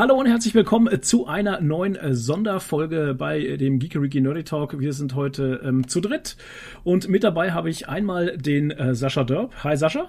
[0.00, 4.80] hallo und herzlich willkommen äh, zu einer neuen äh, Sonderfolge bei dem Geekeriki Nerdy Talk.
[4.80, 6.38] Wir sind heute ähm, zu dritt
[6.84, 9.52] und mit dabei habe ich einmal den äh, Sascha Dörp.
[9.62, 10.06] Hi Sascha.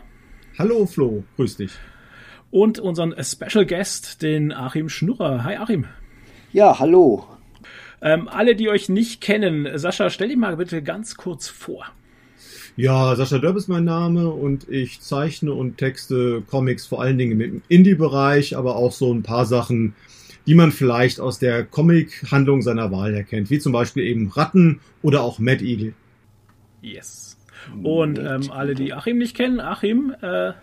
[0.58, 1.74] Hallo Flo, grüß dich.
[2.52, 5.44] Und unseren Special Guest, den Achim Schnurrer.
[5.44, 5.84] Hi Achim.
[6.54, 7.28] Ja, hallo.
[8.02, 11.86] Ähm, alle, die euch nicht kennen, Sascha, stell dich mal bitte ganz kurz vor.
[12.78, 17.40] Ja, Sascha Dörp ist mein Name und ich zeichne und texte Comics vor allen Dingen
[17.40, 19.94] im Indie-Bereich, aber auch so ein paar Sachen,
[20.48, 25.22] die man vielleicht aus der Comic-Handlung seiner Wahl erkennt, wie zum Beispiel eben Ratten oder
[25.22, 25.94] auch Mad Eagle.
[26.82, 27.38] Yes.
[27.84, 30.54] Und ähm, alle, die Achim nicht kennen, Achim, äh,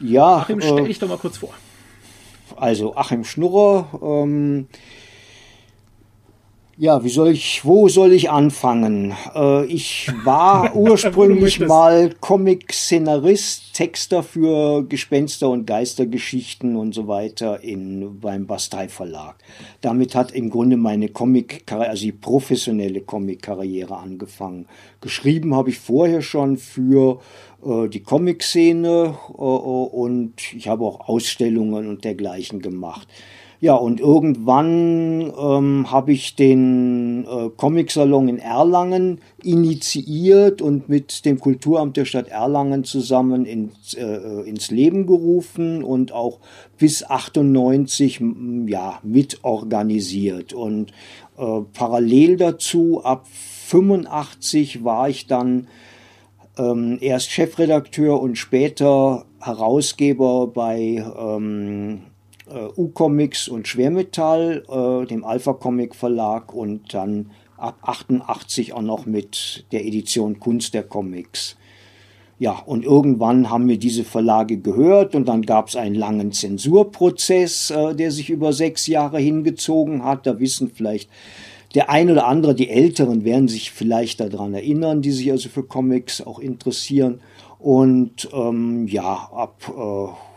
[0.00, 1.54] ja, Achim, stell dich äh, doch mal kurz vor.
[2.56, 4.68] Also Achim Schnurrer, ähm,
[6.80, 9.12] ja, wie soll ich, wo soll ich anfangen?
[9.34, 18.20] Äh, ich war ursprünglich mal Comic-Szenarist, Texter für Gespenster- und Geistergeschichten und so weiter in,
[18.20, 19.34] beim Bastei Verlag.
[19.80, 24.66] Damit hat im Grunde meine Comic, also die professionelle Comic-Karriere angefangen.
[25.00, 27.20] Geschrieben habe ich vorher schon für
[27.64, 33.08] äh, die Comic-Szene äh, und ich habe auch Ausstellungen und dergleichen gemacht.
[33.60, 41.40] Ja, und irgendwann ähm, habe ich den äh, Comic-Salon in Erlangen initiiert und mit dem
[41.40, 44.04] Kulturamt der Stadt Erlangen zusammen ins, äh,
[44.48, 46.38] ins Leben gerufen und auch
[46.78, 48.20] bis 98
[48.66, 50.52] ja, mitorganisiert.
[50.52, 50.92] Und
[51.36, 55.66] äh, parallel dazu, ab 85 war ich dann
[56.56, 62.07] ähm, erst Chefredakteur und später Herausgeber bei ähm, äh,
[62.76, 69.66] U-Comics und Schwermetall, äh, dem Alpha Comic Verlag und dann ab 88 auch noch mit
[69.72, 71.56] der Edition Kunst der Comics.
[72.40, 77.70] Ja, und irgendwann haben wir diese Verlage gehört und dann gab es einen langen Zensurprozess,
[77.70, 80.26] äh, der sich über sechs Jahre hingezogen hat.
[80.26, 81.10] Da wissen vielleicht
[81.74, 85.64] der ein oder andere, die Älteren werden sich vielleicht daran erinnern, die sich also für
[85.64, 87.20] Comics auch interessieren.
[87.58, 90.27] Und ähm, ja, ab äh,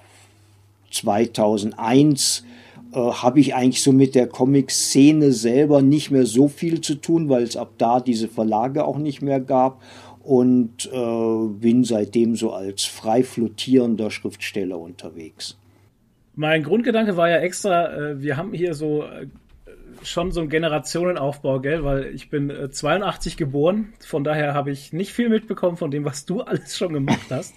[0.92, 2.46] 2001
[2.94, 7.30] äh, habe ich eigentlich so mit der Comic-Szene selber nicht mehr so viel zu tun,
[7.30, 9.82] weil es ab da diese Verlage auch nicht mehr gab
[10.24, 15.58] und äh, bin seitdem so als frei flottierender Schriftsteller unterwegs.
[16.36, 19.28] Mein Grundgedanke war ja extra, äh, wir haben hier so äh,
[20.04, 21.84] schon so ein Generationenaufbau, gell?
[21.84, 26.06] Weil ich bin äh, 82 geboren, von daher habe ich nicht viel mitbekommen von dem,
[26.06, 27.56] was du alles schon gemacht hast.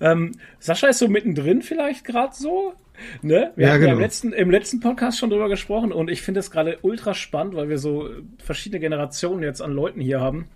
[0.00, 2.74] ähm, Sascha ist so mittendrin vielleicht gerade so.
[3.22, 3.52] Ne?
[3.56, 3.90] Wir ja, haben genau.
[3.90, 7.12] ja im letzten, im letzten Podcast schon drüber gesprochen und ich finde es gerade ultra
[7.12, 8.08] spannend, weil wir so
[8.38, 10.48] verschiedene Generationen jetzt an Leuten hier haben.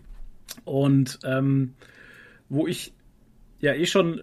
[0.65, 1.75] Und ähm,
[2.49, 2.93] wo ich
[3.61, 4.23] ja eh schon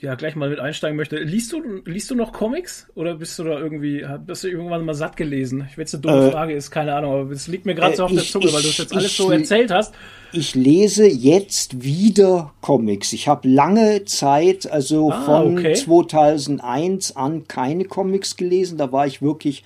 [0.00, 1.16] ja gleich mal mit einsteigen möchte.
[1.16, 4.94] Liest du, liest du noch Comics oder bist du da irgendwie, hast du irgendwann mal
[4.94, 5.66] satt gelesen?
[5.70, 7.96] Ich weiß, eine dumme äh, Frage ist, keine Ahnung, aber es liegt mir gerade äh,
[7.96, 9.94] so auf ich, der Zunge, ich, weil du es jetzt alles so erzählt hast.
[10.32, 13.12] Ich lese jetzt wieder Comics.
[13.12, 15.74] Ich habe lange Zeit, also ah, von okay.
[15.74, 18.78] 2001 an, keine Comics gelesen.
[18.78, 19.64] Da war ich wirklich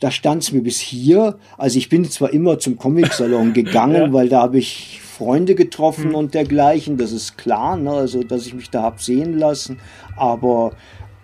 [0.00, 1.38] da stand es mir bis hier.
[1.56, 4.12] Also ich bin zwar immer zum Comic-Salon gegangen, ja.
[4.12, 6.14] weil da habe ich Freunde getroffen hm.
[6.14, 7.90] und dergleichen, das ist klar, ne?
[7.90, 9.80] also dass ich mich da habe sehen lassen,
[10.16, 10.72] aber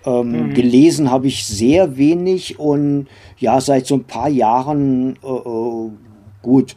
[0.05, 0.55] ähm, hm.
[0.55, 3.06] gelesen habe ich sehr wenig und
[3.38, 5.91] ja, seit so ein paar Jahren, äh, äh,
[6.43, 6.75] gut,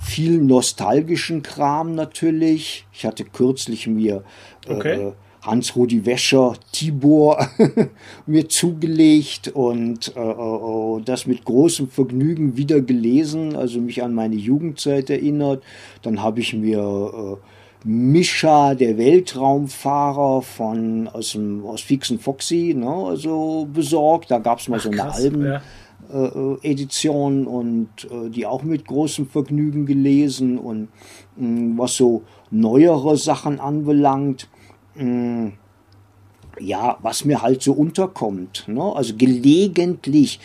[0.00, 2.86] viel nostalgischen Kram natürlich.
[2.92, 4.22] Ich hatte kürzlich mir
[4.66, 5.12] äh, okay.
[5.42, 7.48] Hans-Rudi Wäscher, Tibor
[8.26, 14.36] mir zugelegt und äh, äh, das mit großem Vergnügen wieder gelesen, also mich an meine
[14.36, 15.62] Jugendzeit erinnert.
[16.02, 17.36] Dann habe ich mir äh,
[17.84, 24.30] Mischa, der Weltraumfahrer von aus dem aus Fix Foxy, ne, also besorgt.
[24.30, 25.44] Da gab es mal Ach, so eine krass, Alben.
[25.44, 25.62] Ja.
[26.10, 30.88] Äh, Edition und äh, die auch mit großem Vergnügen gelesen und
[31.36, 34.48] mh, was so neuere Sachen anbelangt,
[34.98, 35.52] Mm,
[36.60, 38.64] ja, was mir halt so unterkommt.
[38.66, 38.82] Ne?
[38.82, 40.40] Also gelegentlich.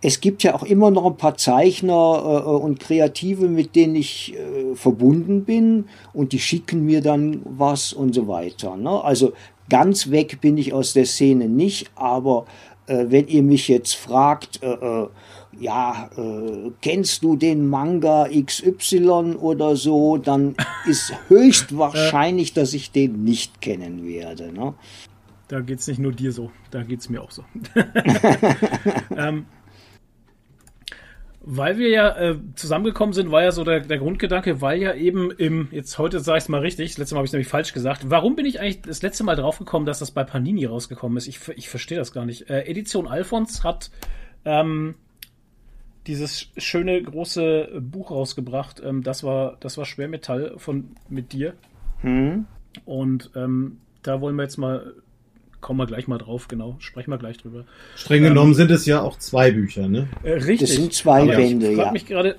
[0.00, 4.34] Es gibt ja auch immer noch ein paar Zeichner äh, und Kreative, mit denen ich
[4.34, 8.76] äh, verbunden bin und die schicken mir dann was und so weiter.
[8.76, 9.02] Ne?
[9.02, 9.32] Also
[9.68, 12.46] ganz weg bin ich aus der Szene nicht, aber
[12.86, 15.08] äh, wenn ihr mich jetzt fragt, äh, äh,
[15.60, 20.54] ja, äh, kennst du den Manga XY oder so, dann
[20.86, 24.52] ist höchstwahrscheinlich, dass ich den nicht kennen werde.
[24.52, 24.74] Ne?
[25.48, 27.44] Da geht es nicht nur dir so, da geht es mir auch so.
[29.16, 29.46] ähm,
[31.50, 35.30] weil wir ja äh, zusammengekommen sind, war ja so der, der Grundgedanke, weil ja eben
[35.30, 37.48] im, jetzt heute sage ich es mal richtig, das letzte Mal habe ich es nämlich
[37.48, 38.10] falsch gesagt.
[38.10, 41.26] Warum bin ich eigentlich das letzte Mal draufgekommen, dass das bei Panini rausgekommen ist?
[41.26, 42.50] Ich, ich verstehe das gar nicht.
[42.50, 43.90] Äh, Edition Alphons hat
[44.44, 44.96] ähm,
[46.08, 48.82] dieses schöne große Buch rausgebracht.
[48.84, 51.54] Ähm, das war das war Schwermetall von mit dir.
[52.00, 52.46] Hm.
[52.84, 54.94] Und ähm, da wollen wir jetzt mal
[55.60, 56.76] kommen wir gleich mal drauf, genau.
[56.78, 57.64] Sprechen wir gleich drüber.
[57.96, 60.08] Streng genommen ähm, sind es ja auch zwei Bücher, ne?
[60.22, 60.60] Äh, richtig.
[60.60, 61.92] Das sind zwei Aber Bände, ich ja.
[61.92, 62.36] mich gerade.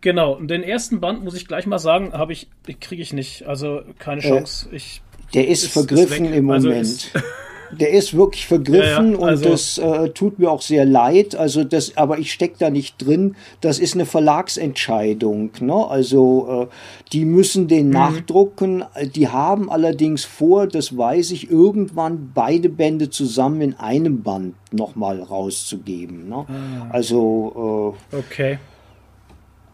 [0.00, 2.48] Genau, und den ersten Band muss ich gleich mal sagen, habe ich
[2.80, 4.68] kriege ich nicht, also keine äh, Chance.
[4.70, 5.02] Äh, ich
[5.34, 7.10] der ist, ist vergriffen ist im also Moment.
[7.14, 7.26] Also
[7.72, 11.34] der ist wirklich vergriffen ja, ja, also und das äh, tut mir auch sehr leid.
[11.34, 13.36] Also das, aber ich stecke da nicht drin.
[13.60, 15.50] Das ist eine Verlagsentscheidung.
[15.60, 15.86] Ne?
[15.86, 16.74] Also äh,
[17.12, 17.92] die müssen den mhm.
[17.92, 18.84] nachdrucken.
[19.14, 25.22] Die haben allerdings vor, das weiß ich, irgendwann beide Bände zusammen in einem Band nochmal
[25.22, 26.28] rauszugeben.
[26.28, 26.46] Ne?
[26.48, 26.88] Ah.
[26.90, 28.58] Also äh, okay.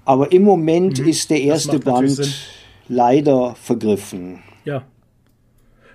[0.04, 1.08] Aber im Moment mhm.
[1.08, 2.20] ist der erste Band
[2.88, 4.40] leider vergriffen.
[4.64, 4.82] Ja.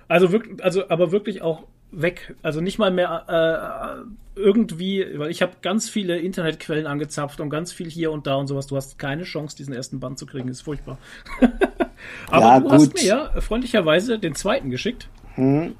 [0.08, 2.34] Also wirklich, also aber wirklich auch weg.
[2.42, 4.04] Also nicht mal mehr
[4.36, 8.36] äh, irgendwie, weil ich habe ganz viele Internetquellen angezapft und ganz viel hier und da
[8.36, 8.66] und sowas.
[8.66, 10.48] Du hast keine Chance, diesen ersten Band zu kriegen.
[10.48, 10.98] Ist furchtbar.
[12.30, 12.72] Aber ja, du gut.
[12.72, 15.08] hast mir ja freundlicherweise den zweiten geschickt.
[15.34, 15.74] Hm.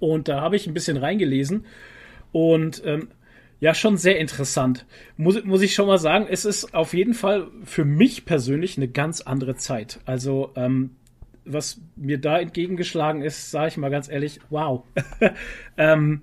[0.00, 1.64] Und da habe ich ein bisschen reingelesen.
[2.32, 3.08] Und ähm,
[3.60, 4.86] ja, schon sehr interessant.
[5.16, 8.88] Muss, muss ich schon mal sagen, es ist auf jeden Fall für mich persönlich eine
[8.88, 9.98] ganz andere Zeit.
[10.04, 10.90] Also ähm,
[11.52, 14.84] was mir da entgegengeschlagen ist, sage ich mal ganz ehrlich, wow.
[15.76, 16.22] ähm,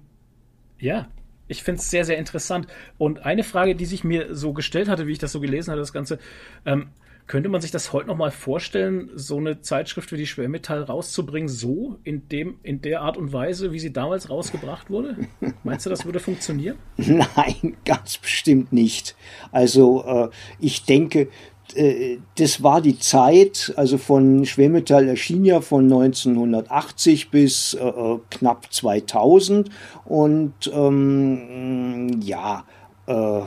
[0.80, 1.08] ja,
[1.48, 2.68] ich finde es sehr, sehr interessant.
[2.98, 5.82] Und eine Frage, die sich mir so gestellt hatte, wie ich das so gelesen hatte,
[5.82, 6.20] das Ganze,
[6.66, 6.90] ähm,
[7.28, 11.50] könnte man sich das heute noch mal vorstellen, so eine Zeitschrift wie die Schwermetall rauszubringen,
[11.50, 15.18] so in dem, in der Art und Weise, wie sie damals rausgebracht wurde?
[15.64, 16.78] Meinst du, das würde funktionieren?
[16.98, 19.16] Nein, ganz bestimmt nicht.
[19.52, 20.30] Also äh,
[20.60, 21.30] ich denke,
[21.74, 28.20] äh, das war die Zeit, also von Schwermetall erschien ja von 1980 bis äh, äh,
[28.30, 29.70] knapp 2000
[30.06, 32.66] und ähm, ja,
[33.08, 33.42] äh,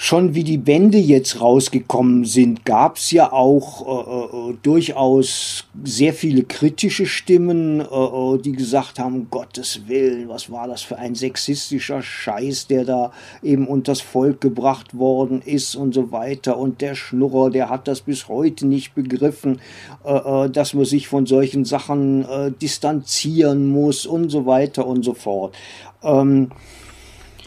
[0.00, 6.14] schon wie die Bände jetzt rausgekommen sind, gab es ja auch äh, äh, durchaus sehr
[6.14, 11.16] viele kritische Stimmen, äh, äh, die gesagt haben, Gottes Willen, was war das für ein
[11.16, 13.12] sexistischer Scheiß, der da
[13.42, 16.58] eben unters Volk gebracht worden ist und so weiter.
[16.58, 19.60] Und der Schnurrer, der hat das bis heute nicht begriffen,
[20.04, 25.02] äh, äh dass man sich von solchen Sachen äh, distanzieren muss und so weiter und
[25.02, 25.56] so fort.
[26.04, 26.52] Ähm,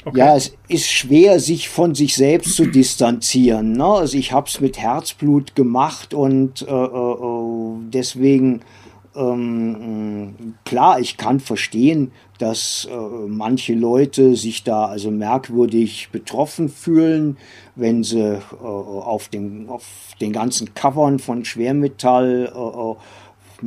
[0.04, 0.18] Okay.
[0.18, 3.74] Ja, es ist schwer, sich von sich selbst zu distanzieren.
[3.74, 3.86] Ne?
[3.86, 8.62] Also ich habe es mit Herzblut gemacht und äh, äh, äh, deswegen
[9.16, 12.96] ähm, klar, ich kann verstehen, dass äh,
[13.28, 17.38] manche Leute sich da also merkwürdig betroffen fühlen,
[17.76, 19.86] wenn sie äh, auf, den, auf
[20.20, 23.66] den ganzen Covern von Schwermetall äh,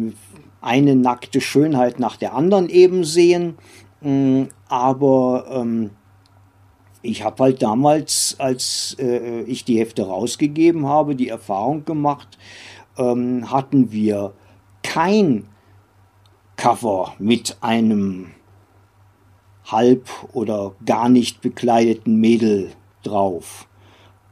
[0.60, 3.54] eine nackte Schönheit nach der anderen eben sehen.
[4.00, 5.90] Mm, aber ähm,
[7.04, 12.38] ich habe halt damals, als äh, ich die Hefte rausgegeben habe, die Erfahrung gemacht,
[12.96, 14.32] ähm, hatten wir
[14.82, 15.46] kein
[16.56, 18.32] Cover mit einem
[19.66, 22.72] halb oder gar nicht bekleideten Mädel
[23.02, 23.68] drauf.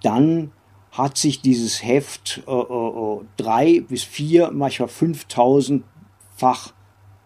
[0.02, 0.52] Dann
[0.90, 6.72] hat sich dieses Heft äh, äh, drei bis vier, manchmal 5000-fach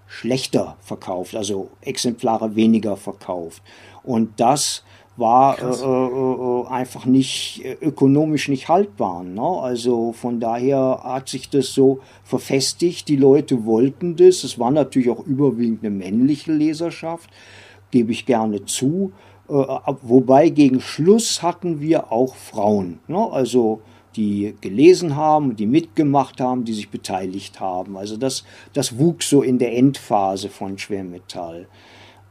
[0.07, 3.63] schlechter verkauft, also Exemplare weniger verkauft.
[4.05, 4.85] Und das
[5.17, 9.25] war äh, äh, äh, einfach nicht äh, ökonomisch nicht haltbar.
[9.25, 9.43] Ne?
[9.43, 13.09] Also von daher hat sich das so verfestigt.
[13.09, 14.45] Die Leute wollten das.
[14.45, 17.31] Es war natürlich auch überwiegend eine männliche Leserschaft,
[17.91, 19.13] gebe ich gerne zu.
[19.49, 19.53] Äh,
[20.03, 23.01] wobei gegen Schluss hatten wir auch Frauen.
[23.09, 23.19] Ne?
[23.31, 23.81] Also
[24.17, 27.97] die gelesen haben, die mitgemacht haben, die sich beteiligt haben.
[27.97, 31.69] Also das, das wuchs so in der Endphase von Schwermetall.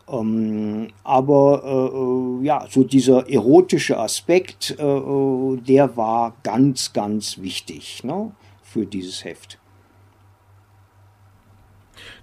[0.07, 7.39] Ähm, aber äh, äh, ja, so dieser erotische Aspekt, äh, äh, der war ganz, ganz
[7.39, 8.31] wichtig ne,
[8.62, 9.57] für dieses Heft.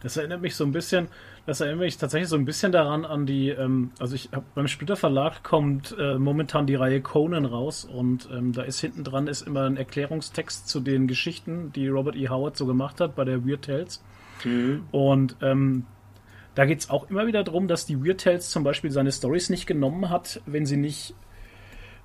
[0.00, 1.08] Das erinnert mich so ein bisschen,
[1.44, 4.68] das erinnert mich tatsächlich so ein bisschen daran an die, ähm, also ich hab, beim
[4.68, 9.26] Splitter Verlag kommt äh, momentan die Reihe Conan raus und ähm, da ist hinten dran
[9.26, 12.28] ist immer ein Erklärungstext zu den Geschichten, die Robert E.
[12.28, 14.02] Howard so gemacht hat bei der Weird Tales.
[14.44, 14.84] Mhm.
[14.92, 15.86] Und ähm,
[16.54, 19.50] da geht es auch immer wieder darum, dass die Weird Tales zum Beispiel seine Stories
[19.50, 21.14] nicht genommen hat, wenn sie nicht,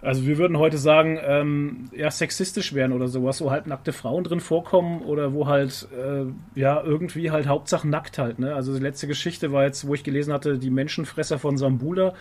[0.01, 4.23] also wir würden heute sagen, ähm, ja, sexistisch wären oder sowas, wo halt nackte Frauen
[4.23, 6.25] drin vorkommen oder wo halt, äh,
[6.59, 8.55] ja, irgendwie halt Hauptsache nackt halt, ne?
[8.55, 12.13] Also die letzte Geschichte war jetzt, wo ich gelesen hatte, die Menschenfresser von Sambula.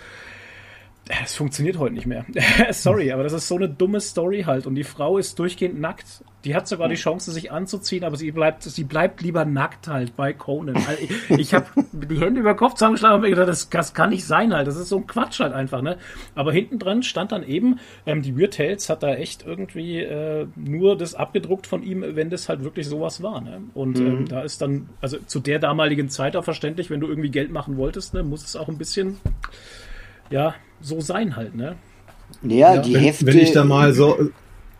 [1.08, 2.24] Es funktioniert heute nicht mehr.
[2.72, 4.66] Sorry, aber das ist so eine dumme Story halt.
[4.66, 6.24] Und die Frau ist durchgehend nackt.
[6.44, 10.16] Die hat sogar die Chance, sich anzuziehen, aber sie bleibt, sie bleibt lieber nackt halt
[10.16, 10.76] bei Conan.
[10.76, 13.94] Also ich ich habe die Hände über den Kopf zusammengeschlagen und mir gedacht, das, das,
[13.94, 14.66] kann nicht sein halt.
[14.66, 15.96] Das ist so ein Quatsch halt einfach, ne?
[16.34, 20.46] Aber hinten dran stand dann eben, ähm, die Weird Tales hat da echt irgendwie äh,
[20.56, 23.62] nur das abgedruckt von ihm, wenn das halt wirklich sowas war, ne?
[23.74, 24.06] Und mhm.
[24.06, 27.50] ähm, da ist dann, also zu der damaligen Zeit auch verständlich, wenn du irgendwie Geld
[27.50, 29.18] machen wolltest, ne, muss es auch ein bisschen,
[30.30, 31.76] ja, so sein halt, ne?
[32.42, 32.82] Ja, ja.
[32.82, 33.26] die wenn, Hefte.
[33.26, 34.18] Wenn ich da mal so.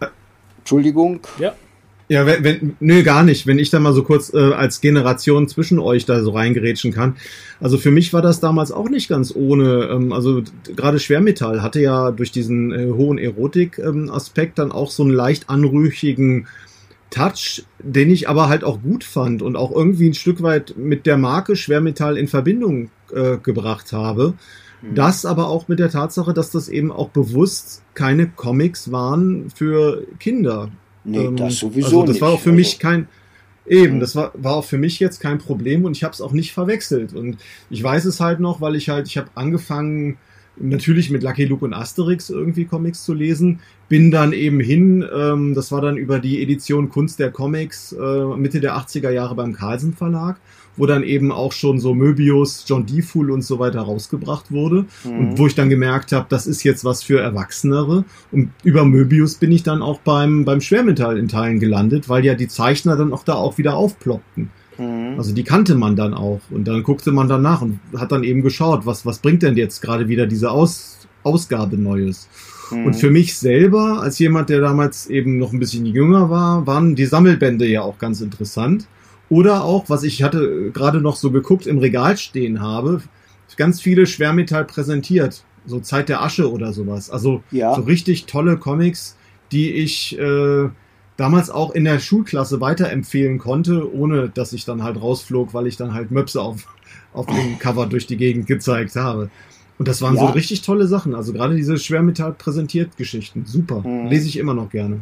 [0.01, 0.07] Äh,
[0.59, 1.21] Entschuldigung.
[1.39, 1.55] Ja.
[2.09, 3.49] Ja, wenn, wenn, nö, gar nicht.
[3.49, 7.17] Wenn ich da mal so kurz äh, als Generation zwischen euch da so reingerätschen kann.
[7.61, 9.89] Also für mich war das damals auch nicht ganz ohne.
[9.91, 10.43] Ähm, also
[10.77, 15.51] gerade Schwermetall hatte ja durch diesen äh, hohen Erotik-Aspekt ähm, dann auch so einen leicht
[15.51, 16.47] anrüchigen
[17.11, 21.07] Touch, den ich aber halt auch gut fand und auch irgendwie ein Stück weit mit
[21.07, 24.35] der Marke Schwermetall in Verbindung äh, gebracht habe.
[24.83, 24.95] Mhm.
[24.95, 30.07] Das aber auch mit der Tatsache, dass das eben auch bewusst keine Comics waren für
[30.19, 30.71] Kinder.
[31.05, 32.21] Nee, ähm, das sowieso also das nicht.
[32.23, 33.09] war auch für also, mich kein
[33.69, 36.33] Eben, das war, war auch für mich jetzt kein Problem und ich habe es auch
[36.33, 37.15] nicht verwechselt.
[37.15, 40.19] Und ich weiß es halt noch, weil ich halt, ich habe angefangen,
[40.59, 43.61] natürlich mit Lucky Luke und Asterix irgendwie Comics zu lesen.
[43.89, 48.25] Bin dann eben hin, ähm, das war dann über die Edition Kunst der Comics äh,
[48.37, 50.39] Mitte der 80er Jahre beim Carlsen Verlag
[50.77, 54.87] wo dann eben auch schon so Möbius, John Defool und so weiter rausgebracht wurde.
[55.05, 55.19] Mhm.
[55.19, 58.05] Und wo ich dann gemerkt habe, das ist jetzt was für Erwachsenere.
[58.33, 62.35] Und über Möbius bin ich dann auch beim, beim Schwermetall in Teilen gelandet, weil ja
[62.35, 64.51] die Zeichner dann auch da auch wieder aufploppten.
[64.79, 65.15] Mhm.
[65.17, 66.41] Also die kannte man dann auch.
[66.51, 69.57] Und dann guckte man dann nach und hat dann eben geschaut, was, was bringt denn
[69.57, 72.29] jetzt gerade wieder diese Aus, Ausgabe Neues.
[72.71, 76.97] Und für mich selber, als jemand, der damals eben noch ein bisschen jünger war, waren
[76.97, 78.89] die Sammelbände ja auch ganz interessant.
[79.29, 83.03] Oder auch, was ich hatte gerade noch so geguckt, im Regal stehen habe,
[83.57, 85.43] ganz viele Schwermetall präsentiert.
[85.67, 87.11] So Zeit der Asche oder sowas.
[87.11, 87.75] Also ja.
[87.75, 89.17] so richtig tolle Comics,
[89.51, 90.69] die ich äh,
[91.17, 95.77] damals auch in der Schulklasse weiterempfehlen konnte, ohne dass ich dann halt rausflog, weil ich
[95.77, 96.67] dann halt Möpse auf,
[97.13, 99.31] auf dem Cover durch die Gegend gezeigt habe.
[99.79, 100.21] Und das waren ja.
[100.21, 101.15] so richtig tolle Sachen.
[101.15, 103.45] Also gerade diese Schwermetall präsentiert Geschichten.
[103.45, 103.81] Super.
[103.87, 104.09] Mhm.
[104.09, 105.01] Lese ich immer noch gerne.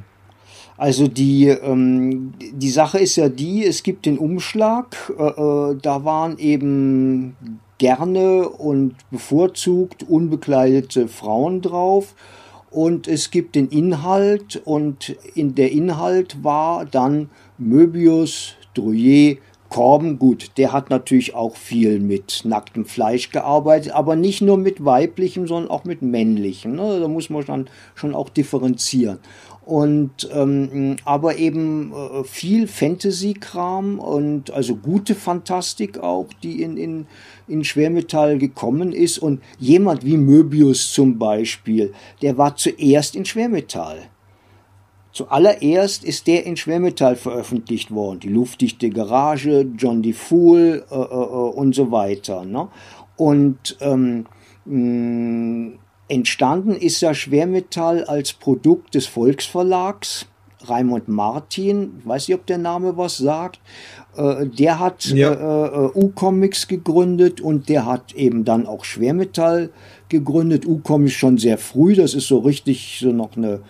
[0.77, 6.05] Also die, ähm, die Sache ist ja die, es gibt den Umschlag, äh, äh, da
[6.05, 7.37] waren eben
[7.79, 12.15] gerne und bevorzugt unbekleidete Frauen drauf
[12.71, 19.39] und es gibt den Inhalt und in der Inhalt war dann Möbius, Drouillet,
[19.69, 24.85] Korben, gut, der hat natürlich auch viel mit nacktem Fleisch gearbeitet, aber nicht nur mit
[24.85, 26.77] weiblichem, sondern auch mit männlichem.
[26.77, 27.01] Ne?
[27.01, 27.67] Da muss man dann
[27.97, 29.19] schon auch differenzieren
[29.65, 37.07] und ähm, aber eben äh, viel Fantasy-Kram und also gute Fantastik auch, die in, in,
[37.49, 39.19] in Schwermetall gekommen ist.
[39.19, 44.11] Und jemand wie Möbius zum Beispiel, der war zuerst in Schwermetall.
[45.13, 48.21] Zuallererst ist der in Schwermetall veröffentlicht worden.
[48.21, 50.05] Die luftdichte Garage, John.
[50.13, 52.45] Fool äh, äh, äh, und so weiter.
[52.45, 52.69] Ne?
[53.17, 54.27] Und ähm,
[54.67, 60.27] mh, Entstanden ist ja Schwermetall als Produkt des Volksverlags.
[60.67, 63.61] Raimund Martin, weiß nicht, ob der Name was sagt,
[64.17, 65.33] äh, der hat ja.
[65.33, 69.71] äh, äh, U-Comics gegründet und der hat eben dann auch Schwermetall
[70.09, 70.67] gegründet.
[70.67, 73.61] U-Comics schon sehr früh, das ist so richtig so noch eine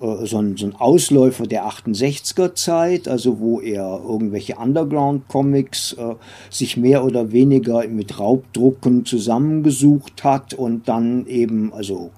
[0.00, 6.14] so ein, so ein Ausläufer der 68er Zeit, also wo er irgendwelche Underground-Comics äh,
[6.48, 12.10] sich mehr oder weniger mit Raubdrucken zusammengesucht hat und dann eben, also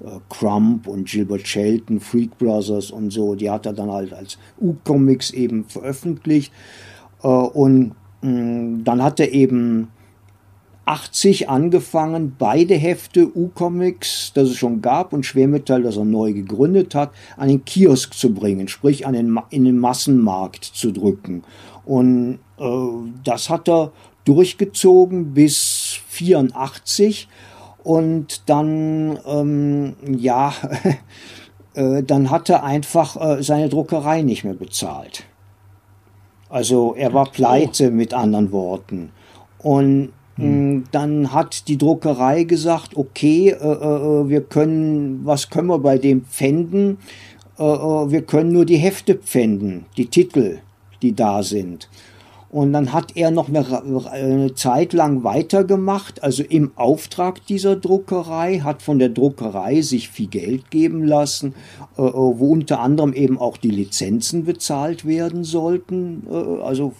[0.00, 4.38] äh, Crump und Gilbert Shelton, Freak Brothers und so, die hat er dann halt als
[4.60, 6.52] U-Comics eben veröffentlicht.
[7.22, 9.88] Äh, und mh, mm, dann hat er eben
[10.90, 16.96] 80 angefangen, beide Hefte U-Comics, das es schon gab, und Schwermetall, das er neu gegründet
[16.96, 21.44] hat, an den Kiosk zu bringen, sprich an den, in den Massenmarkt zu drücken.
[21.84, 22.64] Und äh,
[23.22, 23.92] das hat er
[24.24, 27.28] durchgezogen bis 84
[27.84, 30.52] und dann, ähm, ja,
[31.74, 35.22] äh, dann hat er einfach äh, seine Druckerei nicht mehr bezahlt.
[36.48, 39.12] Also er war pleite mit anderen Worten.
[39.58, 40.84] Und hm.
[40.90, 46.24] Dann hat die Druckerei gesagt, okay, äh, äh, wir können, was können wir bei dem
[46.24, 46.98] pfänden?
[47.58, 50.58] Äh, äh, wir können nur die Hefte pfänden, die Titel,
[51.02, 51.88] die da sind.
[52.50, 53.64] Und dann hat er noch eine,
[54.10, 60.26] eine, Zeit lang weitergemacht, also im Auftrag dieser Druckerei, hat von der Druckerei sich viel
[60.26, 61.54] Geld geben lassen,
[61.96, 66.94] äh, äh wo unter anderem eben auch die Lizenzen bezahlt werden sollten, äh, also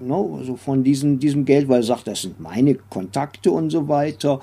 [0.00, 3.88] no, also von diesem, diesem Geld, weil er sagt, das sind meine Kontakte und so
[3.88, 4.40] weiter.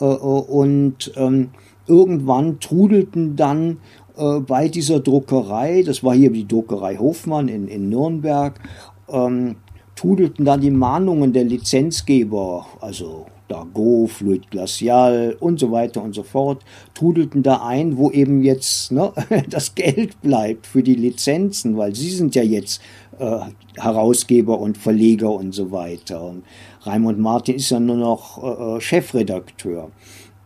[0.00, 1.50] Äh, äh, und ähm,
[1.86, 3.78] irgendwann trudelten dann
[4.16, 8.60] äh, bei dieser Druckerei, das war hier die Druckerei Hofmann in, in Nürnberg,
[9.08, 9.56] ähm,
[9.94, 16.22] trudelten dann die Mahnungen der Lizenzgeber, also Dargo, Fluid Glacial und so weiter und so
[16.22, 19.12] fort, trudelten da ein, wo eben jetzt ne,
[19.48, 22.80] das Geld bleibt für die Lizenzen, weil sie sind ja jetzt
[23.18, 26.22] äh, Herausgeber und Verleger und so weiter.
[26.22, 26.44] Und
[26.82, 29.90] Raimund Martin ist ja nur noch äh, äh Chefredakteur.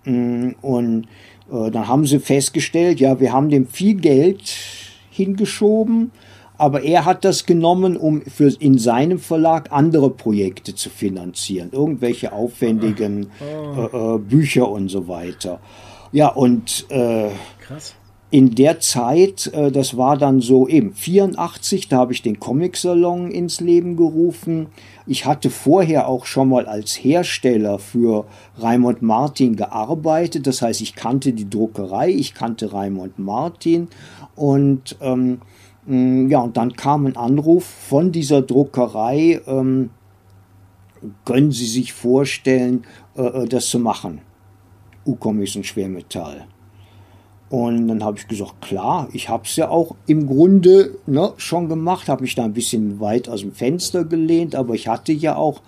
[0.05, 1.07] Mm, und
[1.53, 4.55] äh, dann haben sie festgestellt, ja, wir haben dem viel Geld
[5.11, 6.13] hingeschoben,
[6.57, 12.33] aber er hat das genommen, um für in seinem Verlag andere Projekte zu finanzieren, irgendwelche
[12.33, 14.17] aufwendigen oh.
[14.17, 15.61] äh, Bücher und so weiter.
[16.13, 17.95] Ja, und äh, Krass
[18.31, 23.31] in der Zeit, äh, das war dann so eben 84, da habe ich den Comic-Salon
[23.31, 24.69] ins Leben gerufen.
[25.07, 28.27] Ich hatte vorher auch schon mal als Hersteller für
[28.59, 30.47] Raimund Martin gearbeitet.
[30.47, 33.89] Das heißt, ich kannte die Druckerei, ich kannte Raimund Martin.
[34.37, 35.41] Und ähm,
[35.87, 39.41] ja, und dann kam ein Anruf von dieser Druckerei.
[39.49, 39.91] Ähm,
[41.25, 42.85] können Sie sich vorstellen,
[43.17, 44.21] äh, äh das zu machen?
[45.05, 46.47] U-Comics und Schwermetall.
[47.51, 51.69] Und dann habe ich gesagt, klar, ich habe es ja auch im Grunde ne, schon
[51.69, 55.35] gemacht, habe mich da ein bisschen weit aus dem Fenster gelehnt, aber ich hatte ja
[55.35, 55.61] auch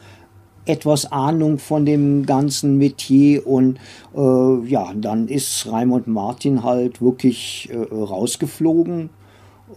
[0.65, 3.79] etwas Ahnung von dem ganzen Metier und
[4.15, 9.11] äh, ja, dann ist Raimund Martin halt wirklich äh, rausgeflogen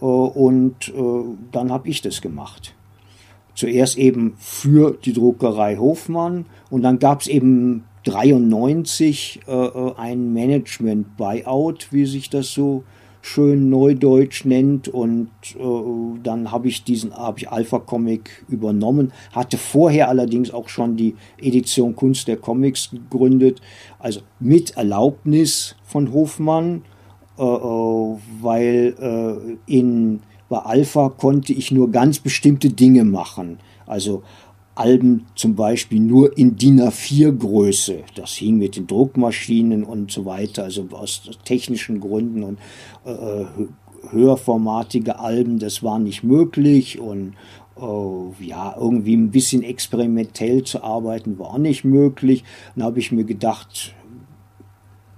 [0.00, 2.72] äh, und äh, dann habe ich das gemacht.
[3.56, 10.32] Zuerst eben für die Druckerei Hofmann und dann gab es eben 93 äh, äh, ein
[10.32, 12.84] Management-Buyout, wie sich das so
[13.20, 14.86] schön neudeutsch nennt.
[14.88, 19.12] Und äh, dann habe ich diesen habe ich Alpha Comic übernommen.
[19.32, 23.60] Hatte vorher allerdings auch schon die Edition Kunst der Comics gegründet.
[23.98, 26.82] Also mit Erlaubnis von Hofmann
[27.38, 33.58] äh, äh weil äh, in bei Alpha konnte ich nur ganz bestimmte Dinge machen.
[33.84, 34.22] Also
[34.76, 38.04] Alben zum Beispiel nur in DIN A4-Größe.
[38.14, 42.58] Das hing mit den Druckmaschinen und so weiter, also aus technischen Gründen und
[43.04, 43.44] äh,
[44.10, 47.34] höherformatige Alben, das war nicht möglich und
[47.78, 52.44] äh, ja, irgendwie ein bisschen experimentell zu arbeiten war auch nicht möglich.
[52.74, 53.94] Dann habe ich mir gedacht,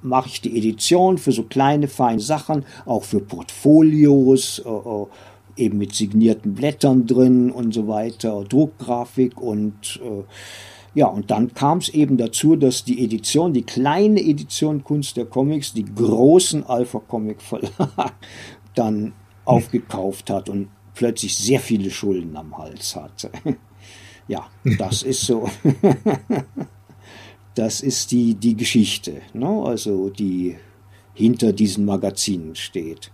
[0.02, 5.06] mache ich die Edition für so kleine, feine Sachen, auch für Portfolios, äh, äh
[5.58, 10.24] eben mit signierten Blättern drin und so weiter, Druckgrafik und äh,
[10.94, 15.26] ja, und dann kam es eben dazu, dass die Edition, die kleine Edition Kunst der
[15.26, 18.14] Comics, die großen Alpha Comic Verlag
[18.74, 19.12] dann
[19.44, 23.30] aufgekauft hat und plötzlich sehr viele Schulden am Hals hatte.
[24.28, 24.46] ja,
[24.78, 25.48] das ist so.
[27.54, 29.62] das ist die, die Geschichte, ne?
[29.64, 30.56] also die
[31.14, 33.10] hinter diesen Magazinen steht.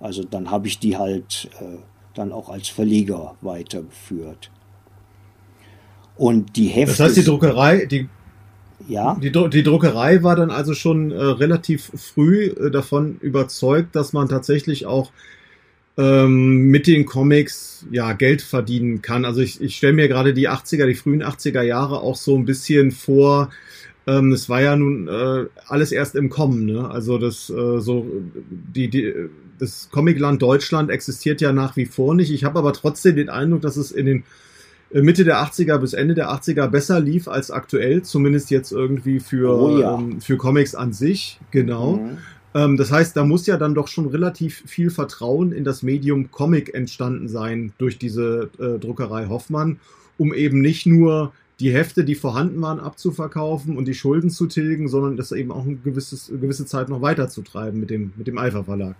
[0.00, 1.78] Also dann habe ich die halt äh,
[2.14, 4.50] dann auch als Verleger weitergeführt.
[6.16, 6.96] Und die Hefte.
[6.96, 8.08] Das heißt, die Druckerei, die,
[8.88, 9.16] ja?
[9.20, 14.28] die, die Druckerei war dann also schon äh, relativ früh äh, davon überzeugt, dass man
[14.28, 15.12] tatsächlich auch
[15.96, 19.24] ähm, mit den Comics ja Geld verdienen kann.
[19.24, 22.44] Also ich, ich stelle mir gerade die 80er, die frühen 80er Jahre auch so ein
[22.44, 23.50] bisschen vor,
[24.08, 26.90] ähm, es war ja nun äh, alles erst im Kommen, ne?
[26.90, 28.06] Also das äh, so
[28.48, 29.14] die, die
[29.58, 32.32] das Comicland Deutschland existiert ja nach wie vor nicht.
[32.32, 34.24] Ich habe aber trotzdem den Eindruck, dass es in den
[34.92, 39.20] äh, Mitte der 80er bis Ende der 80er besser lief als aktuell, zumindest jetzt irgendwie
[39.20, 39.98] für, oh ja.
[39.98, 41.96] ähm, für Comics an sich, genau.
[41.96, 42.18] Mhm.
[42.54, 46.30] Ähm, das heißt, da muss ja dann doch schon relativ viel Vertrauen in das Medium
[46.30, 49.80] Comic entstanden sein durch diese äh, Druckerei Hoffmann,
[50.16, 54.88] um eben nicht nur die Hefte, die vorhanden waren, abzuverkaufen und die Schulden zu tilgen,
[54.88, 58.62] sondern das eben auch eine, gewisses, gewisse Zeit noch weiterzutreiben mit dem, mit dem Alpha
[58.62, 58.94] Verlag.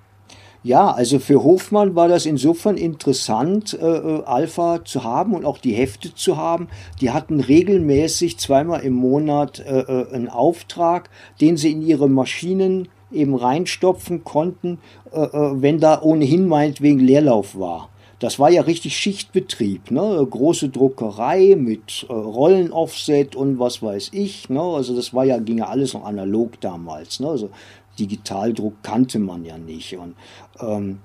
[0.64, 5.58] Ja, also für Hofmann war das insofern interessant, äh, äh, Alpha zu haben und auch
[5.58, 6.66] die Hefte zu haben.
[7.00, 12.88] Die hatten regelmäßig zweimal im Monat äh, äh, einen Auftrag, den sie in ihre Maschinen
[13.12, 14.80] eben reinstopfen konnten,
[15.12, 17.90] äh, äh wenn da ohnehin meinetwegen Leerlauf war.
[18.20, 20.26] Das war ja richtig Schichtbetrieb, ne?
[20.28, 24.48] große Druckerei mit äh, Rollenoffset und was weiß ich.
[24.48, 24.60] Ne?
[24.60, 27.20] Also das war ja ging ja alles noch analog damals.
[27.20, 27.28] Ne?
[27.28, 27.50] Also
[27.98, 30.14] Digitaldruck kannte man ja nicht und
[30.60, 30.98] ähm,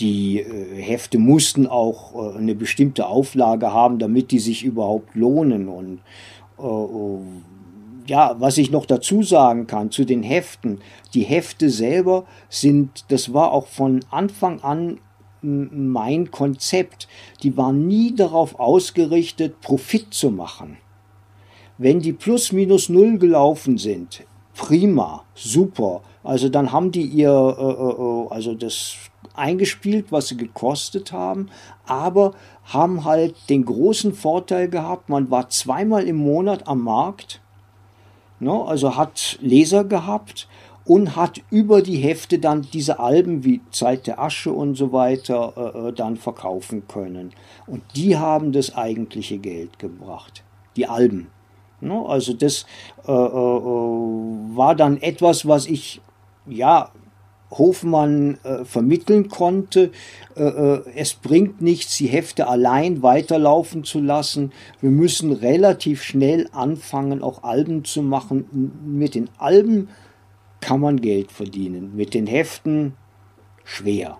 [0.00, 5.68] die äh, Hefte mussten auch äh, eine bestimmte Auflage haben, damit die sich überhaupt lohnen
[5.68, 6.00] und
[6.58, 10.80] äh, ja, was ich noch dazu sagen kann zu den Heften,
[11.14, 14.98] die Hefte selber sind, das war auch von Anfang an
[15.42, 17.08] mein Konzept.
[17.42, 20.76] Die war nie darauf ausgerichtet, Profit zu machen.
[21.78, 24.24] Wenn die plus minus null gelaufen sind,
[24.54, 26.02] prima, super.
[26.22, 28.96] Also dann haben die ihr, äh, äh, äh, also das
[29.34, 31.48] eingespielt, was sie gekostet haben,
[31.86, 37.40] aber haben halt den großen Vorteil gehabt, man war zweimal im Monat am Markt,
[38.38, 40.48] ne, also hat Leser gehabt
[40.84, 45.52] und hat über die Hefte dann diese Alben wie Zeit der Asche und so weiter
[45.56, 47.32] äh, äh dann verkaufen können.
[47.66, 50.42] Und die haben das eigentliche Geld gebracht,
[50.76, 51.28] die Alben.
[51.80, 52.66] Ne, also das
[53.06, 56.00] äh, äh, äh war dann etwas, was ich
[56.46, 56.90] ja
[57.50, 59.90] Hofmann äh, vermitteln konnte.
[60.36, 64.52] Äh, äh, es bringt nichts, die Hefte allein weiterlaufen zu lassen.
[64.80, 68.72] Wir müssen relativ schnell anfangen, auch Alben zu machen.
[68.84, 69.88] Mit den Alben
[70.60, 72.94] kann man Geld verdienen, mit den Heften
[73.64, 74.18] schwer.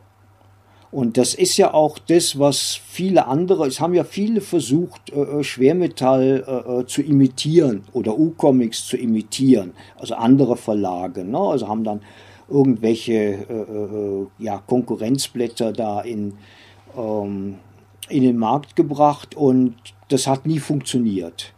[0.93, 5.21] Und das ist ja auch das, was viele andere, es haben ja viele versucht, äh,
[5.21, 11.25] äh Schwermetall äh, zu imitieren oder U-Comics zu imitieren, also andere Verlage.
[11.25, 11.39] Ne?
[11.39, 12.01] Also haben dann
[12.49, 16.35] irgendwelche äh, ja, Konkurrenzblätter da in,
[16.97, 17.57] ähm,
[18.09, 19.77] in den Markt gebracht und
[20.09, 21.55] das hat nie funktioniert.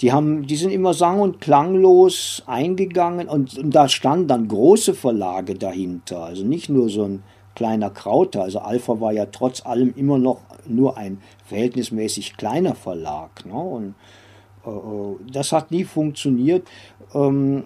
[0.00, 4.94] Die, haben, die sind immer sang- und klanglos eingegangen und, und da standen dann große
[4.94, 7.22] Verlage dahinter, also nicht nur so ein
[7.58, 8.42] kleiner Krauter.
[8.42, 13.44] Also Alpha war ja trotz allem immer noch nur ein verhältnismäßig kleiner Verlag.
[13.44, 13.54] Ne?
[13.54, 13.94] Und
[14.64, 16.68] äh, äh das hat nie funktioniert.
[17.12, 17.64] Ähm,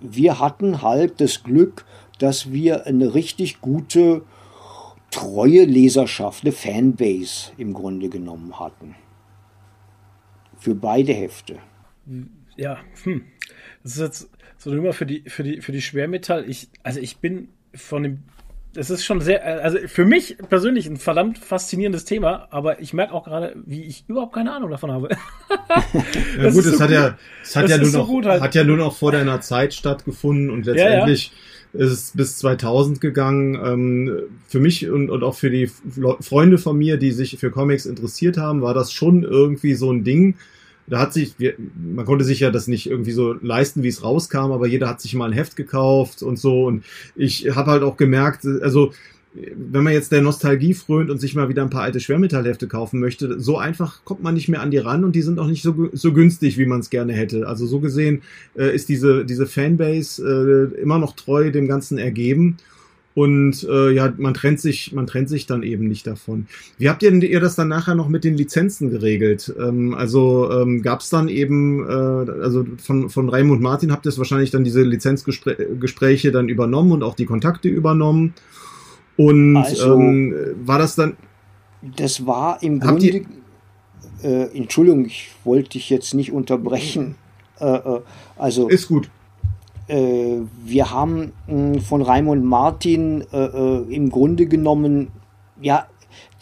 [0.00, 1.84] wir hatten halt das Glück,
[2.18, 4.22] dass wir eine richtig gute,
[5.10, 8.94] treue Leserschaft, eine Fanbase im Grunde genommen hatten.
[10.64, 11.58] Für beide Hefte.
[12.56, 13.26] Ja, hm.
[13.82, 16.48] Das ist jetzt so immer für die, für die, für die Schwermetall.
[16.48, 18.22] Ich, also ich bin von dem
[18.72, 23.12] das ist schon sehr, also für mich persönlich ein verdammt faszinierendes Thema, aber ich merke
[23.12, 25.10] auch gerade, wie ich überhaupt keine Ahnung davon habe.
[26.42, 26.96] ja gut, es so hat gut.
[26.96, 28.42] ja, es hat ja nur noch, so halt.
[28.42, 31.30] hat ja nur noch vor deiner Zeit stattgefunden und letztendlich
[31.72, 31.86] ja, ja.
[31.86, 33.54] ist es bis 2000 gegangen.
[33.54, 35.70] Ähm, für mich und, und auch für die
[36.20, 40.02] Freunde von mir, die sich für Comics interessiert haben, war das schon irgendwie so ein
[40.02, 40.34] Ding
[40.86, 41.34] da hat sich,
[41.74, 45.00] man konnte sich ja das nicht irgendwie so leisten, wie es rauskam, aber jeder hat
[45.00, 46.66] sich mal ein Heft gekauft und so.
[46.66, 46.84] Und
[47.16, 48.92] ich habe halt auch gemerkt, also
[49.34, 53.00] wenn man jetzt der Nostalgie frönt und sich mal wieder ein paar alte Schwermetallhefte kaufen
[53.00, 55.62] möchte, so einfach kommt man nicht mehr an die ran und die sind auch nicht
[55.62, 57.48] so, so günstig, wie man es gerne hätte.
[57.48, 58.22] Also so gesehen
[58.56, 62.58] äh, ist diese, diese Fanbase äh, immer noch treu dem Ganzen ergeben.
[63.14, 66.48] Und äh, ja, man trennt sich, man trennt sich dann eben nicht davon.
[66.78, 69.54] Wie habt ihr, ihr das dann nachher noch mit den Lizenzen geregelt?
[69.56, 74.08] Ähm, also ähm, gab es dann eben, äh, also von, von Raimund Martin habt ihr
[74.08, 78.34] es wahrscheinlich dann diese Lizenzgespräche dann übernommen und auch die Kontakte übernommen.
[79.16, 81.16] Und also, ähm, war das dann.
[81.96, 83.06] Das war im Grunde.
[83.06, 83.24] Ihr,
[84.24, 87.14] äh, Entschuldigung, ich wollte dich jetzt nicht unterbrechen.
[87.60, 88.00] Äh, äh,
[88.36, 89.08] also ist gut
[89.88, 95.08] äh, wir haben mh, von Raimund Martin äh, äh, im Grunde genommen,
[95.60, 95.86] ja,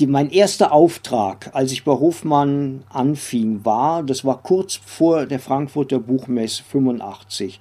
[0.00, 5.38] die, mein erster Auftrag, als ich bei Hofmann anfing, war, das war kurz vor der
[5.38, 7.60] Frankfurter Buchmesse 85.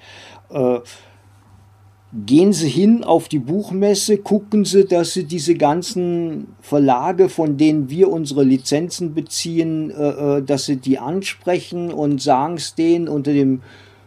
[0.50, 0.80] Äh,
[2.14, 7.90] gehen Sie hin auf die Buchmesse, gucken Sie, dass Sie diese ganzen Verlage, von denen
[7.90, 13.34] wir unsere Lizenzen beziehen, äh, äh dass Sie die ansprechen und sagen es denen unter
[13.34, 13.62] dem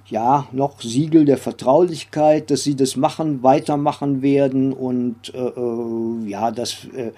[0.07, 6.51] ja, noch Siegel der Vertraulichkeit, dass sie das machen, weitermachen werden und äh, äh, ja,
[6.51, 7.13] dass äh,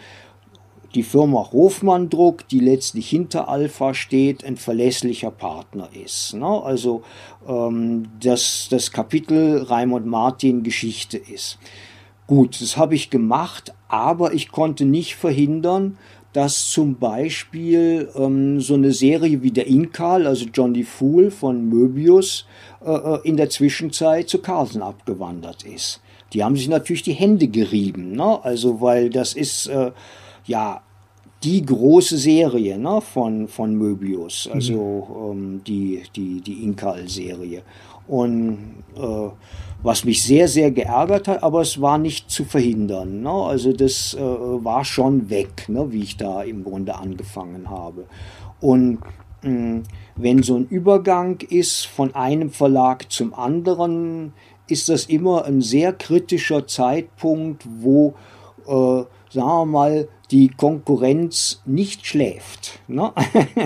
[0.94, 6.34] die Firma Hofmann Druck, die letztlich hinter Alpha steht, ein verlässlicher Partner ist.
[6.34, 6.46] Ne?
[6.46, 7.02] Also
[7.46, 11.58] ähm, dass das Kapitel Raimund Martin Geschichte ist.
[12.26, 15.98] Gut, das habe ich gemacht, aber ich konnte nicht verhindern,
[16.32, 22.46] dass zum Beispiel ähm, so eine Serie wie der Inkal, also Johnny Fool von Möbius,
[23.24, 26.00] in der Zwischenzeit zu Carlsen abgewandert ist.
[26.32, 28.44] Die haben sich natürlich die Hände gerieben, ne?
[28.44, 29.92] also weil das ist äh,
[30.44, 30.82] ja
[31.42, 33.00] die große Serie ne?
[33.00, 35.38] von, von Möbius, also mhm.
[35.38, 37.62] ähm, die, die, die Inkal-Serie.
[38.08, 39.28] Und äh,
[39.82, 43.20] was mich sehr, sehr geärgert hat, aber es war nicht zu verhindern.
[43.22, 43.30] Ne?
[43.30, 45.92] Also das äh, war schon weg, ne?
[45.92, 48.06] wie ich da im Grunde angefangen habe.
[48.60, 48.98] Und
[49.42, 49.82] mh,
[50.16, 54.32] wenn so ein Übergang ist von einem Verlag zum anderen,
[54.68, 58.14] ist das immer ein sehr kritischer Zeitpunkt, wo,
[58.66, 62.80] äh, sagen wir mal, die Konkurrenz nicht schläft.
[62.88, 63.12] Ne?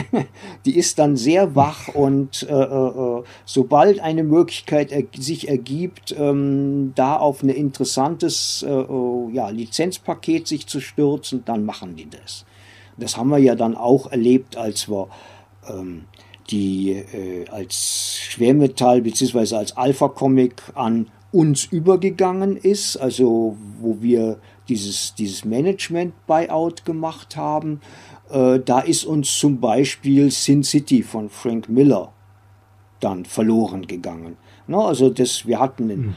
[0.67, 6.93] die ist dann sehr wach und äh, äh, sobald eine Möglichkeit er sich ergibt, ähm,
[6.97, 12.45] da auf ein interessantes äh, äh, ja, Lizenzpaket sich zu stürzen, dann machen die das.
[12.99, 15.09] Das haben wir ja dann auch erlebt, als wir
[15.67, 16.05] ähm,
[16.51, 19.57] die äh, als Schwermetall bzw.
[19.57, 27.81] als Alpha-Comic an uns übergegangen ist, also wo wir dieses, dieses Management-Buyout gemacht haben.
[28.31, 32.13] Äh, da ist uns zum Beispiel Sin City von Frank Miller
[33.01, 34.37] dann verloren gegangen.
[34.67, 36.17] No, also das, wir hatten einen mhm.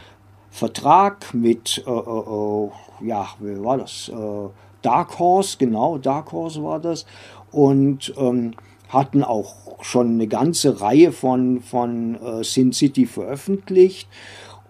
[0.49, 2.69] Vertrag mit, äh, äh, äh,
[3.07, 4.09] ja, wie war das?
[4.09, 4.49] Äh,
[4.81, 7.05] Dark Horse, genau, Dark Horse war das.
[7.51, 8.53] Und ähm,
[8.89, 14.07] hatten auch schon eine ganze Reihe von, von äh, Sin City veröffentlicht.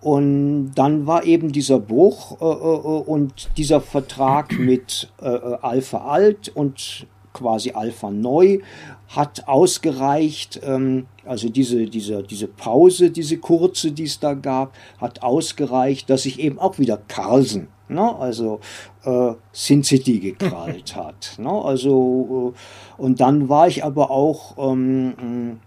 [0.02, 6.50] Und dann war eben dieser Bruch äh, äh, und dieser Vertrag mit äh, Alpha Alt
[6.54, 8.60] und quasi Alpha Neu
[9.08, 15.24] hat ausgereicht, ähm, also diese, diese, diese Pause, diese kurze, die es da gab, hat
[15.24, 18.60] ausgereicht, dass sich eben auch wieder Carlsen, ne, also
[19.04, 21.36] äh, Sin City gekrallt hat.
[21.38, 25.60] Ne, also, äh, und dann war ich aber auch, ähm,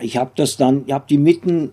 [0.00, 1.72] ich habe das dann, ich habe die mitten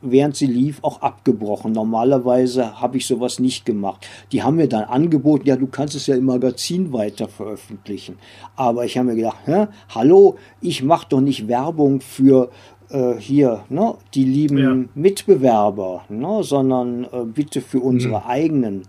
[0.00, 1.72] während sie lief, auch abgebrochen.
[1.72, 4.06] Normalerweise habe ich sowas nicht gemacht.
[4.32, 8.18] Die haben mir dann angeboten, ja, du kannst es ja im Magazin weiter veröffentlichen.
[8.56, 9.66] Aber ich habe mir gedacht, Hä?
[9.88, 12.50] hallo, ich mache doch nicht Werbung für
[12.90, 14.76] äh, hier ne, die lieben ja.
[14.94, 18.26] Mitbewerber, ne, sondern äh, bitte für unsere mhm.
[18.26, 18.82] eigenen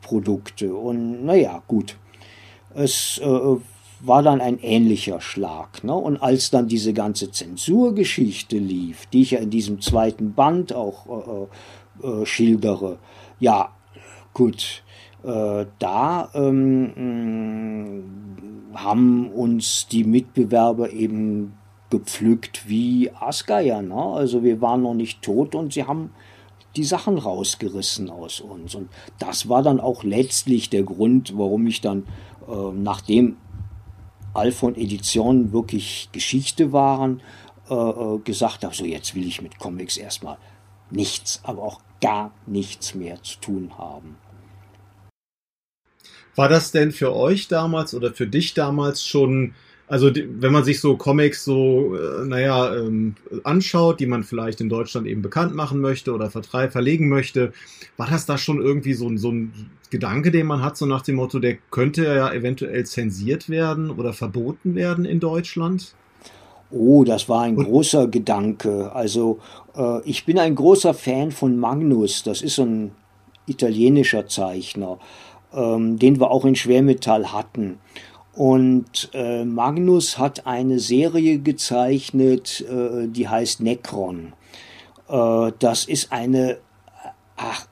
[0.00, 0.74] Produkte.
[0.74, 1.96] Und naja, gut.
[2.74, 3.56] Es äh,
[4.06, 5.82] war dann ein ähnlicher Schlag.
[5.84, 5.94] Ne?
[5.94, 11.48] Und als dann diese ganze Zensurgeschichte lief, die ich ja in diesem zweiten Band auch
[12.02, 12.98] äh, äh, schildere,
[13.40, 13.70] ja,
[14.34, 14.82] gut,
[15.22, 18.04] äh, da ähm,
[18.74, 21.54] haben uns die Mitbewerber eben
[21.94, 23.80] gepflückt wie Asgeier.
[23.80, 23.94] Ne?
[23.94, 26.10] Also wir waren noch nicht tot und sie haben
[26.74, 28.74] die Sachen rausgerissen aus uns.
[28.74, 28.88] Und
[29.20, 32.02] das war dann auch letztlich der Grund, warum ich dann,
[32.48, 33.36] äh, nachdem
[34.32, 37.22] Alphon Editionen wirklich Geschichte waren,
[37.70, 40.38] äh, äh, gesagt habe, so jetzt will ich mit Comics erstmal
[40.90, 44.16] nichts, aber auch gar nichts mehr zu tun haben.
[46.34, 49.54] War das denn für euch damals oder für dich damals schon
[49.86, 54.60] also die, wenn man sich so Comics so, äh, naja, ähm, anschaut, die man vielleicht
[54.60, 57.52] in Deutschland eben bekannt machen möchte oder vertreib, verlegen möchte,
[57.96, 61.16] war das da schon irgendwie so, so ein Gedanke, den man hat, so nach dem
[61.16, 65.94] Motto, der könnte ja eventuell zensiert werden oder verboten werden in Deutschland?
[66.70, 68.90] Oh, das war ein Und großer Gedanke.
[68.92, 69.38] Also
[69.76, 72.92] äh, ich bin ein großer Fan von Magnus, das ist so ein
[73.46, 74.98] italienischer Zeichner,
[75.52, 77.78] ähm, den wir auch in Schwermetall hatten.
[78.36, 84.32] Und äh, Magnus hat eine Serie gezeichnet, äh, die heißt Necron.
[85.08, 86.58] Äh, das ist eine,
[87.36, 87.68] ach,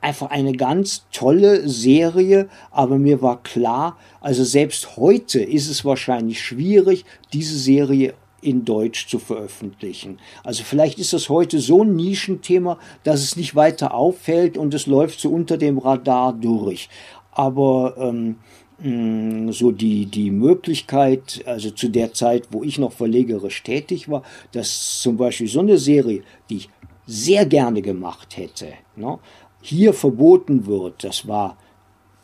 [0.00, 6.42] einfach eine ganz tolle Serie, aber mir war klar, also selbst heute ist es wahrscheinlich
[6.42, 10.18] schwierig, diese Serie in Deutsch zu veröffentlichen.
[10.42, 14.86] Also vielleicht ist das heute so ein Nischenthema, dass es nicht weiter auffällt und es
[14.86, 16.88] läuft so unter dem Radar durch.
[17.32, 18.36] Aber ähm,
[18.82, 25.02] so die, die Möglichkeit, also zu der Zeit, wo ich noch verlegerisch tätig war, dass
[25.02, 26.70] zum Beispiel so eine Serie, die ich
[27.06, 29.18] sehr gerne gemacht hätte, ne,
[29.60, 31.58] hier verboten wird, das war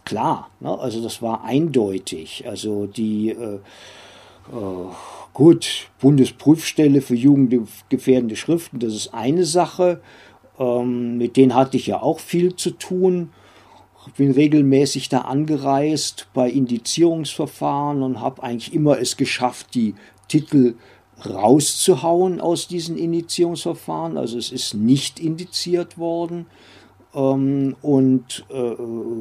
[0.04, 2.44] klar, ne, also das war eindeutig.
[2.46, 3.60] Also die, äh, äh,
[5.34, 10.00] gut, Bundesprüfstelle für jugendgefährdende Schriften, das ist eine Sache,
[10.58, 13.30] ähm, mit denen hatte ich ja auch viel zu tun
[14.14, 19.94] bin regelmäßig da angereist bei Indizierungsverfahren und habe eigentlich immer es geschafft, die
[20.28, 20.74] Titel
[21.24, 24.16] rauszuhauen aus diesen Indizierungsverfahren.
[24.16, 26.46] Also es ist nicht indiziert worden.
[27.14, 28.74] Ähm, und, äh,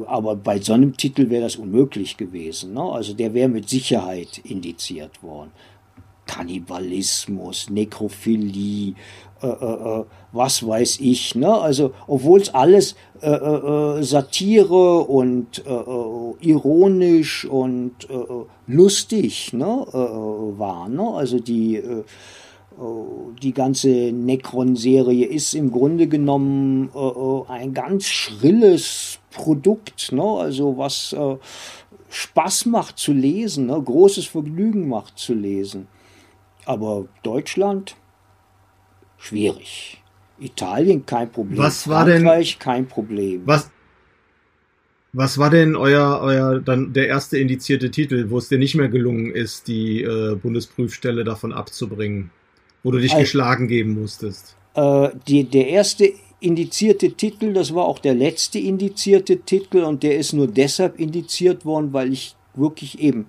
[0.06, 2.74] aber bei so einem Titel wäre das unmöglich gewesen.
[2.74, 2.82] Ne?
[2.82, 5.50] Also der wäre mit Sicherheit indiziert worden.
[6.26, 8.94] Kannibalismus, Nekrophilie,
[9.46, 11.34] äh, äh, äh, was weiß ich.
[11.34, 11.52] Ne?
[11.52, 15.62] Also, obwohl es alles äh, äh, äh, Satire und
[16.40, 18.08] ironisch und
[18.66, 19.86] lustig ne?
[20.58, 20.88] war.
[20.88, 21.08] Ne?
[21.14, 21.82] Also die,
[23.42, 26.90] die ganze Necron-Serie ist im Grunde genommen
[27.48, 30.22] ein ganz schrilles Produkt, ne?
[30.22, 31.16] also was
[32.10, 33.80] Spaß macht zu lesen, ne?
[33.80, 35.88] großes Vergnügen macht zu lesen.
[36.66, 37.96] Aber Deutschland,
[39.18, 40.02] schwierig.
[40.38, 41.58] Italien kein Problem.
[41.58, 43.42] Was war Frankreich denn, kein Problem.
[43.46, 43.70] Was,
[45.12, 48.88] was war denn euer, euer dann der erste indizierte Titel, wo es dir nicht mehr
[48.88, 52.30] gelungen ist, die äh, Bundesprüfstelle davon abzubringen,
[52.82, 54.56] wo du dich also, geschlagen geben musstest?
[54.74, 60.18] Äh, die, der erste indizierte Titel, das war auch der letzte indizierte Titel und der
[60.18, 63.26] ist nur deshalb indiziert worden, weil ich wirklich eben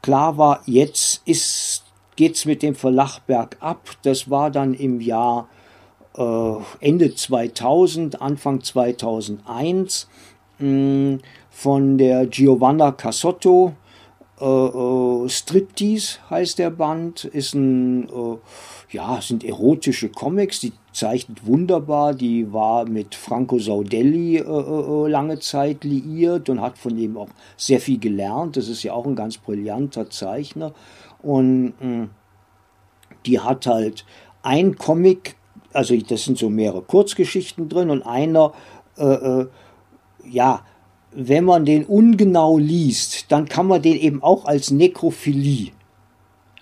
[0.00, 1.83] klar war, jetzt ist
[2.16, 3.90] geht's mit dem Verlag bergab.
[4.02, 5.48] Das war dann im Jahr
[6.16, 10.08] äh, Ende 2000, Anfang 2001
[10.58, 13.74] mh, hm, von der Giovanna Cassotto.
[14.40, 18.36] Äh, äh, Striptease heißt der Band, ist ein, äh,
[18.90, 25.38] ja, sind erotische Comics, die zeichnet wunderbar, die war mit Franco Saudelli äh, äh, lange
[25.38, 28.56] Zeit liiert und hat von ihm auch sehr viel gelernt.
[28.56, 30.72] Das ist ja auch ein ganz brillanter Zeichner.
[31.24, 32.10] Und hm,
[33.26, 34.04] die hat halt
[34.42, 35.36] ein Comic
[35.74, 38.52] also das sind so mehrere Kurzgeschichten drin und einer,
[38.96, 39.46] äh, äh,
[40.30, 40.62] ja,
[41.10, 45.72] wenn man den ungenau liest, dann kann man den eben auch als Nekrophilie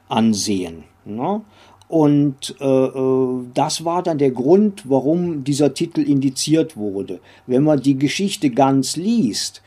[0.09, 0.85] ansehen.
[1.05, 1.42] Ne?
[1.88, 7.20] Und äh, äh, das war dann der Grund, warum dieser Titel indiziert wurde.
[7.46, 9.62] Wenn man die Geschichte ganz liest,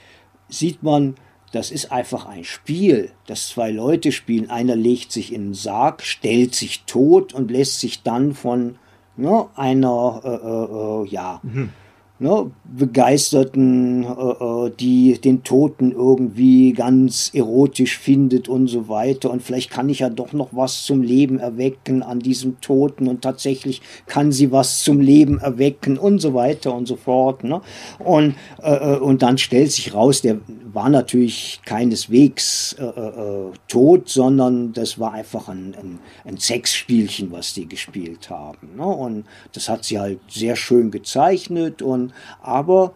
[0.50, 1.16] sieht man,
[1.56, 4.50] das ist einfach ein Spiel, das zwei Leute spielen.
[4.50, 8.78] Einer legt sich in den Sarg, stellt sich tot und lässt sich dann von
[9.16, 11.70] ne, einer, äh, äh, äh, ja, mhm
[12.20, 19.32] ne, Begeisterten, äh, äh, die den Toten irgendwie ganz erotisch findet und so weiter.
[19.32, 23.22] Und vielleicht kann ich ja doch noch was zum Leben erwecken an diesem Toten und
[23.22, 27.44] tatsächlich kann sie was zum Leben erwecken und so weiter und so fort.
[27.44, 27.62] Ne?
[28.00, 30.40] Und, äh, äh und dann stellt sich raus, der
[30.76, 37.54] war natürlich keineswegs äh, äh, tot, sondern das war einfach ein, ein, ein Sexspielchen, was
[37.54, 38.76] die gespielt haben.
[38.76, 38.86] Ne?
[38.86, 42.94] Und das hat sie halt sehr schön gezeichnet und aber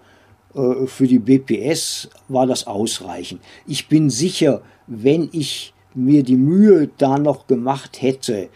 [0.54, 3.42] äh, für die BPS war das ausreichend.
[3.66, 8.50] Ich bin sicher, wenn ich mir die Mühe da noch gemacht hätte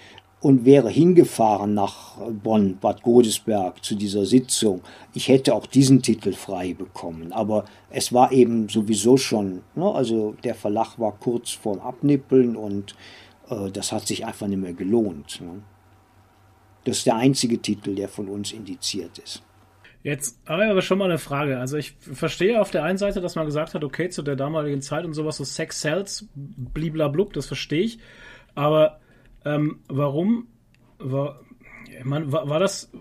[0.44, 4.82] und wäre hingefahren nach Bonn, Bad Godesberg zu dieser Sitzung,
[5.14, 7.32] ich hätte auch diesen Titel frei bekommen.
[7.32, 12.96] Aber es war eben sowieso schon, ne, also der Verlag war kurz vorm Abnippeln und
[13.50, 15.40] äh, das hat sich einfach nicht mehr gelohnt.
[15.42, 15.62] Ne.
[16.84, 19.42] Das ist der einzige Titel, der von uns indiziert ist.
[20.04, 21.60] Jetzt habe ich aber schon mal eine Frage.
[21.60, 24.82] Also ich verstehe auf der einen Seite, dass man gesagt hat, okay, zu der damaligen
[24.82, 28.00] Zeit und sowas, so Sex Cells, bliblablub, das verstehe ich.
[28.54, 29.00] Aber
[29.46, 30.48] ähm, warum
[31.00, 31.40] war,
[32.04, 32.92] man, war, war das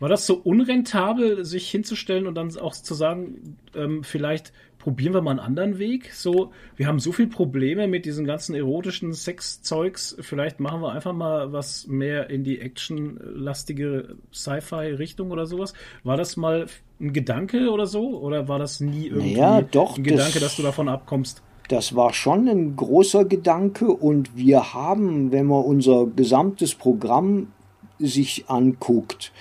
[0.00, 5.20] war das so unrentabel, sich hinzustellen und dann auch zu sagen, ähm, vielleicht probieren wir
[5.20, 6.12] mal einen anderen Weg.
[6.12, 10.16] So, wir haben so viel Probleme mit diesen ganzen erotischen Sexzeugs.
[10.20, 15.74] Vielleicht machen wir einfach mal was mehr in die actionlastige Sci-Fi-Richtung oder sowas.
[16.02, 16.66] War das mal
[16.98, 18.18] ein Gedanke oder so?
[18.18, 21.42] Oder war das nie irgendwie naja, doch, ein Gedanke, das, dass du davon abkommst?
[21.68, 27.52] Das war schon ein großer Gedanke und wir haben, wenn man unser gesamtes Programm
[27.98, 29.32] sich anguckt,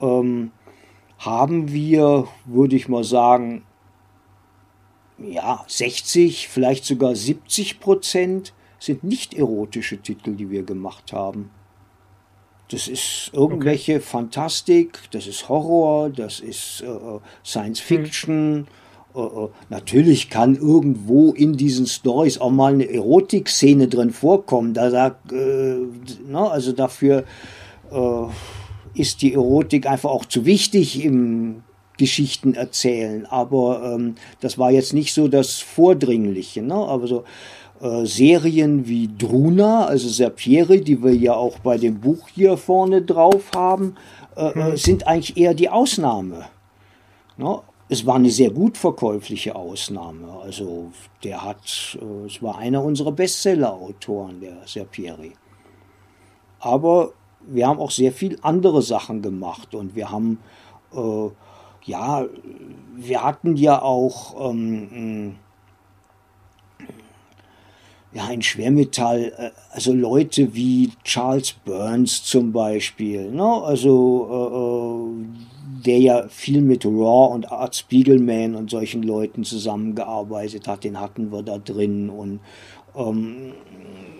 [0.00, 0.50] ähm,
[1.18, 3.62] haben wir, würde ich mal sagen,
[5.18, 11.50] ja, 60, vielleicht sogar 70 Prozent sind nicht erotische Titel, die wir gemacht haben.
[12.70, 14.04] Das ist irgendwelche okay.
[14.04, 18.66] Fantastik, das ist Horror, das ist äh, Science Fiction.
[19.14, 19.22] Hm.
[19.22, 24.74] Äh, natürlich kann irgendwo in diesen Stories auch mal eine Erotik-Szene drin vorkommen.
[24.74, 25.78] Da sagt, äh,
[26.26, 27.24] na, ne, also dafür
[27.90, 31.62] äh, ist die Erotik einfach auch zu wichtig im
[31.98, 33.26] Geschichten erzählen.
[33.26, 36.62] Aber ähm, das war jetzt nicht so das Vordringliche.
[36.62, 36.74] Ne?
[36.74, 37.24] Aber so
[37.80, 43.02] äh, Serien wie Druna, also Serpieri, die wir ja auch bei dem Buch hier vorne
[43.02, 43.96] drauf haben,
[44.36, 44.76] äh, hm.
[44.76, 46.46] sind eigentlich eher die Ausnahme.
[47.36, 47.60] Ne?
[47.90, 50.40] Es war eine sehr gut verkäufliche Ausnahme.
[50.42, 55.32] Also der hat, äh, es war einer unserer Bestseller-Autoren, der Serpieri.
[56.60, 57.12] Aber
[57.46, 60.38] wir haben auch sehr viel andere Sachen gemacht und wir haben
[60.92, 61.28] äh,
[61.88, 62.26] ja,
[62.96, 65.36] wir hatten ja auch ähm,
[68.12, 73.42] ja, ein Schwermetall, äh, also Leute wie Charles Burns zum Beispiel, ne?
[73.44, 80.68] also äh, äh, der ja viel mit Raw und Art Spiegelman und solchen Leuten zusammengearbeitet
[80.68, 82.40] hat, den hatten wir da drin und
[82.96, 83.52] ähm,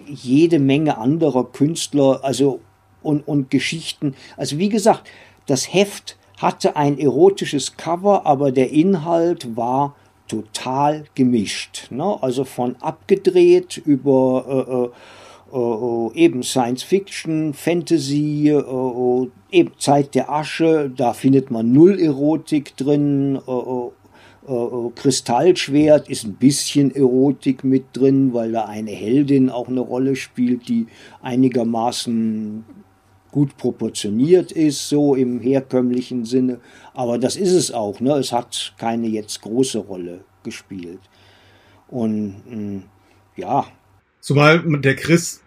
[0.06, 2.60] jede Menge anderer Künstler, also
[3.02, 4.14] und, und Geschichten.
[4.36, 5.08] Also wie gesagt,
[5.46, 9.94] das Heft hatte ein erotisches Cover, aber der Inhalt war
[10.28, 11.90] total gemischt.
[11.90, 12.16] Ne?
[12.22, 14.90] Also von abgedreht über
[15.52, 21.50] äh, äh, äh, eben Science Fiction, Fantasy, äh, äh, eben Zeit der Asche, da findet
[21.50, 23.38] man null Erotik drin.
[23.46, 23.90] Äh,
[24.94, 30.70] Kristallschwert ist ein bisschen Erotik mit drin, weil da eine Heldin auch eine Rolle spielt,
[30.70, 30.86] die
[31.20, 32.64] einigermaßen
[33.30, 36.60] gut proportioniert ist, so im herkömmlichen Sinne.
[36.94, 38.00] Aber das ist es auch.
[38.00, 38.12] Ne?
[38.12, 41.00] Es hat keine jetzt große Rolle gespielt.
[41.88, 42.82] Und mh, hm,
[43.36, 43.66] ja.
[44.20, 45.42] Zumal der Chris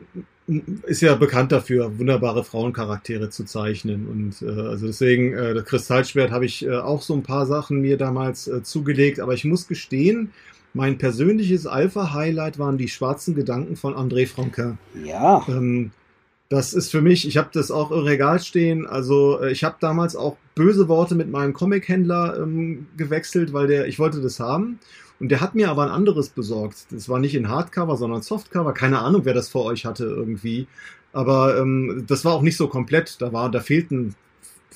[0.86, 4.08] ist ja bekannt dafür, wunderbare Frauencharaktere zu zeichnen.
[4.08, 7.82] Und äh, also deswegen, äh, das Kristallschwert habe ich äh, auch so ein paar Sachen
[7.82, 9.20] mir damals äh, zugelegt.
[9.20, 10.32] Aber ich muss gestehen,
[10.74, 14.78] mein persönliches Alpha-Highlight waren die schwarzen Gedanken von André Franquin.
[15.06, 15.46] Ja.
[15.48, 15.92] Ähm,
[16.52, 18.86] das ist für mich, ich habe das auch im Regal stehen.
[18.86, 23.88] Also äh, ich habe damals auch böse Worte mit meinem Comic-Händler ähm, gewechselt, weil der,
[23.88, 24.78] ich wollte das haben.
[25.22, 26.88] Und der hat mir aber ein anderes besorgt.
[26.92, 28.74] Das war nicht in Hardcover, sondern Softcover.
[28.74, 30.68] Keine Ahnung, wer das vor euch hatte irgendwie.
[31.14, 33.22] Aber ähm, das war auch nicht so komplett.
[33.22, 34.16] Da war, da fehlten,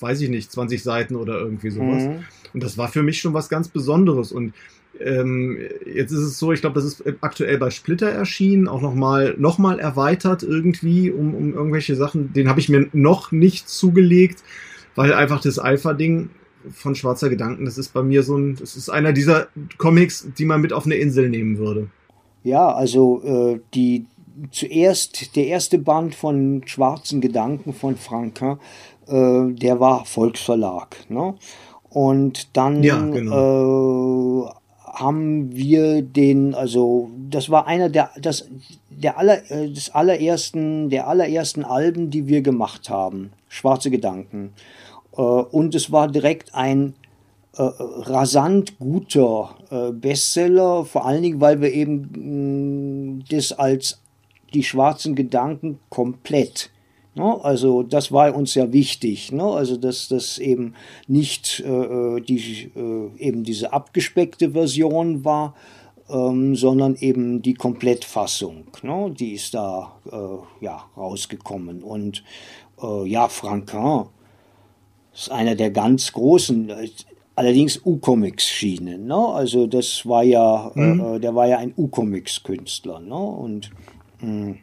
[0.00, 2.04] weiß ich nicht, 20 Seiten oder irgendwie sowas.
[2.04, 2.24] Mhm.
[2.54, 4.32] Und das war für mich schon was ganz Besonderes.
[4.32, 4.54] Und
[5.00, 9.34] ähm, jetzt ist es so, ich glaube, das ist aktuell bei Splitter erschienen, auch nochmal
[9.38, 12.32] noch mal erweitert irgendwie um, um irgendwelche Sachen.
[12.32, 14.42] Den habe ich mir noch nicht zugelegt,
[14.94, 16.30] weil einfach das Alpha-Ding
[16.72, 20.44] von Schwarzer Gedanken, das ist bei mir so ein, das ist einer dieser Comics, die
[20.44, 21.88] man mit auf eine Insel nehmen würde.
[22.42, 24.06] Ja, also äh, die
[24.50, 28.58] zuerst der erste Band von Schwarzen Gedanken von Franquin,
[29.06, 31.34] äh, der war Volksverlag, ne?
[31.88, 34.48] Und dann ja, genau.
[34.48, 34.50] äh,
[34.96, 38.48] haben wir den, also das war einer der, das,
[38.90, 43.32] der aller, äh, des allerersten, der allerersten Alben, die wir gemacht haben.
[43.48, 44.54] Schwarze Gedanken.
[45.16, 46.94] Äh, und es war direkt ein
[47.56, 54.00] äh, rasant guter äh, Bestseller, vor allen Dingen, weil wir eben mh, das als
[54.54, 56.70] die schwarzen Gedanken komplett?
[57.24, 59.42] Also das war uns ja wichtig, ne?
[59.42, 60.74] also dass das eben
[61.08, 65.54] nicht äh, die, äh, eben diese abgespeckte Version war,
[66.10, 69.14] ähm, sondern eben die Komplettfassung, ne?
[69.18, 71.82] die ist da äh, ja, rausgekommen.
[71.82, 72.22] Und
[72.82, 74.04] äh, ja, Franquin
[75.14, 76.70] ist einer der ganz großen,
[77.34, 78.98] allerdings U-Comics-Schiene.
[78.98, 79.16] Ne?
[79.16, 81.16] Also das war ja, äh, mhm.
[81.16, 83.00] äh, der war ja ein U-Comics-Künstler.
[83.00, 83.14] Ne?
[83.16, 83.70] Und
[84.20, 84.58] mh, hm,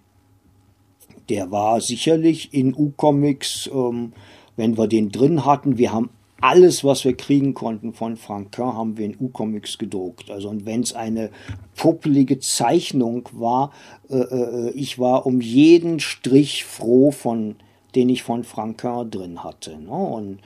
[1.30, 4.13] der war sicherlich in U-Comics, ähm,
[4.55, 6.09] wenn wir den drin hatten, wir haben
[6.43, 10.30] alles, was wir kriegen konnten von Franquin, haben wir in U-Comics gedruckt.
[10.30, 11.30] Also und wenn es eine
[11.76, 13.71] puppelige Zeichnung war,
[14.09, 17.55] äh, äh, ich war um jeden Strich froh, von
[17.95, 19.80] den ich von Franquin drin hatte.
[19.80, 19.91] Ne?
[19.91, 20.39] Und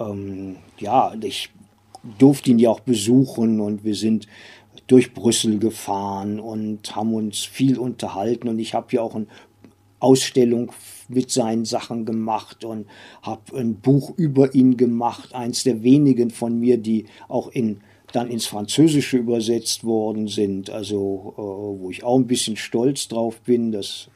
[0.00, 1.50] ähm, ja, ich
[2.18, 4.26] durfte ihn ja auch besuchen und wir sind
[4.86, 9.28] durch Brüssel gefahren und haben uns viel unterhalten und ich habe ja auch ein
[10.04, 10.70] Ausstellung
[11.08, 12.86] mit seinen Sachen gemacht und
[13.22, 17.80] habe ein Buch über ihn gemacht, eins der wenigen von mir, die auch in
[18.12, 23.40] dann ins Französische übersetzt worden sind, also äh, wo ich auch ein bisschen stolz drauf
[23.40, 24.08] bin, dass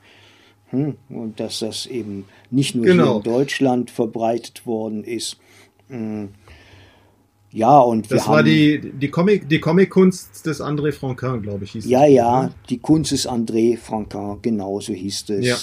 [0.71, 3.05] hm, und dass das eben nicht nur genau.
[3.05, 5.39] hier in Deutschland verbreitet worden ist.
[5.89, 6.29] Hm.
[7.51, 11.73] Ja, und das wir war die, die Comic, die Comic-Kunst des André Franquin, glaube ich,
[11.73, 12.13] hieß Ja, es.
[12.13, 12.51] ja, ne?
[12.69, 15.47] die Kunst des André Franquin, genau so hieß es.
[15.47, 15.57] Ja.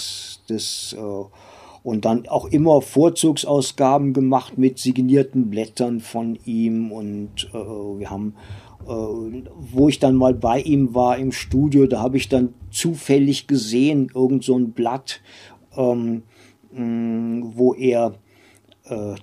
[0.48, 1.24] Das, äh,
[1.84, 6.90] und dann auch immer Vorzugsausgaben gemacht mit signierten Blättern von ihm.
[6.90, 8.34] Und äh, wir haben,
[8.84, 13.46] äh, wo ich dann mal bei ihm war im Studio, da habe ich dann zufällig
[13.46, 15.20] gesehen, irgend so ein Blatt,
[15.76, 16.22] ähm,
[16.72, 18.14] wo er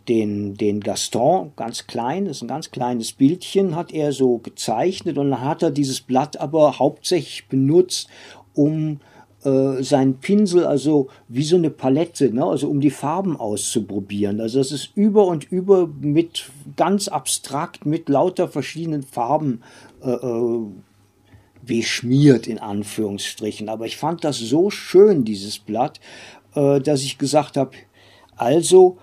[0.09, 5.31] den, den Gaston, ganz klein, ist ein ganz kleines Bildchen, hat er so gezeichnet und
[5.31, 8.09] dann hat er dieses Blatt aber hauptsächlich benutzt,
[8.53, 8.99] um
[9.45, 12.45] äh, seinen Pinsel, also wie so eine Palette, ne?
[12.45, 14.39] also um die Farben auszuprobieren.
[14.39, 19.61] Also das ist über und über mit ganz abstrakt, mit lauter verschiedenen Farben
[20.01, 20.65] äh, äh
[21.65, 23.69] beschmiert in Anführungsstrichen.
[23.69, 26.01] Aber ich fand das so schön, dieses Blatt,
[26.55, 27.71] äh, dass ich gesagt habe,
[28.35, 28.97] also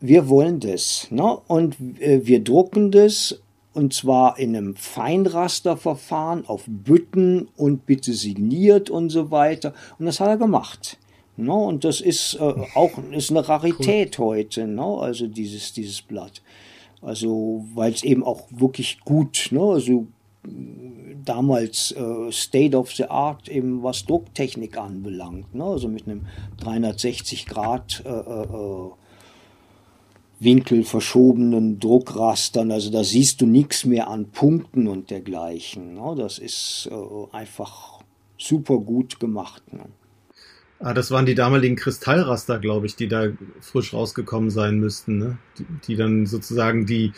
[0.00, 1.08] wir wollen das.
[1.10, 1.38] Ne?
[1.46, 3.40] Und äh, wir drucken das
[3.74, 9.72] und zwar in einem Feinrasterverfahren auf Bütten und bitte signiert und so weiter.
[9.98, 10.98] Und das hat er gemacht.
[11.36, 11.52] Ne?
[11.52, 14.26] Und das ist äh, auch ist eine Rarität cool.
[14.26, 14.82] heute, ne?
[14.82, 16.42] also dieses, dieses Blatt.
[17.00, 19.60] Also, weil es eben auch wirklich gut, ne?
[19.60, 20.08] also
[21.24, 25.62] damals äh, State of the Art, eben was Drucktechnik anbelangt, ne?
[25.62, 26.26] also mit einem
[26.58, 28.10] 360 Grad äh,
[30.40, 32.70] äh winkelverschobenen Druckrastern.
[32.70, 35.94] Also da siehst du nichts mehr an Punkten und dergleichen.
[35.94, 36.14] Ne?
[36.16, 38.00] Das ist äh, einfach
[38.38, 39.62] super gut gemacht.
[39.72, 39.86] Ne?
[40.80, 43.28] Ah, das waren die damaligen Kristallraster, glaube ich, die da
[43.60, 45.38] frisch rausgekommen sein müssten, ne?
[45.58, 47.12] die, die dann sozusagen die,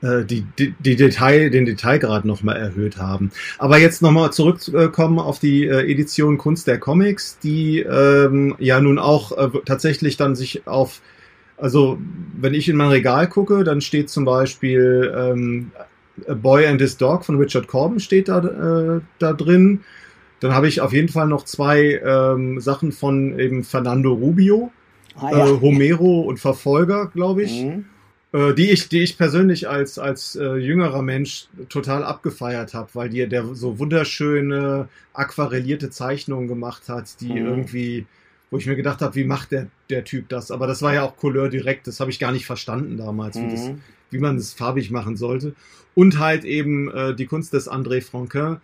[0.00, 3.32] äh, die, die, die Detail, den Detailgrad nochmal erhöht haben.
[3.58, 9.00] Aber jetzt nochmal zurückkommen auf die äh, Edition Kunst der Comics, die ähm, ja nun
[9.00, 11.02] auch äh, tatsächlich dann sich auf
[11.60, 11.98] also,
[12.36, 15.70] wenn ich in mein Regal gucke, dann steht zum Beispiel ähm,
[16.28, 19.80] A Boy and His Dog von Richard Corbin steht da, äh, da drin.
[20.40, 24.72] Dann habe ich auf jeden Fall noch zwei ähm, Sachen von eben Fernando Rubio,
[25.16, 25.46] ah, ja.
[25.46, 27.62] äh, Homero und Verfolger, glaube ich.
[27.62, 27.84] Mhm.
[28.32, 33.08] Äh, die ich, die ich persönlich als, als äh, jüngerer Mensch total abgefeiert habe, weil
[33.08, 37.46] die, der so wunderschöne aquarellierte Zeichnungen gemacht hat, die mhm.
[37.46, 38.06] irgendwie,
[38.50, 40.50] wo ich mir gedacht habe, wie macht der, der Typ das?
[40.50, 43.46] Aber das war ja auch Couleur direkt, das habe ich gar nicht verstanden damals, mhm.
[43.46, 43.80] wie, das, mhm.
[44.10, 45.54] wie man das farbig machen sollte.
[45.94, 48.58] Und halt eben äh, die Kunst des André Franquin,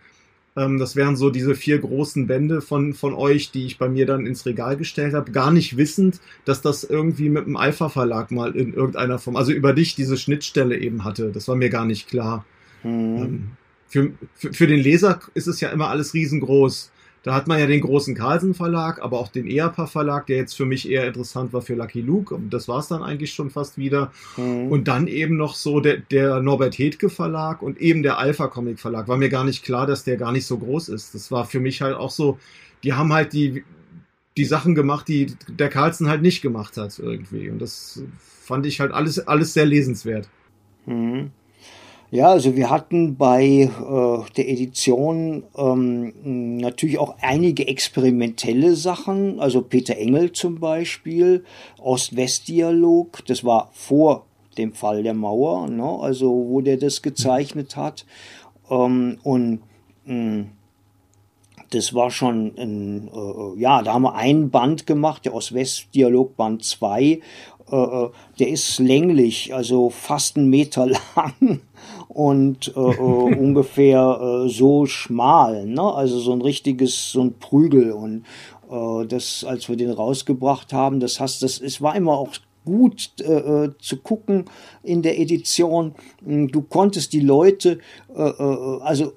[0.57, 4.05] ähm, das wären so diese vier großen Bände von, von euch, die ich bei mir
[4.05, 8.55] dann ins Regal gestellt habe, gar nicht wissend, dass das irgendwie mit dem Alpha-Verlag mal
[8.55, 11.31] in irgendeiner Form, also über dich diese Schnittstelle eben hatte.
[11.31, 12.43] Das war mir gar nicht klar.
[12.83, 13.17] Mhm.
[13.17, 13.47] Ähm,
[13.87, 16.91] für, für, für den Leser ist es ja immer alles riesengroß.
[17.27, 20.55] Da hat man ja den großen Carlsen Verlag, aber auch den EAPA Verlag, der jetzt
[20.55, 22.33] für mich eher interessant war für Lucky Luke.
[22.33, 24.13] Und das war es dann eigentlich schon fast wieder.
[24.37, 24.69] Mhm.
[24.69, 28.79] Und dann eben noch so der, der Norbert Hedke Verlag und eben der Alpha Comic
[28.79, 29.09] Verlag.
[29.09, 31.15] War mir gar nicht klar, dass der gar nicht so groß ist.
[31.15, 32.39] Das war für mich halt auch so,
[32.85, 33.65] die haben halt die,
[34.37, 37.49] die Sachen gemacht, die der Carlsen halt nicht gemacht hat irgendwie.
[37.49, 40.29] Und das fand ich halt alles, alles sehr lesenswert.
[40.85, 41.31] Mhm.
[42.09, 46.13] Ja, also wir hatten bei äh, der Edition ähm,
[46.57, 51.43] natürlich auch einige experimentelle Sachen, also Peter Engel zum Beispiel,
[51.79, 54.25] Ost-West-Dialog, das war vor
[54.57, 55.83] dem Fall der Mauer, ne?
[55.99, 58.05] also wo der das gezeichnet hat.
[58.69, 59.59] Ähm, und
[60.05, 60.49] mh, hm,
[61.71, 66.63] das war schon ein, äh, ja, da haben wir einen Band gemacht, der Ost-West-Dialog Band
[66.63, 67.03] 2.
[67.03, 71.61] Äh, äh, der ist länglich, also fast einen Meter lang
[72.17, 75.83] und äh, äh, ungefähr äh, so schmal, ne?
[75.93, 78.25] Also so ein richtiges, so ein Prügel und
[78.71, 82.29] äh, das, als wir den rausgebracht haben, das heißt, das, es war immer auch
[82.65, 84.45] gut äh, äh zu gucken
[84.81, 85.93] in der Edition.
[86.21, 87.77] Du konntest die Leute,
[88.15, 89.13] äh, äh also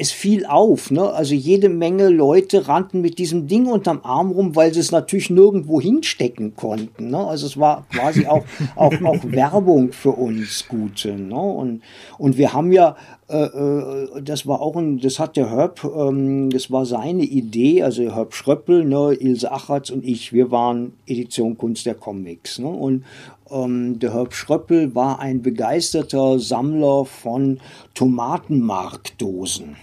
[0.00, 1.12] es fiel auf, ne?
[1.12, 5.28] Also jede Menge Leute rannten mit diesem Ding unterm Arm rum, weil sie es natürlich
[5.28, 7.10] nirgendwo hinstecken konnten.
[7.10, 7.18] Ne?
[7.18, 8.42] Also es war quasi auch,
[8.76, 11.12] auch, auch Werbung für uns gute.
[11.12, 11.38] Ne?
[11.38, 11.82] Und,
[12.16, 12.96] und wir haben ja,
[13.28, 17.82] äh, äh, das war auch ein, das hat der Herb, ähm, das war seine Idee,
[17.82, 22.58] also Herb Schröppel, ne, Ilse Achatz und ich, wir waren Edition Kunst der Comics.
[22.58, 22.68] Ne?
[22.68, 23.04] Und
[23.50, 27.60] ähm, der Herb Schröppel war ein begeisterter Sammler von
[27.92, 29.76] Tomatenmarkdosen.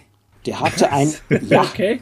[0.47, 1.13] Der hatte ein,
[1.49, 1.99] ja, okay.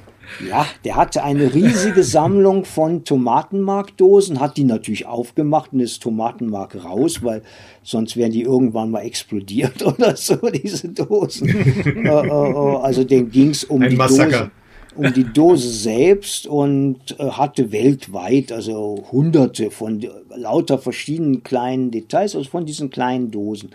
[0.47, 6.85] ja, der hatte eine riesige Sammlung von Tomatenmarkdosen, hat die natürlich aufgemacht und ist Tomatenmark
[6.85, 7.41] raus, weil
[7.83, 11.49] sonst wären die irgendwann mal explodiert oder so, diese Dosen.
[11.49, 12.31] äh, äh,
[12.77, 14.29] also dem ging es um ein die Massaker.
[14.29, 14.51] Dosen
[14.95, 22.35] um die Dose selbst und äh, hatte weltweit also hunderte von lauter verschiedenen kleinen Details,
[22.35, 23.71] also von diesen kleinen Dosen.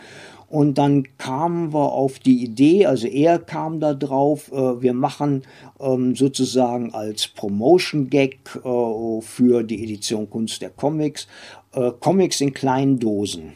[0.50, 5.42] Und dann kamen wir auf die Idee, also er kam da drauf, äh, wir machen
[5.78, 11.28] ähm, sozusagen als Promotion-Gag äh, für die Edition Kunst der Comics,
[11.72, 13.52] äh, Comics in kleinen Dosen.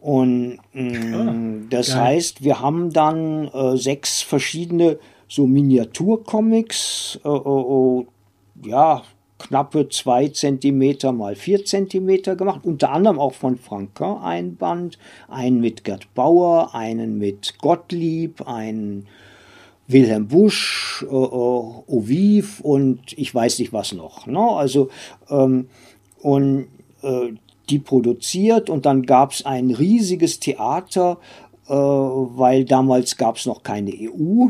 [0.00, 2.00] Und mh, oh, das geil.
[2.00, 8.06] heißt, wir haben dann äh, sechs verschiedene so Miniaturcomics, äh, äh
[8.64, 9.02] ja,
[9.38, 15.60] knappe zwei Zentimeter mal vier Zentimeter gemacht, unter anderem auch von Franquin ein Band, einen
[15.60, 19.06] mit Gerd Bauer, einen mit Gottlieb, einen
[19.88, 21.16] Wilhelm Busch, äh, äh,
[21.86, 24.26] Oviv und ich weiß nicht was noch.
[24.26, 24.40] Ne?
[24.40, 24.88] Also
[25.30, 25.68] ähm,
[26.22, 26.68] und
[27.02, 27.32] äh,
[27.68, 31.18] die produziert und dann gab es ein riesiges Theater,
[31.68, 34.48] äh, weil damals gab es noch keine EU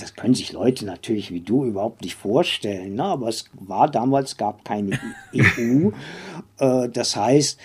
[0.00, 3.04] das können sich Leute natürlich wie du überhaupt nicht vorstellen, ne?
[3.04, 4.98] aber es war damals, gab keine
[5.34, 5.90] EU.
[6.56, 7.58] Äh, das heißt,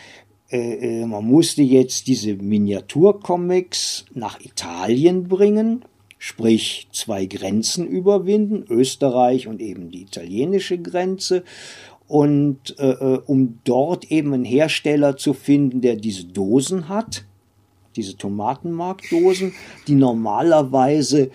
[0.51, 5.85] äh, äh, man musste jetzt diese Miniaturcomics nach Italien bringen,
[6.17, 11.43] sprich zwei Grenzen überwinden, Österreich und eben die italienische Grenze.
[12.07, 17.25] Und äh, äh um dort eben einen Hersteller zu finden, der diese Dosen hat,
[17.95, 19.53] diese Tomatenmarkdosen,
[19.87, 21.29] die normalerweise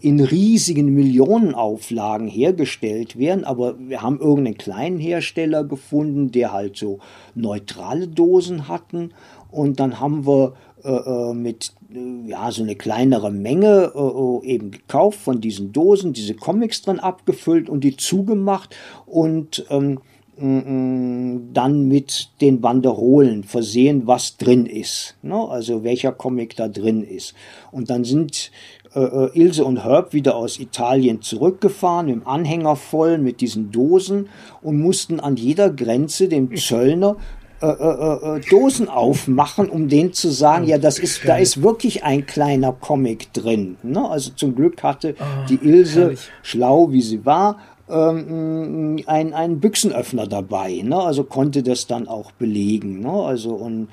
[0.00, 6.98] in riesigen Millionenauflagen hergestellt werden, aber wir haben irgendeinen kleinen Hersteller gefunden, der halt so
[7.34, 9.12] neutrale Dosen hatten
[9.50, 10.54] und dann haben wir
[10.84, 16.12] äh, äh mit äh, ja so eine kleinere Menge äh, eben gekauft von diesen Dosen,
[16.12, 18.76] diese Comics drin abgefüllt und die zugemacht
[19.06, 19.98] und ähm,
[20.40, 25.16] dann mit den Banderolen versehen, was drin ist.
[25.22, 25.34] Ne?
[25.34, 27.34] Also welcher Comic da drin ist.
[27.72, 28.52] Und dann sind
[28.98, 34.28] äh, äh, Ilse und Herb wieder aus Italien zurückgefahren, im Anhänger voll mit diesen Dosen
[34.60, 37.16] und mussten an jeder Grenze dem Zöllner
[37.60, 42.02] äh, äh, äh, Dosen aufmachen, um denen zu sagen, ja, das ist, da ist wirklich
[42.02, 43.76] ein kleiner Comic drin.
[43.82, 44.08] Ne?
[44.08, 46.30] Also zum Glück hatte oh, die Ilse, herrlich.
[46.42, 50.82] schlau wie sie war, ähm, ein, einen Büchsenöffner dabei.
[50.82, 50.98] Ne?
[50.98, 53.00] Also konnte das dann auch belegen.
[53.00, 53.10] Ne?
[53.10, 53.88] Also und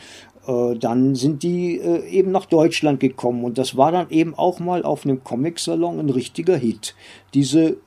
[0.48, 4.60] äh, dann sind die äh, eben nach Deutschland gekommen und das war dann eben auch
[4.60, 6.96] mal auf einem Comic-Salon ein richtiger Hit.
[7.34, 7.78] Diese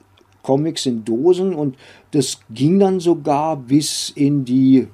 [0.42, 1.76] Comics in Dosen und
[2.12, 4.88] das ging dann sogar bis in die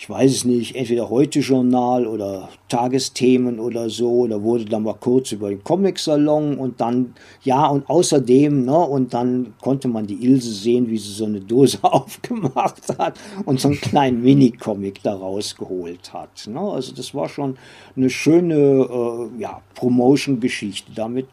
[0.00, 4.26] ich weiß es nicht, entweder Heute-Journal oder Tagesthemen oder so.
[4.26, 9.12] Da wurde dann mal kurz über den Comic-Salon und dann, ja, und außerdem, ne, und
[9.12, 13.68] dann konnte man die Ilse sehen, wie sie so eine Dose aufgemacht hat und so
[13.68, 16.46] einen kleinen Mini-Comic daraus geholt hat.
[16.46, 16.58] Ne?
[16.58, 17.58] Also das war schon
[17.94, 20.92] eine schöne äh, ja, Promotion-Geschichte.
[20.94, 21.28] Damit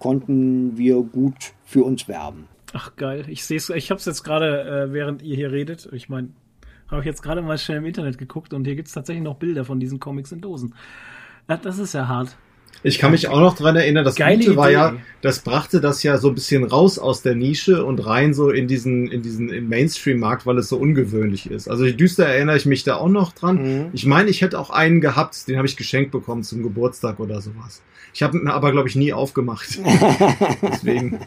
[0.00, 2.48] konnten wir gut für uns werben.
[2.72, 5.88] Ach geil, ich sehe es, ich habe es jetzt gerade, äh, während ihr hier redet.
[5.92, 6.30] Ich meine,
[6.90, 9.36] habe ich jetzt gerade mal schnell im Internet geguckt und hier gibt es tatsächlich noch
[9.36, 10.74] Bilder von diesen Comics in Dosen.
[11.48, 12.36] Ja, das ist ja hart.
[12.82, 14.74] Ich kann mich auch noch dran erinnern, das Geile Gute war Idee.
[14.74, 18.50] ja, das brachte das ja so ein bisschen raus aus der Nische und rein so
[18.50, 21.68] in diesen, in diesen Mainstream-Markt, weil es so ungewöhnlich ist.
[21.68, 23.56] Also düster erinnere ich mich da auch noch dran.
[23.56, 23.88] Mhm.
[23.92, 27.40] Ich meine, ich hätte auch einen gehabt, den habe ich geschenkt bekommen zum Geburtstag oder
[27.40, 27.82] sowas.
[28.14, 29.78] Ich habe ihn aber, glaube ich, nie aufgemacht.
[30.62, 31.18] Deswegen.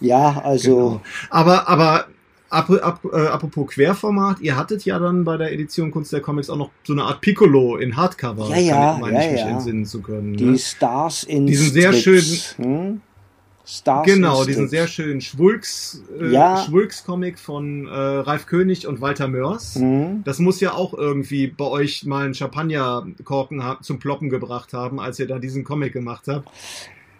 [0.00, 0.76] ja, also.
[0.76, 1.02] Genau.
[1.30, 2.06] Aber, aber
[2.50, 6.50] Ap ap äh, apropos Querformat, ihr hattet ja dann bei der Edition Kunst der Comics
[6.50, 9.48] auch noch so eine Art Piccolo in Hardcover, ja, ja, meine ja, ich mich ja.
[9.50, 10.34] entsinnen zu können.
[10.34, 10.58] Die ne?
[10.58, 12.26] Stars in Diesen sehr schönen,
[12.56, 13.00] hm?
[13.64, 16.64] Stars genau, diesen sehr schönen Schwulks, äh, ja.
[16.66, 19.76] Schwulks-Comic von äh, Ralf König und Walter Mörs.
[19.76, 20.24] Mhm.
[20.24, 25.20] Das muss ja auch irgendwie bei euch mal einen Champagnerkorken zum Ploppen gebracht haben, als
[25.20, 26.48] ihr da diesen Comic gemacht habt,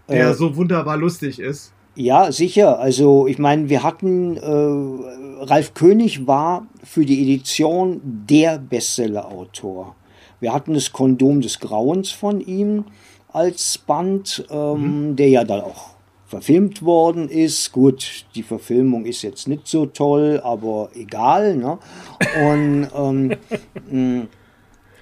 [0.09, 1.73] der äh, so wunderbar lustig ist.
[1.97, 2.79] Ja, sicher.
[2.79, 9.97] Also ich meine, wir hatten, äh, Ralf König war für die Edition der Bestseller-Autor.
[10.39, 12.85] Wir hatten das Kondom des Grauens von ihm
[13.33, 15.17] als Band, ähm, mhm.
[15.17, 15.91] der ja dann auch
[16.27, 17.73] verfilmt worden ist.
[17.73, 21.57] Gut, die Verfilmung ist jetzt nicht so toll, aber egal.
[21.57, 21.79] Ne?
[22.41, 23.37] Und ähm,
[23.91, 24.29] mm,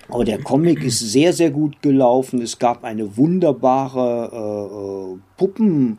[0.08, 2.40] aber der Comic ist sehr, sehr gut gelaufen.
[2.40, 5.98] Es gab eine wunderbare äh, äh Puppen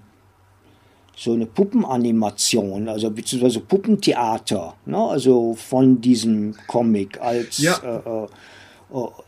[1.19, 4.97] so eine Puppenanimation, also beziehungsweise Puppentheater, ne?
[4.97, 7.75] also von diesem Comic als ja.
[7.83, 8.27] äh, äh,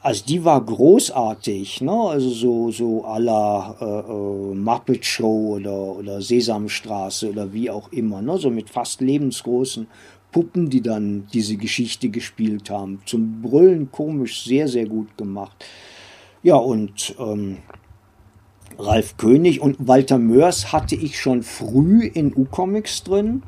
[0.02, 1.92] also die war großartig, ne?
[1.92, 7.92] also so so à la äh, äh, Muppet Show oder oder Sesamstraße oder wie auch
[7.92, 8.38] immer, ne?
[8.38, 9.86] so mit fast lebensgroßen
[10.32, 13.02] Puppen, die dann diese Geschichte gespielt haben.
[13.06, 15.66] Zum Brüllen komisch, sehr sehr gut gemacht.
[16.42, 17.58] Ja und ähm,
[18.86, 23.44] Ralf König und Walter Mörs hatte ich schon früh in U-Comics drin.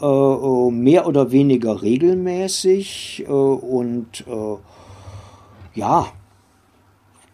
[0.00, 4.56] Äh, äh, mehr oder weniger regelmäßig äh, und äh,
[5.74, 6.06] ja,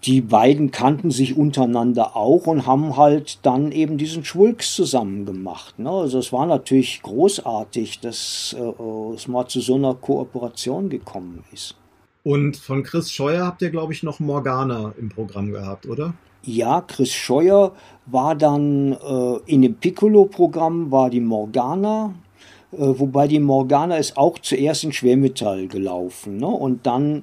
[0.05, 5.79] die beiden kannten sich untereinander auch und haben halt dann eben diesen Schwulks zusammen gemacht.
[5.79, 5.91] Ne?
[5.91, 11.77] Also es war natürlich großartig, dass äh, es mal zu so einer Kooperation gekommen ist.
[12.23, 16.15] Und von Chris Scheuer habt ihr, glaube ich, noch Morgana im Programm gehabt, oder?
[16.47, 17.73] Ja, Chris Scheuer
[18.05, 22.15] war dann äh, in dem Piccolo-Programm, war die Morgana,
[22.73, 26.37] äh, wobei die Morgana ist auch zuerst in Schwermetall gelaufen.
[26.37, 26.47] Ne?
[26.47, 27.23] Und dann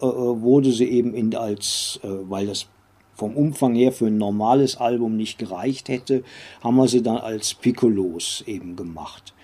[0.00, 2.68] äh, äh wurde sie eben in, als, äh, weil das
[3.14, 6.22] vom Umfang her für ein normales Album nicht gereicht hätte,
[6.62, 9.34] haben wir sie dann als Piccolos eben gemacht.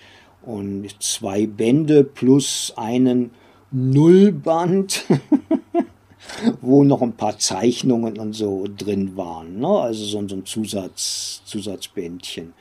[0.41, 3.31] Und zwei Bände plus einen
[3.71, 5.03] Nullband.
[6.61, 9.59] wo noch ein paar Zeichnungen und so drin waren.
[9.59, 9.67] Ne?
[9.67, 12.53] Also so, so ein Zusatz, Zusatzbändchen.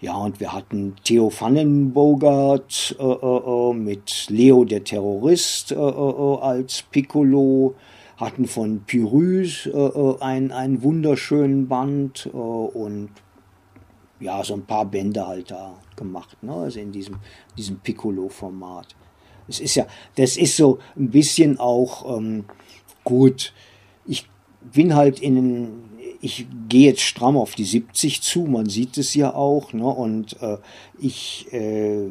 [0.00, 6.38] Ja, und wir hatten Theo Vandenbogart äh, äh, äh, mit Leo der Terrorist äh, äh,
[6.40, 7.74] als Piccolo,
[8.16, 13.10] hatten von Pyrrhus äh, einen, einen wunderschönen Band und
[14.20, 16.52] ja, so ein paar Bände halt da gemacht, ne?
[16.52, 17.16] also in diesem,
[17.56, 18.94] diesem Piccolo-Format.
[19.48, 19.86] Es ist ja,
[20.16, 22.44] das ist so ein bisschen auch ähm,
[23.08, 23.54] gut.
[24.04, 24.28] Ich
[24.60, 25.70] bin halt in,
[26.20, 29.86] ich gehe jetzt stramm auf die 70 zu, man sieht es ja auch, ne?
[29.86, 30.58] Und äh,
[30.98, 32.06] ich äh,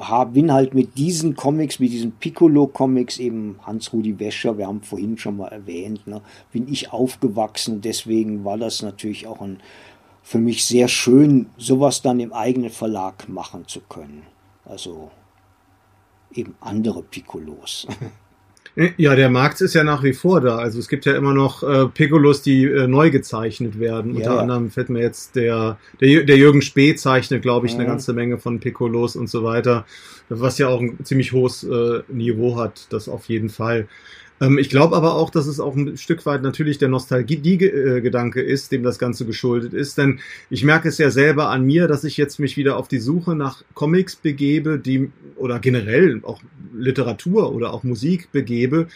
[0.00, 5.16] hab, bin halt mit diesen Comics, mit diesen Piccolo-Comics, eben Hans-Rudi Wäscher, wir haben vorhin
[5.16, 6.20] schon mal erwähnt, ne,
[6.50, 7.80] bin ich aufgewachsen.
[7.80, 9.60] Deswegen war das natürlich auch ein,
[10.22, 14.24] für mich sehr schön, sowas dann im eigenen Verlag machen zu können.
[14.64, 15.12] Also
[16.34, 17.86] eben andere Piccolos.
[18.96, 20.56] Ja, der Markt ist ja nach wie vor da.
[20.56, 24.14] Also es gibt ja immer noch äh, Piccolos, die äh, neu gezeichnet werden.
[24.16, 27.78] Ja, Unter anderem fällt mir jetzt der, der, der Jürgen Spee zeichnet, glaube ich, ja.
[27.78, 29.86] eine ganze Menge von Piccolos und so weiter.
[30.28, 33.86] Was ja auch ein ziemlich hohes äh, Niveau hat, das auf jeden Fall.
[34.40, 38.72] Ähm, ich glaube aber auch, dass es auch ein Stück weit natürlich der Nostalgie-Gedanke ist,
[38.72, 39.98] dem das Ganze geschuldet ist.
[39.98, 40.20] Denn
[40.50, 43.34] ich merke es ja selber an mir, dass ich jetzt mich wieder auf die Suche
[43.34, 46.40] nach Comics begebe, die oder generell auch
[46.74, 48.88] Literatur oder auch Musik begebe,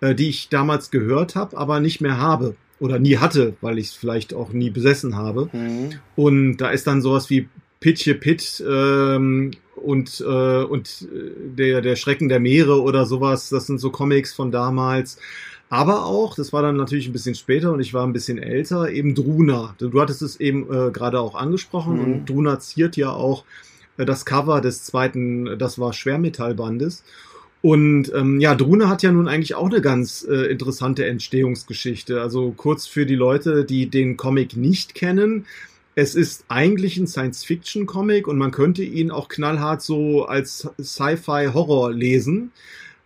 [0.00, 3.88] äh, die ich damals gehört habe, aber nicht mehr habe oder nie hatte, weil ich
[3.88, 5.48] es vielleicht auch nie besessen habe.
[5.52, 5.90] Mhm.
[6.14, 7.48] Und da ist dann sowas wie
[7.86, 11.06] Pitche Pit ähm, und, äh, und
[11.56, 13.48] der, der Schrecken der Meere oder sowas.
[13.48, 15.18] Das sind so Comics von damals.
[15.70, 18.90] Aber auch, das war dann natürlich ein bisschen später und ich war ein bisschen älter,
[18.90, 19.76] eben Druna.
[19.78, 22.02] Du hattest es eben äh, gerade auch angesprochen mhm.
[22.02, 23.44] und Druna ziert ja auch
[23.98, 27.04] äh, das Cover des zweiten, das war Schwermetallbandes.
[27.62, 32.20] Und ähm, ja, Druna hat ja nun eigentlich auch eine ganz äh, interessante Entstehungsgeschichte.
[32.20, 35.46] Also kurz für die Leute, die den Comic nicht kennen.
[35.98, 42.52] Es ist eigentlich ein Science-Fiction-Comic und man könnte ihn auch knallhart so als Sci-Fi-Horror lesen.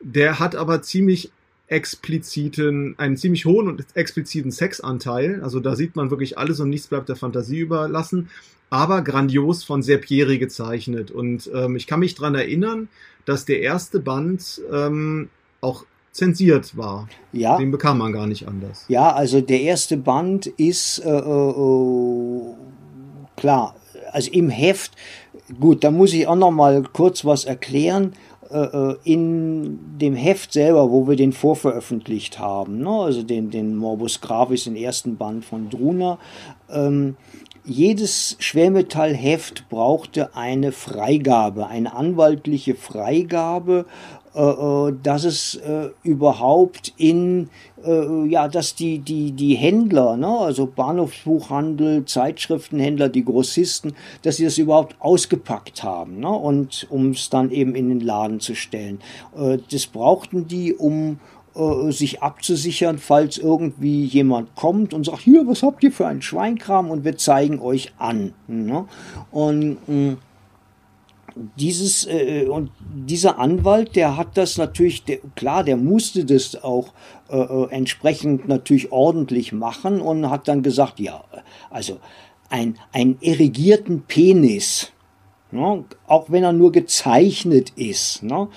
[0.01, 1.31] Der hat aber ziemlich
[1.69, 5.41] expliziten, einen ziemlich hohen und expliziten Sexanteil.
[5.41, 8.29] Also da sieht man wirklich alles und nichts bleibt der Fantasie überlassen.
[8.71, 11.13] Aber grandios von Serpieri gezeichnet.
[11.13, 12.89] Und ähm, ich kann mich dran erinnern,
[13.25, 15.29] dass der erste Band ähm,
[15.61, 17.09] auch zensiert war.
[17.33, 17.57] Ja.
[17.57, 18.85] Den bekam man gar nicht anders.
[18.89, 22.55] Ja, also der erste Band ist äh, äh,
[23.41, 23.75] klar,
[24.13, 24.93] also im Heft,
[25.59, 28.13] gut, da muss ich auch noch mal kurz was erklären.
[28.51, 33.77] Äh, äh, in dem Heft selber, wo wir den vorveröffentlicht haben, ne, also den, den
[33.77, 36.19] Morbus Gravis, den ersten Band von Druna,
[36.69, 37.17] ähm,
[37.65, 43.87] jedes Schwermetallheft brauchte eine Freigabe, eine anwaltliche Freigabe
[44.33, 47.49] dass es äh, überhaupt in,
[47.85, 54.45] äh, ja, dass die, die, die Händler, ne, also Bahnhofsbuchhandel, Zeitschriftenhändler, die Grossisten, dass sie
[54.45, 59.01] das überhaupt ausgepackt haben, ne, und um es dann eben in den Laden zu stellen.
[59.37, 61.19] Äh, das brauchten die, um
[61.57, 66.23] äh, sich abzusichern, falls irgendwie jemand kommt und sagt, hier, was habt ihr für einen
[66.23, 68.33] Schweinkram und wir zeigen euch an.
[68.47, 68.85] Ne?
[69.33, 70.17] Und mh,
[71.57, 76.93] dieses äh, und dieser Anwalt, der hat das natürlich, der, klar, der musste das auch
[77.31, 81.25] äh, äh, entsprechend natürlich ordentlich machen und hat dann gesagt, ja,
[81.71, 81.99] also
[82.49, 84.93] ein, ein erigierten Penis,
[85.51, 88.49] ne, auch wenn er nur gezeichnet ist, ne,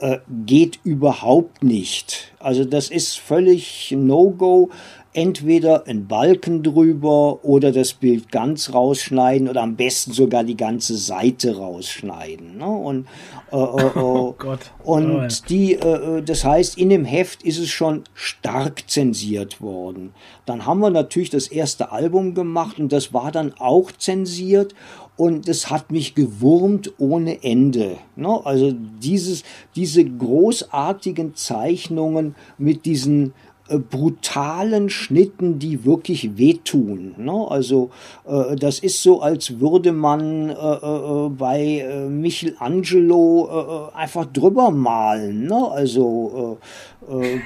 [0.00, 2.32] äh, geht überhaupt nicht.
[2.38, 4.70] Also das ist völlig No-Go
[5.12, 10.96] entweder einen Balken drüber oder das Bild ganz rausschneiden oder am besten sogar die ganze
[10.96, 12.58] Seite rausschneiden.
[12.58, 12.66] Ne?
[12.68, 13.06] Und,
[13.50, 14.70] äh, äh, äh oh Gott.
[14.84, 15.28] und oh, ja.
[15.48, 20.12] die, äh, äh, das heißt, in dem Heft ist es schon stark zensiert worden.
[20.46, 24.74] Dann haben wir natürlich das erste Album gemacht und das war dann auch zensiert
[25.18, 27.98] und es hat mich gewurmt ohne Ende.
[28.14, 28.40] Ne?
[28.44, 29.42] Also dieses,
[29.74, 33.34] diese großartigen Zeichnungen mit diesen
[33.76, 37.14] brutalen Schnitten, die wirklich wehtun.
[37.18, 37.46] Ne?
[37.48, 37.90] Also
[38.26, 44.70] äh, das ist so, als würde man äh, äh, bei äh, Michelangelo äh, einfach drüber
[44.70, 45.46] malen.
[45.46, 45.70] Ne?
[45.70, 46.58] Also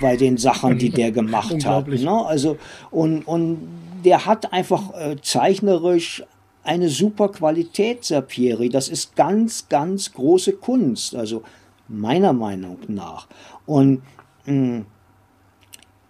[0.01, 1.87] bei den Sachen, die der gemacht hat.
[1.87, 2.27] Ne?
[2.27, 2.57] Also
[2.91, 3.59] und, und
[4.05, 4.91] der hat einfach
[5.23, 6.25] zeichnerisch
[6.65, 8.69] eine super Qualität, Serpieri.
[8.69, 11.15] Das ist ganz, ganz große Kunst.
[11.15, 11.43] Also
[11.89, 13.29] meiner Meinung nach.
[13.67, 14.03] Und
[14.47, 14.87] mh, hm,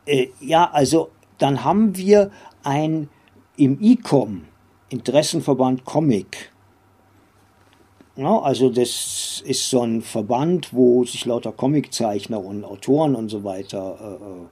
[0.06, 2.30] äh, ja, also dann haben wir
[2.62, 3.08] ein
[3.56, 4.44] im ICOM,
[4.88, 6.52] Interessenverband Comic.
[8.16, 13.42] Ja, also das ist so ein Verband, wo sich lauter Comiczeichner und Autoren und so
[13.44, 14.46] weiter äh, äh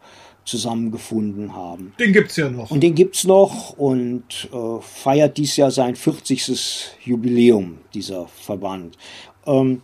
[0.45, 1.93] zusammengefunden haben.
[2.01, 2.71] Den gibt es ja noch.
[2.71, 6.97] Und den gibt es noch und äh, feiert dies Jahr sein 40.
[7.05, 8.97] Jubiläum, dieser Verband.
[9.47, 9.83] Ähm,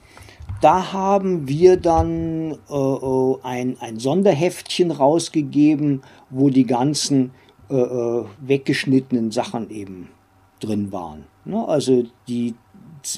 [0.61, 7.33] da haben wir dann äh, äh, ein, ein Sonderheftchen rausgegeben, wo die ganzen
[7.69, 10.09] äh, äh, weggeschnittenen Sachen eben
[10.61, 11.25] drin waren.
[11.45, 11.67] Ne?
[11.67, 12.55] Also die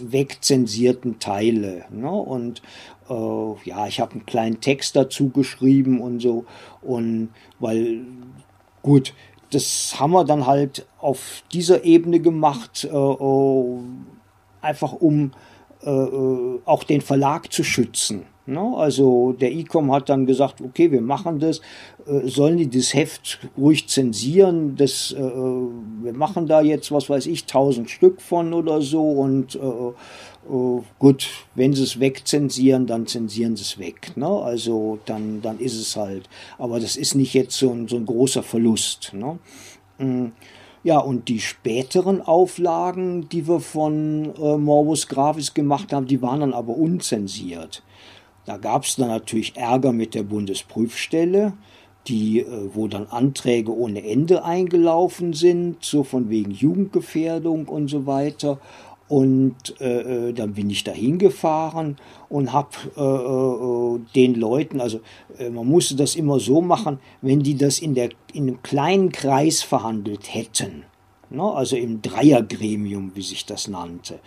[0.01, 1.85] wegzensierten Teile.
[1.91, 2.11] Ne?
[2.11, 2.63] Und
[3.09, 6.45] äh, ja, ich habe einen kleinen Text dazu geschrieben und so.
[6.83, 8.01] Und weil,
[8.83, 9.15] gut,
[9.51, 13.79] das haben wir dann halt auf dieser Ebene gemacht, äh, äh
[14.61, 15.31] einfach um
[15.85, 18.25] auch den Verlag zu schützen.
[18.49, 18.75] Ne?
[18.77, 21.61] Also der ICOM hat dann gesagt, okay, wir machen das,
[22.07, 27.27] äh, sollen die das Heft ruhig zensieren, das, äh, wir machen da jetzt, was weiß
[27.27, 33.07] ich, tausend Stück von oder so und äh, äh, gut, wenn sie es wegzensieren, dann
[33.07, 34.17] zensieren sie es weg.
[34.17, 34.27] Ne?
[34.27, 36.27] Also dann, dann ist es halt.
[36.57, 39.13] Aber das ist nicht jetzt so ein, so ein großer Verlust.
[39.13, 39.39] Ne?
[40.85, 46.41] Ja, und die späteren Auflagen, die wir von äh, Morbus Gravis gemacht haben, die waren
[46.41, 47.83] dann aber unzensiert.
[48.45, 51.53] Da gab es dann natürlich Ärger mit der Bundesprüfstelle,
[52.07, 58.07] die, äh, wo dann Anträge ohne Ende eingelaufen sind, so von wegen Jugendgefährdung und so
[58.07, 58.59] weiter.
[59.09, 61.97] Und äh, äh dann bin ich dahin gefahren
[62.29, 65.01] und habe äh, äh, den Leuten, also
[65.39, 69.11] äh, man musste das immer so machen, wenn die das in, der, in einem kleinen
[69.11, 70.85] Kreis verhandelt hätten,
[71.31, 74.21] ne, also im Dreiergremium, wie sich das nannte,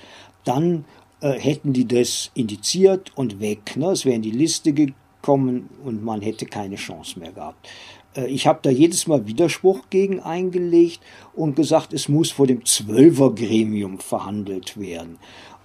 [0.46, 0.86] dann
[1.22, 3.78] äh, hätten die das indiziert und weg.
[3.78, 7.70] Ne, es wäre in die Liste gekommen und man hätte keine Chance mehr gehabt.
[8.16, 11.02] Äh, ich habe da jedes Mal Widerspruch gegen eingelegt
[11.34, 15.18] und gesagt, es muss vor dem Zwölfergremium verhandelt werden.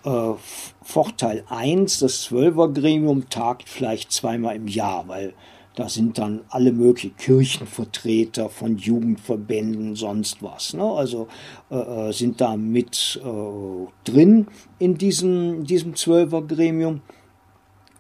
[0.05, 0.35] Äh,
[0.83, 5.35] Vorteil 1, das Zwölfergremium tagt vielleicht zweimal im Jahr, weil
[5.75, 10.73] da sind dann alle möglichen Kirchenvertreter von Jugendverbänden, sonst was.
[10.73, 10.83] Ne?
[10.83, 11.29] Also
[11.71, 14.47] äh, äh sind da mit äh, drin
[14.79, 17.03] in diesem, diesem Zwölfergremium.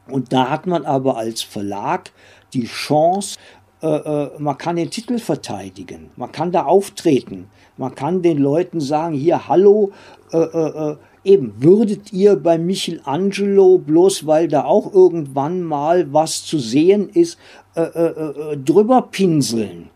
[0.08, 2.12] Und da hat man aber als Verlag
[2.54, 3.38] die Chance,
[3.86, 8.80] äh, äh, man kann den Titel verteidigen, man kann da auftreten, man kann den Leuten
[8.80, 9.92] sagen, hier, hallo,
[10.32, 16.44] äh, äh, äh, eben, würdet ihr bei Michelangelo, bloß weil da auch irgendwann mal was
[16.44, 17.38] zu sehen ist,
[17.74, 19.90] äh, drüber pinseln?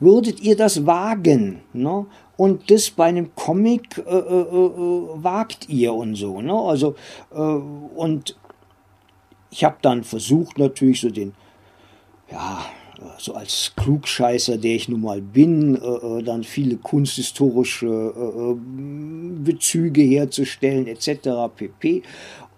[0.00, 1.60] Würdet ihr das wagen?
[1.74, 2.06] Ne?
[2.36, 6.40] Und das bei einem Comic wagt ihr und so.
[6.40, 6.54] Ne?
[6.54, 6.94] Also,
[7.96, 8.36] und
[9.50, 11.34] ich habe dann versucht, natürlich so den,
[12.30, 12.60] ja,
[13.18, 18.56] so als Klugscheißer, der ich nun mal bin, äh, äh dann viele kunsthistorische äh, äh,
[19.44, 21.28] Bezüge herzustellen etc.
[21.54, 22.02] pp.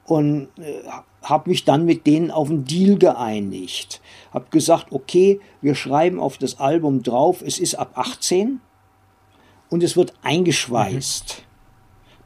[0.05, 0.83] Und äh,
[1.23, 4.01] habe mich dann mit denen auf einen Deal geeinigt.
[4.33, 8.61] Habe gesagt, okay, wir schreiben auf das Album drauf, es ist ab 18
[9.69, 11.37] und es wird eingeschweißt.
[11.39, 11.45] Mhm.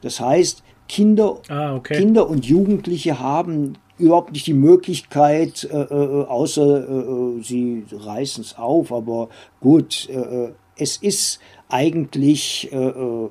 [0.01, 1.97] Das heißt, Kinder, ah, okay.
[1.97, 8.57] Kinder und Jugendliche haben überhaupt nicht die Möglichkeit, äh, äh, außer äh, sie reißen es
[8.57, 8.91] auf.
[8.91, 9.29] Aber
[9.61, 11.39] gut, äh, es ist
[11.69, 13.29] eigentlich äh, äh,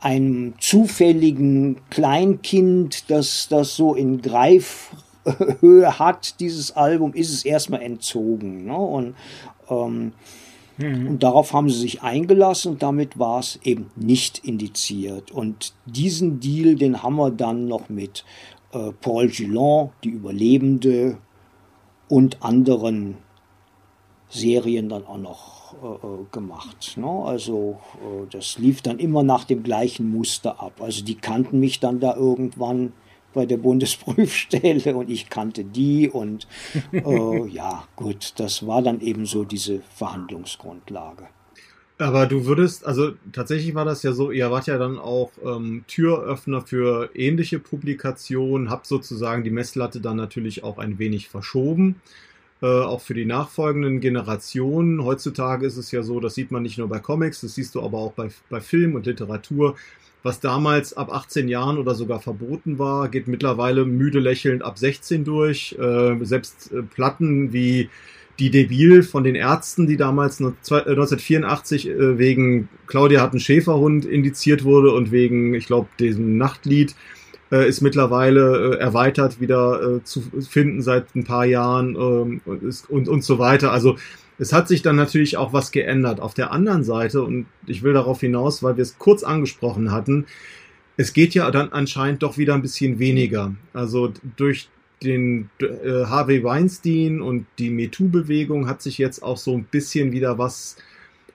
[0.00, 8.66] einem zufälligen Kleinkind, das das so in Greifhöhe hat, dieses Album, ist es erstmal entzogen.
[8.66, 8.76] Ne?
[8.76, 9.14] Und,
[9.70, 10.12] ähm,
[10.76, 11.06] mhm.
[11.06, 15.30] und darauf haben sie sich eingelassen und damit war es eben nicht indiziert.
[15.30, 18.24] Und diesen Deal, den haben wir dann noch mit
[18.72, 21.18] äh, Paul Gillon, die Überlebende
[22.08, 23.16] und anderen
[24.28, 26.94] Serien dann auch noch äh, äh, gemacht.
[26.96, 27.06] Ne?
[27.06, 30.80] Also äh, das lief dann immer nach dem gleichen Muster ab.
[30.80, 32.92] Also die kannten mich dann da irgendwann
[33.32, 36.46] bei der Bundesprüfstelle und ich kannte die und
[36.92, 41.28] äh, ja gut, das war dann eben so diese Verhandlungsgrundlage.
[42.02, 45.84] Aber du würdest, also tatsächlich war das ja so, ihr wart ja dann auch ähm,
[45.86, 52.00] Türöffner für ähnliche Publikationen, habt sozusagen die Messlatte dann natürlich auch ein wenig verschoben,
[52.60, 55.04] äh, auch für die nachfolgenden Generationen.
[55.04, 57.82] Heutzutage ist es ja so, das sieht man nicht nur bei Comics, das siehst du
[57.82, 59.76] aber auch bei, bei Film und Literatur.
[60.24, 65.24] Was damals ab 18 Jahren oder sogar verboten war, geht mittlerweile müde lächelnd ab 16
[65.24, 65.76] durch.
[65.78, 67.90] Äh, selbst äh, Platten wie
[68.42, 74.04] die Debil von den Ärzten, die damals 1984 äh, äh, wegen Claudia hat einen Schäferhund
[74.04, 76.96] indiziert wurde und wegen, ich glaube, diesem Nachtlied
[77.52, 83.22] äh, ist mittlerweile erweitert wieder zu finden seit ein paar Jahren ähm, und, und, und
[83.22, 83.70] so weiter.
[83.70, 83.96] Also
[84.38, 86.18] es hat sich dann natürlich auch was geändert.
[86.18, 90.26] Auf der anderen Seite, und ich will darauf hinaus, weil wir es kurz angesprochen hatten,
[90.96, 93.54] es geht ja dann anscheinend doch wieder ein bisschen weniger.
[93.72, 94.68] Also durch
[95.02, 100.38] den äh, Harvey Weinstein und die MeToo-Bewegung hat sich jetzt auch so ein bisschen wieder
[100.38, 100.76] was,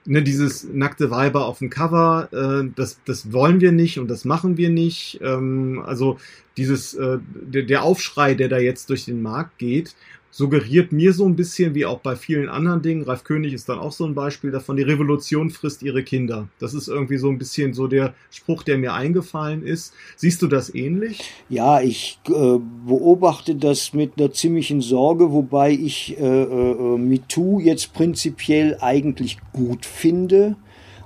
[0.06, 4.26] ne, dieses nackte Weiber auf dem Cover, äh, das, das wollen wir nicht und das
[4.26, 5.20] machen wir nicht.
[5.22, 6.18] Ähm, also
[6.56, 9.96] dieses, äh, der, der Aufschrei, der da jetzt durch den Markt geht,
[10.32, 13.80] suggeriert mir so ein bisschen, wie auch bei vielen anderen Dingen, Ralf König ist dann
[13.80, 16.48] auch so ein Beispiel davon, die Revolution frisst ihre Kinder.
[16.60, 19.94] Das ist irgendwie so ein bisschen so der Spruch, der mir eingefallen ist.
[20.16, 21.32] Siehst du das ähnlich?
[21.50, 27.94] Ja, ich äh, beobachte das mit einer ziemlichen Sorge, wobei ich äh, äh, MeToo jetzt
[27.94, 30.56] prinzipiell eigentlich gut finde,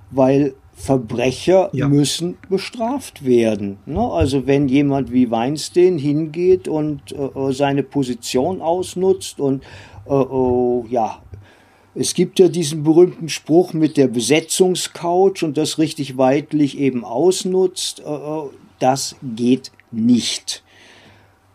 [0.10, 1.88] weil Verbrecher ja.
[1.88, 3.78] müssen bestraft werden.
[3.86, 4.02] Ne?
[4.02, 9.64] Also wenn jemand wie Weinstein hingeht und äh, seine Position ausnutzt und
[10.10, 11.22] äh, äh, ja,
[11.94, 18.00] es gibt ja diesen berühmten Spruch mit der Besetzungscouch und das richtig weitlich eben ausnutzt.
[18.00, 20.64] Äh, äh, das geht nicht.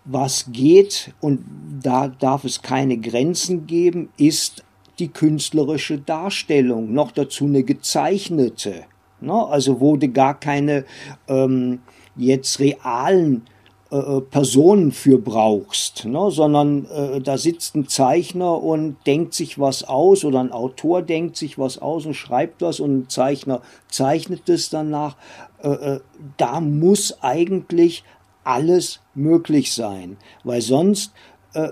[0.04, 1.40] Was geht, und
[1.82, 4.62] da darf es keine Grenzen geben, ist
[5.00, 8.84] die künstlerische Darstellung, noch dazu eine gezeichnete.
[9.20, 9.32] Ne?
[9.32, 10.84] Also wo du gar keine
[11.28, 11.80] ähm,
[12.16, 13.46] jetzt realen
[13.88, 16.30] äh, äh, Personen für brauchst, ne?
[16.32, 21.36] sondern äh, da sitzt ein Zeichner und denkt sich was aus oder ein Autor denkt
[21.36, 25.16] sich was aus und schreibt was und ein Zeichner zeichnet es danach.
[25.62, 26.00] Äh, äh,
[26.36, 28.02] da muss eigentlich
[28.42, 31.12] alles möglich sein, weil sonst
[31.54, 31.68] äh,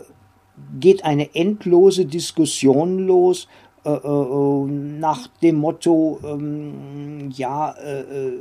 [0.78, 3.48] geht eine endlose Diskussion los,
[3.84, 8.32] äh, äh, nach dem Motto, ähm, ja, äh,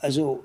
[0.00, 0.40] also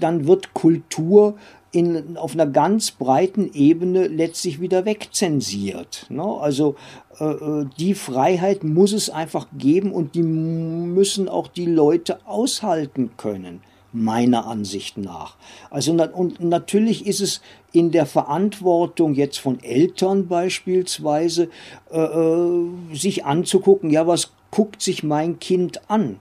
[0.00, 1.36] dann wird Kultur
[1.72, 6.06] in, auf einer ganz breiten Ebene letztlich wieder wegzensiert.
[6.08, 6.22] Ne?
[6.22, 6.76] Also
[7.18, 13.60] äh, die Freiheit muss es einfach geben und die müssen auch die Leute aushalten können
[13.92, 15.36] meiner Ansicht nach.
[15.70, 17.40] Also und natürlich ist es
[17.76, 21.50] in der Verantwortung jetzt von Eltern beispielsweise,
[21.92, 26.18] äh, äh, sich anzugucken, ja, was guckt sich mein Kind an?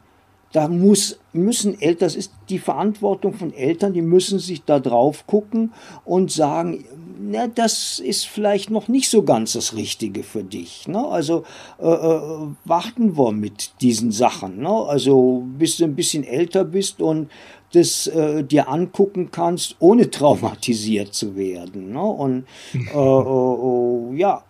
[0.52, 5.28] Da muss, müssen Eltern, das ist die Verantwortung von Eltern, die müssen sich da drauf
[5.28, 5.72] gucken
[6.04, 6.84] und sagen,
[7.18, 10.90] na, das ist vielleicht noch nicht so ganz das Richtige für dich.
[10.90, 11.08] Ne?
[11.08, 11.44] Also
[11.80, 14.60] äh, äh, warten wir mit diesen Sachen.
[14.60, 14.70] Ne?
[14.70, 17.30] Also bis du ein bisschen älter bist und
[17.76, 21.92] das äh, dir angucken kannst, ohne traumatisiert zu werden.
[21.92, 22.02] Ne?
[22.02, 24.44] Und äh, äh, äh, ja,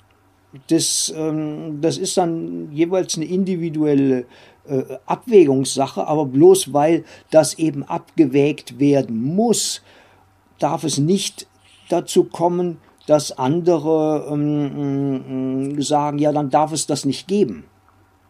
[0.67, 4.26] das, ähm, das ist dann jeweils eine individuelle
[4.67, 9.82] äh, Abwägungssache, aber bloß weil das eben abgewägt werden muss,
[10.59, 11.47] darf es nicht
[11.89, 17.65] dazu kommen, dass andere ähm, sagen, ja, dann darf es das nicht geben.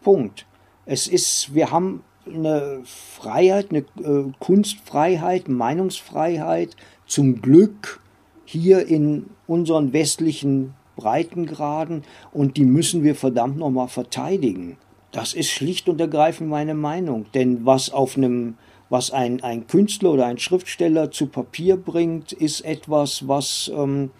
[0.01, 0.45] Punkt.
[0.85, 8.01] Es ist, wir haben eine Freiheit, eine äh, Kunstfreiheit, Meinungsfreiheit, zum Glück
[8.45, 14.77] hier in unseren westlichen Breitengraden und die müssen wir verdammt nochmal verteidigen.
[15.11, 17.25] Das ist schlicht und ergreifend meine Meinung.
[17.33, 18.57] Denn was auf einem,
[18.89, 24.11] was ein, ein Künstler oder ein Schriftsteller zu Papier bringt, ist etwas, was ähm,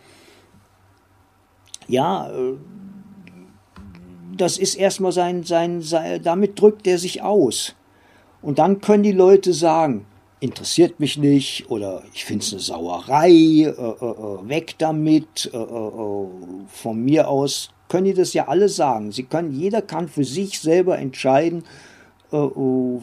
[1.88, 2.56] ja äh,
[4.38, 7.76] das ist erstmal sein, sein, sein, damit drückt er sich aus.
[8.46, 10.06] Und dann können die Leute sagen,
[10.40, 15.58] interessiert mich nicht oder ich finde es eine Sauerei, äh, äh, äh, weg damit, äh,
[15.58, 16.28] äh, äh,
[16.68, 19.12] von mir aus können die das ja alle sagen.
[19.12, 21.64] Sie können, jeder kann für sich selber entscheiden,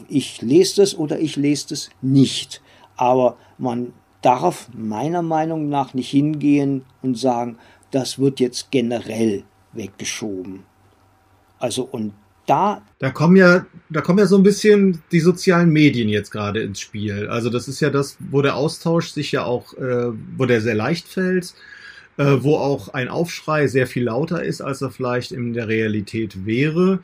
[0.09, 2.61] ich lese das oder ich lese das nicht.
[2.97, 7.57] Aber man darf meiner Meinung nach nicht hingehen und sagen,
[7.91, 10.65] das wird jetzt generell weggeschoben.
[11.59, 12.13] Also und
[12.45, 12.81] da.
[12.99, 16.79] Da kommen ja, da kommen ja so ein bisschen die sozialen Medien jetzt gerade ins
[16.79, 17.27] Spiel.
[17.27, 20.75] Also das ist ja das, wo der Austausch sich ja auch, äh, wo der sehr
[20.75, 21.53] leicht fällt,
[22.17, 26.45] äh, wo auch ein Aufschrei sehr viel lauter ist, als er vielleicht in der Realität
[26.45, 26.99] wäre.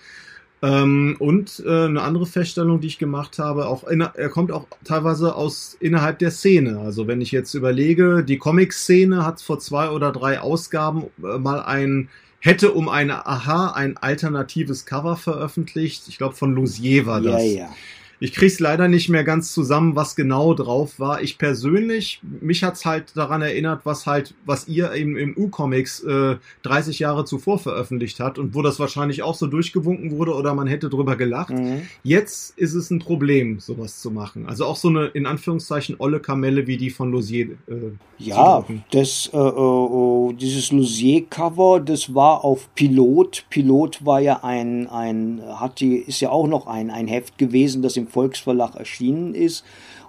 [0.61, 4.67] Ähm, und äh, eine andere Feststellung, die ich gemacht habe, auch in, er kommt auch
[4.83, 6.79] teilweise aus innerhalb der Szene.
[6.79, 11.61] Also wenn ich jetzt überlege, die Comic-Szene hat vor zwei oder drei Ausgaben äh, mal
[11.61, 12.09] ein
[12.39, 16.07] hätte um eine Aha ein alternatives Cover veröffentlicht.
[16.07, 17.43] Ich glaube, von Lusier war das.
[17.43, 17.75] Ja, ja.
[18.21, 21.21] Ich krieg's leider nicht mehr ganz zusammen, was genau drauf war.
[21.21, 26.35] Ich persönlich, mich hat's halt daran erinnert, was halt, was ihr eben im U-Comics äh,
[26.63, 30.67] 30 Jahre zuvor veröffentlicht hat und wo das wahrscheinlich auch so durchgewunken wurde oder man
[30.67, 31.51] hätte drüber gelacht.
[31.51, 31.83] Mhm.
[32.03, 34.47] Jetzt ist es ein Problem, sowas zu machen.
[34.47, 37.51] Also auch so eine in Anführungszeichen olle Kamelle wie die von Losier.
[37.67, 43.45] Äh, ja, das äh, äh, äh, dieses Losier-Cover, das war auf Pilot.
[43.49, 47.81] Pilot war ja ein ein hat die ist ja auch noch ein ein Heft gewesen,
[47.81, 49.63] das im Volksverlag erschienen ist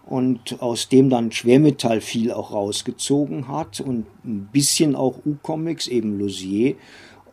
[0.07, 6.19] und aus dem dann Schwermetall viel auch rausgezogen hat und ein bisschen auch U-Comics, eben
[6.19, 6.75] Losier.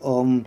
[0.03, 0.45] Ähm,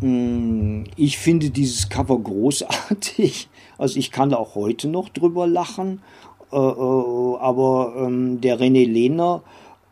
[0.00, 3.48] mm, ich finde dieses Cover großartig.
[3.80, 6.02] Also ich kann auch heute noch drüber lachen.
[6.50, 9.42] Äh, äh, aber ähm, der René Lehner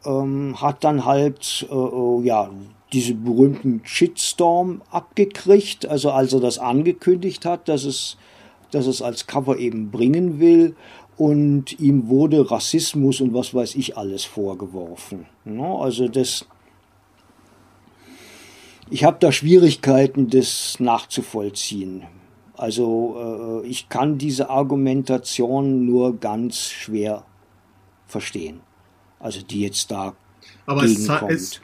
[0.04, 2.50] ähm, hat dann halt äh, ja
[2.92, 5.86] diese berühmten Shitstorm abgekriegt.
[5.86, 8.16] Also als er das angekündigt hat, dass es
[8.70, 10.76] das es als Cover eben bringen will.
[11.16, 15.26] Und ihm wurde Rassismus und was weiß ich alles vorgeworfen.
[15.46, 16.44] Also das,
[18.90, 22.02] ich habe da Schwierigkeiten, das nachzuvollziehen.
[22.54, 27.24] Also äh, ich kann diese Argumentation nur ganz schwer
[28.06, 28.60] verstehen.
[29.18, 30.14] Also die jetzt da
[30.66, 31.60] aber es, es,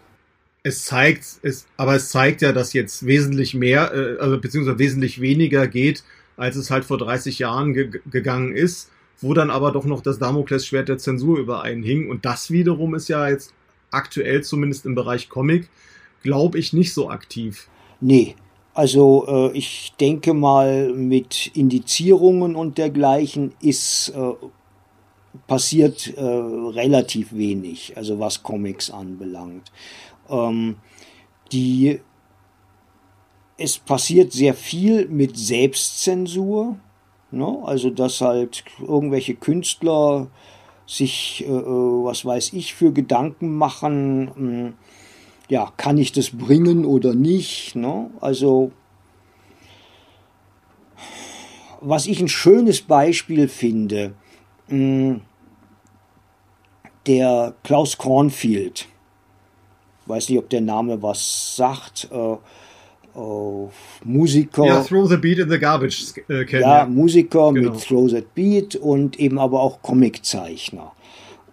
[0.62, 5.20] es, zeigt, es, aber es zeigt ja, dass jetzt wesentlich mehr, äh, also beziehungsweise wesentlich
[5.20, 6.04] weniger geht,
[6.42, 8.90] als es halt vor 30 Jahren ge gegangen ist,
[9.20, 12.10] wo dann aber doch noch das Damoklesschwert der Zensur über einen hing.
[12.10, 13.54] Und das wiederum ist ja jetzt
[13.92, 15.68] aktuell zumindest im Bereich Comic,
[16.24, 17.68] glaube ich, nicht so aktiv.
[18.00, 18.34] Nee,
[18.74, 24.32] also äh, ich denke mal, mit Indizierungen und dergleichen ist äh,
[25.46, 29.70] passiert äh, relativ wenig, also was Comics anbelangt.
[30.28, 30.74] Ähm,
[31.52, 32.00] die,
[33.62, 36.76] es passiert sehr viel mit Selbstzensur,
[37.30, 37.58] ne?
[37.64, 40.28] also dass halt irgendwelche Künstler
[40.84, 44.74] sich, äh, äh was weiß ich, für Gedanken machen, hm,
[45.48, 47.76] ja, kann ich das bringen oder nicht?
[47.76, 48.10] Ne?
[48.20, 48.72] Also,
[51.80, 54.14] was ich ein schönes Beispiel finde,
[54.68, 55.20] mh,
[57.06, 58.88] der Klaus Kornfield,
[60.06, 62.36] weiß nicht, ob der Name was sagt, äh,
[63.14, 64.64] äh, Musiker.
[64.64, 66.14] Ja, Throw the Beat in the Garbage.
[66.28, 67.72] Äh, ja, ja, Musiker genau.
[67.72, 70.92] mit Throw the Beat und eben aber auch Comiczeichner.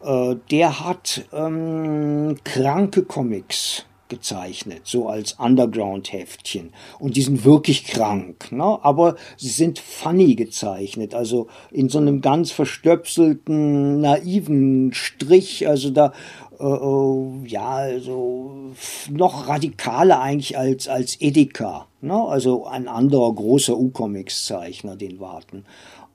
[0.04, 6.72] Äh, der hat ähm, kranke Comics gezeichnet, so als Underground-Heftchen.
[7.00, 8.80] Und die sind wirklich krank, ne?
[8.82, 16.12] aber sie sind funny gezeichnet, also in so einem ganz verstöpselten, naiven Strich, also da,
[16.60, 18.74] äh, äh ja, also
[19.10, 22.14] noch radikaler eigentlich als, als Edeka, ne?
[22.14, 25.66] also ein anderer großer U-Comics-Zeichner, den warten.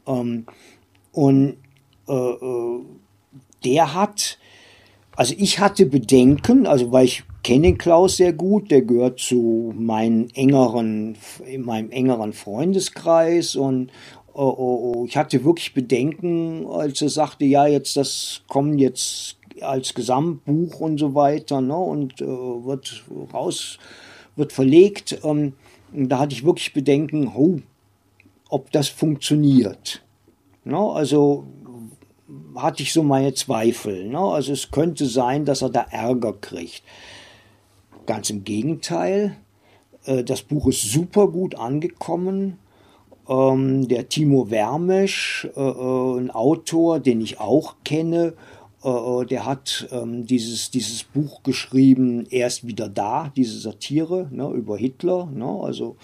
[0.06, 0.46] Ähm,
[1.12, 1.56] und
[2.08, 2.80] äh, äh,
[3.64, 4.38] der hat,
[5.16, 10.30] also ich hatte Bedenken, also weil ich kenne Klaus sehr gut, der gehört zu meinen
[10.30, 11.16] engeren,
[11.46, 13.90] in meinem engeren Freundeskreis und
[14.32, 19.36] oh, oh, oh, ich hatte wirklich Bedenken, als er sagte, ja, jetzt das kommen jetzt
[19.60, 23.78] als Gesamtbuch und so weiter, ne, und äh, wird raus,
[24.36, 25.20] wird verlegt.
[25.24, 25.54] Ähm,
[25.92, 27.60] da hatte ich wirklich Bedenken, oh,
[28.48, 30.02] ob das funktioniert.
[30.64, 31.44] Ne, also
[32.56, 34.08] hatte ich so meine Zweifel.
[34.08, 34.18] Ne?
[34.18, 36.82] Also es könnte sein, dass er da Ärger kriegt.
[38.06, 39.36] Ganz im Gegenteil,
[40.04, 42.58] äh, das Buch ist super gut angekommen.
[43.28, 48.34] Ähm, der Timo Wermesch, äh, äh, ein Autor, den ich auch kenne,
[48.84, 54.76] der hat ähm, dieses, dieses Buch geschrieben, Er ist wieder da, diese Satire ne, über
[54.76, 55.96] Hitler, ne, also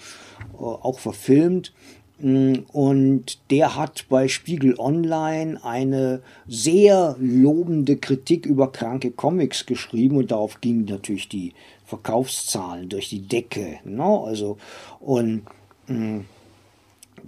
[0.57, 1.73] auch verfilmt.
[2.21, 10.17] Mm, und der hat bei Spiegel Online eine sehr lobende Kritik über kranke Comics geschrieben
[10.17, 11.53] und darauf ging natürlich die
[11.85, 13.79] Verkaufszahlen durch die Decke.
[13.83, 14.03] Ne?
[14.03, 14.57] Also,
[14.99, 15.43] und
[15.87, 16.21] mh,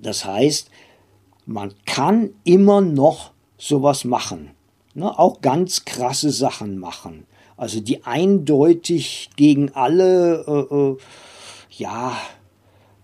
[0.02, 0.70] das heißt,
[1.46, 4.52] man kann immer noch sowas machen.
[4.94, 5.18] Ne?
[5.18, 7.26] Auch ganz krasse Sachen machen.
[7.58, 10.98] Also die eindeutig gegen alle, äh, äh,
[11.70, 12.18] ja,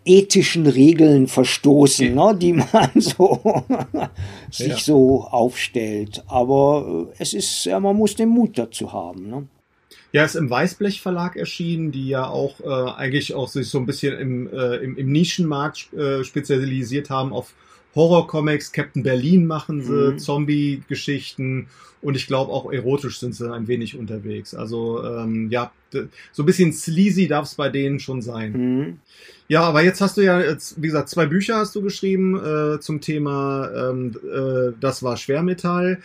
[0.06, 3.64] ethischen Regeln verstoßen, ne, die man so
[4.52, 4.78] sich ja.
[4.78, 6.24] so aufstellt.
[6.28, 9.30] Aber äh, es ist, ja, man muss den Mut dazu haben.
[9.30, 9.48] Ne?
[10.12, 13.86] Ja, ist im Weißblech Verlag erschienen, die ja auch äh, eigentlich auch sich so ein
[13.86, 17.54] bisschen im, äh, im, im Nischenmarkt äh, spezialisiert haben auf
[17.96, 18.72] Horror-Comics.
[18.72, 20.20] Captain Berlin machen sie, mhm.
[20.20, 21.68] Zombie-Geschichten
[22.02, 24.54] und ich glaube auch erotisch sind sie ein wenig unterwegs.
[24.54, 25.72] Also ähm, ja,
[26.32, 28.52] so ein bisschen sleazy darf es bei denen schon sein.
[28.52, 29.00] Mhm.
[29.48, 32.80] Ja, aber jetzt hast du ja, jetzt, wie gesagt, zwei Bücher hast du geschrieben äh,
[32.80, 36.00] zum Thema ähm, äh, Das war Schwermetall.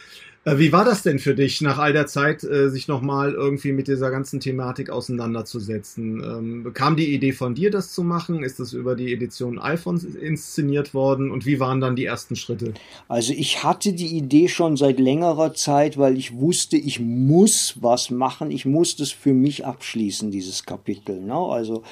[0.44, 3.72] Äh, wie war das denn für dich, nach all der Zeit äh, sich nochmal irgendwie
[3.72, 6.22] mit dieser ganzen Thematik auseinanderzusetzen?
[6.22, 8.42] Ähm, kam die Idee von dir, das zu machen?
[8.42, 11.30] Ist das über die Edition Alphons inszeniert worden?
[11.30, 12.74] Und wie waren dann die ersten Schritte?
[13.08, 18.10] Also ich hatte die Idee schon seit längerer Zeit, weil ich wusste, ich muss was
[18.10, 18.50] machen.
[18.50, 21.20] Ich muss das für mich abschließen, dieses Kapitel.
[21.20, 21.34] Ne?
[21.34, 21.82] Also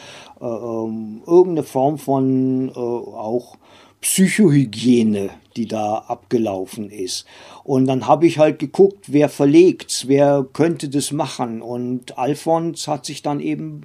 [0.40, 3.56] äh, ähm, irgendeine Form von äh, auch
[4.00, 7.24] Psychohygiene, die da abgelaufen ist.
[7.62, 11.62] Und dann habe ich halt geguckt, wer verlegt's, wer könnte das machen.
[11.62, 13.82] Und Alfons hat sich dann eben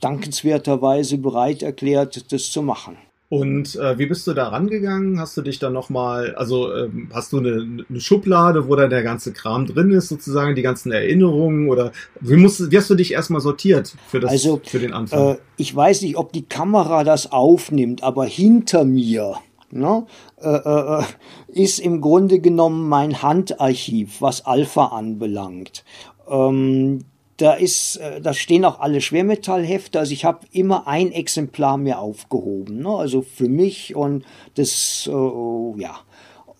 [0.00, 2.96] dankenswerterweise bereit erklärt, das zu machen.
[3.34, 5.18] Und äh, wie bist du da rangegangen?
[5.18, 9.02] Hast du dich dann nochmal, also ähm, hast du eine, eine, Schublade, wo da der
[9.02, 11.68] ganze Kram drin ist, sozusagen, die ganzen Erinnerungen?
[11.68, 11.90] Oder
[12.20, 15.34] wie, musst, wie hast du dich erstmal sortiert für, das, also, für den Anfang?
[15.34, 19.34] Äh, ich weiß nicht, ob die Kamera das aufnimmt, aber hinter mir
[19.72, 20.06] ne,
[20.40, 21.02] äh, äh
[21.48, 25.84] ist im Grunde genommen mein Handarchiv, was Alpha anbelangt.
[26.28, 27.00] Ähm,
[27.36, 29.98] da ist, äh, da stehen auch alle Schwermetallhefte.
[29.98, 32.82] Also ich habe immer ein Exemplar mir aufgehoben.
[32.82, 32.90] Ne?
[32.90, 34.24] Also für mich und
[34.54, 36.00] das, äh, ja.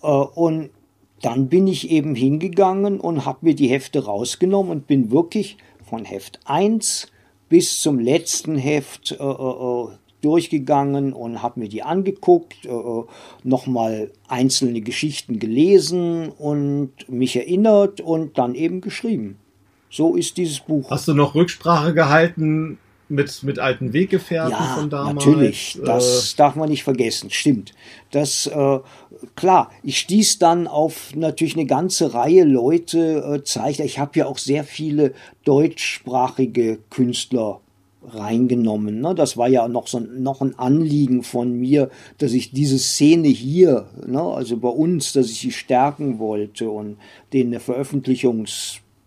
[0.02, 0.70] Äh, und
[1.22, 5.56] dann bin ich eben hingegangen und habe mir die Hefte rausgenommen und bin wirklich
[5.88, 7.10] von Heft 1
[7.48, 9.86] bis zum letzten Heft äh, äh,
[10.20, 12.70] durchgegangen und habe mir die angeguckt, äh,
[13.42, 19.38] nochmal einzelne Geschichten gelesen und mich erinnert und dann eben geschrieben.
[19.94, 20.90] So ist dieses Buch.
[20.90, 25.24] Hast du noch Rücksprache gehalten mit, mit alten Weggefährten ja, von damals?
[25.24, 27.74] Natürlich, das äh, darf man nicht vergessen, stimmt.
[28.10, 28.80] Das, äh,
[29.36, 33.84] klar, ich stieß dann auf natürlich eine ganze Reihe Leute, äh, Zeichner.
[33.84, 35.14] Ich habe ja auch sehr viele
[35.44, 37.60] deutschsprachige Künstler
[38.04, 39.00] reingenommen.
[39.00, 39.14] Ne?
[39.14, 41.88] Das war ja noch so noch ein Anliegen von mir,
[42.18, 46.96] dass ich diese Szene hier, ne, also bei uns, dass ich sie stärken wollte und
[47.32, 47.60] denen eine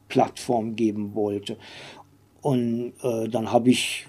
[0.07, 1.57] Veröffentlichungsplattform geben wollte.
[2.41, 4.07] Und äh, dann habe ich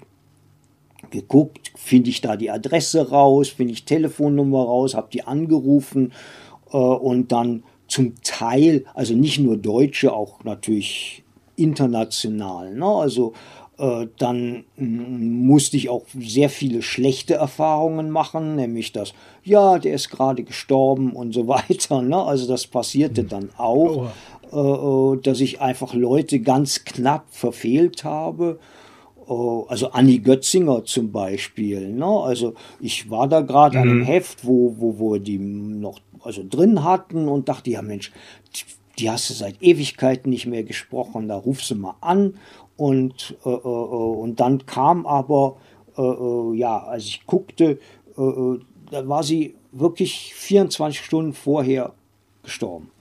[1.11, 6.13] geguckt, finde ich da die Adresse raus, finde ich Telefonnummer raus, habe die angerufen
[6.71, 11.23] äh, und dann zum Teil, also nicht nur Deutsche, auch natürlich
[11.55, 12.75] international.
[12.75, 12.85] Ne?
[12.85, 13.33] Also
[13.79, 19.13] äh, dann musste ich auch sehr viele schlechte Erfahrungen machen, nämlich dass,
[19.43, 22.01] ja, der ist gerade gestorben und so weiter.
[22.01, 22.21] Ne?
[22.21, 24.11] Also das passierte dann auch,
[24.51, 28.59] dass ich einfach Leute ganz knapp verfehlt habe.
[29.29, 29.33] Äh,
[29.67, 31.89] also Annie Götzinger zum Beispiel.
[31.89, 32.05] Ne?
[32.05, 33.83] Also ich war da gerade mhm.
[33.83, 34.03] an einem.
[34.03, 38.11] Heft, wo, wo, wo die noch also drin hatten und dachte, ja Mensch,
[38.97, 42.35] die hast du seit Ewigkeiten nicht mehr gesprochen, da rufst du mal an
[42.75, 45.57] und, äh, äh, und dann kam aber,
[45.97, 47.79] äh, äh, ja, als ich guckte,
[48.17, 48.59] äh, äh,
[48.91, 51.93] da war sie wirklich 24 Stunden vorher
[52.43, 52.91] gestorben.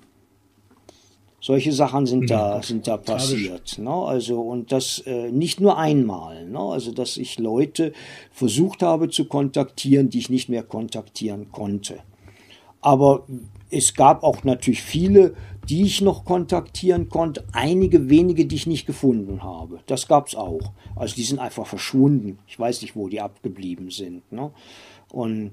[1.48, 3.78] Solche Sachen sind da, sind da passiert.
[3.78, 3.90] Ne?
[3.90, 6.44] Also, und das äh, nicht nur einmal.
[6.44, 6.58] Ne?
[6.58, 7.94] Also, dass ich Leute
[8.30, 12.00] versucht habe zu kontaktieren, die ich nicht mehr kontaktieren konnte.
[12.82, 13.24] Aber
[13.70, 15.32] es gab auch natürlich viele,
[15.70, 19.80] die ich noch kontaktieren konnte, einige wenige, die ich nicht gefunden habe.
[19.86, 20.72] Das gab es auch.
[20.96, 22.40] Also die sind einfach verschwunden.
[22.46, 24.30] Ich weiß nicht, wo die abgeblieben sind.
[24.30, 24.50] Ne?
[25.10, 25.52] Und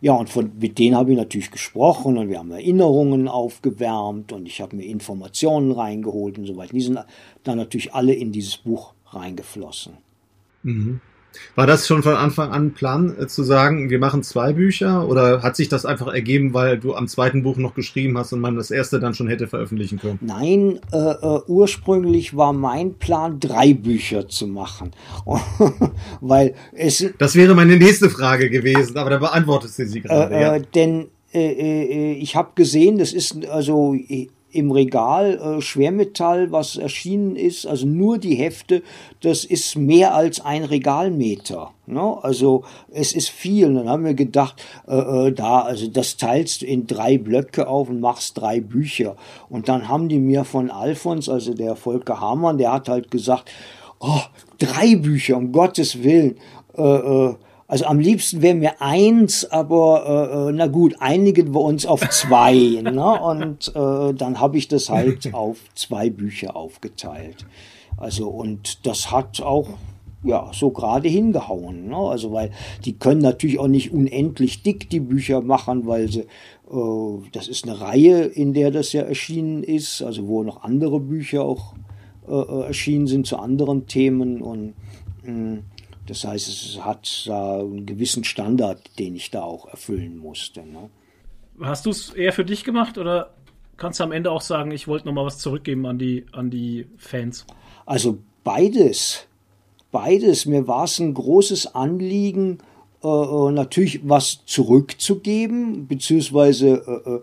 [0.00, 4.46] ja, und von, mit denen habe ich natürlich gesprochen und wir haben Erinnerungen aufgewärmt und
[4.46, 6.72] ich habe mir Informationen reingeholt und so weiter.
[6.72, 6.98] Die sind
[7.44, 9.98] dann natürlich alle in dieses Buch reingeflossen.
[10.62, 11.00] Mhm.
[11.54, 15.08] War das schon von Anfang an ein Plan, äh, zu sagen, wir machen zwei Bücher?
[15.08, 18.40] Oder hat sich das einfach ergeben, weil du am zweiten Buch noch geschrieben hast und
[18.40, 20.18] man das erste dann schon hätte veröffentlichen können?
[20.22, 24.92] Nein, äh, äh, ursprünglich war mein Plan, drei Bücher zu machen.
[26.20, 27.04] weil es.
[27.18, 30.34] Das wäre meine nächste Frage gewesen, aber da beantwortest du sie gerade.
[30.34, 30.54] Äh, ja.
[30.54, 33.94] Äh, denn ich habe gesehen, das ist also
[34.50, 38.82] im Regal äh, Schwermetall, was erschienen ist, also nur die Hefte,
[39.20, 41.72] das ist mehr als ein Regalmeter.
[41.86, 42.18] Ne?
[42.22, 43.66] Also es ist viel.
[43.66, 44.96] Und dann haben wir gedacht, äh,
[45.28, 49.16] äh, da, also das teilst du in drei Blöcke auf und machst drei Bücher.
[49.48, 53.50] Und dann haben die mir von Alfons, also der Volker Hamann, der hat halt gesagt,
[54.00, 54.20] oh,
[54.58, 56.36] drei Bücher, um Gottes Willen.
[56.76, 57.34] Äh, äh,
[57.70, 62.00] also am liebsten wären wir eins, aber äh, äh, na gut, einigen wir uns auf
[62.08, 62.54] zwei.
[62.82, 63.20] ne?
[63.20, 67.46] Und äh, dann habe ich das halt auf zwei Bücher aufgeteilt.
[67.98, 69.68] Also und das hat auch
[70.24, 71.88] ja so gerade hingehauen.
[71.88, 71.96] Ne?
[71.96, 72.52] Also weil
[72.86, 77.68] die können natürlich auch nicht unendlich dick die Bücher machen, weil sie äh, das ist
[77.68, 81.74] eine Reihe, in der das ja erschienen ist, also wo noch andere Bücher auch
[82.26, 84.72] äh, äh erschienen sind zu anderen Themen und
[85.22, 85.62] mh, mm,
[86.08, 90.60] das heißt, es hat da einen gewissen Standard, den ich da auch erfüllen musste.
[90.66, 90.90] Ne?
[91.60, 93.34] Hast du es eher für dich gemacht oder
[93.76, 96.50] kannst du am Ende auch sagen, ich wollte noch mal was zurückgeben an die, an
[96.50, 97.46] die Fans?
[97.84, 99.26] Also beides.
[99.90, 100.46] Beides.
[100.46, 102.58] Mir war es ein großes Anliegen,
[103.02, 107.22] äh, äh natürlich was zurückzugeben, beziehungsweise äh, äh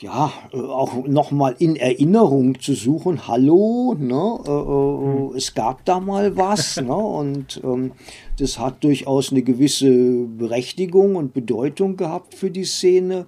[0.00, 5.36] ja, äh, auch nochmal in Erinnerung zu suchen, hallo, ne, äh, äh, hm.
[5.36, 7.92] es gab da mal was, ne, und ähm,
[8.38, 13.26] das hat durchaus eine gewisse Berechtigung und Bedeutung gehabt für die Szene.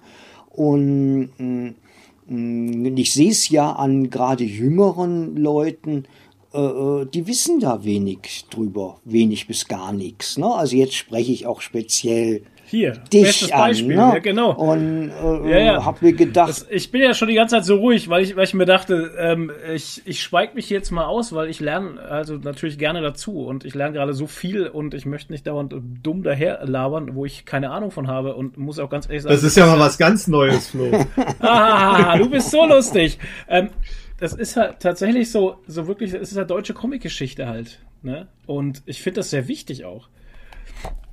[0.49, 6.05] Und mm, ich sehe es ja an gerade jüngeren Leuten,
[6.53, 10.37] äh, äh, die wissen da wenig drüber, wenig bis gar nichts.
[10.37, 10.53] Ne?
[10.53, 14.11] Also jetzt spreche ich auch speziell hier, dich bestes an, Beispiel, ne?
[14.13, 14.53] ja, genau.
[14.53, 15.85] Und äh, ja, ja.
[15.85, 16.49] hab mir gedacht.
[16.49, 18.65] Das, ich bin ja schon die ganze Zeit so ruhig, weil ich, weil ich mir
[18.65, 23.01] dachte, ähm, ich, ich schweig mich jetzt mal aus, weil ich lerne also natürlich gerne
[23.01, 27.13] dazu und ich lerne gerade so viel und ich möchte nicht dauernd dumm daher labern,
[27.13, 29.35] wo ich keine Ahnung von habe und muss auch ganz ehrlich sagen.
[29.35, 30.91] Das ist ja mal was ganz Neues, Flo.
[31.41, 33.19] ah, du bist so lustig.
[33.49, 33.69] Ähm,
[34.17, 37.79] das ist halt tatsächlich so, so wirklich, es ist halt deutsche Comicgeschichte halt.
[38.01, 38.27] Ne?
[38.45, 40.07] Und ich finde das sehr wichtig auch.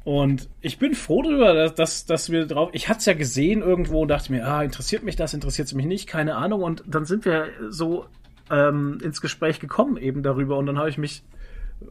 [0.08, 2.70] Und ich bin froh darüber, dass, dass, dass wir drauf.
[2.72, 5.74] Ich hatte es ja gesehen irgendwo und dachte mir, ah, interessiert mich das, interessiert es
[5.74, 6.62] mich nicht, keine Ahnung.
[6.62, 8.06] Und dann sind wir so
[8.50, 10.56] ähm, ins Gespräch gekommen eben darüber.
[10.56, 11.24] Und dann habe ich mich,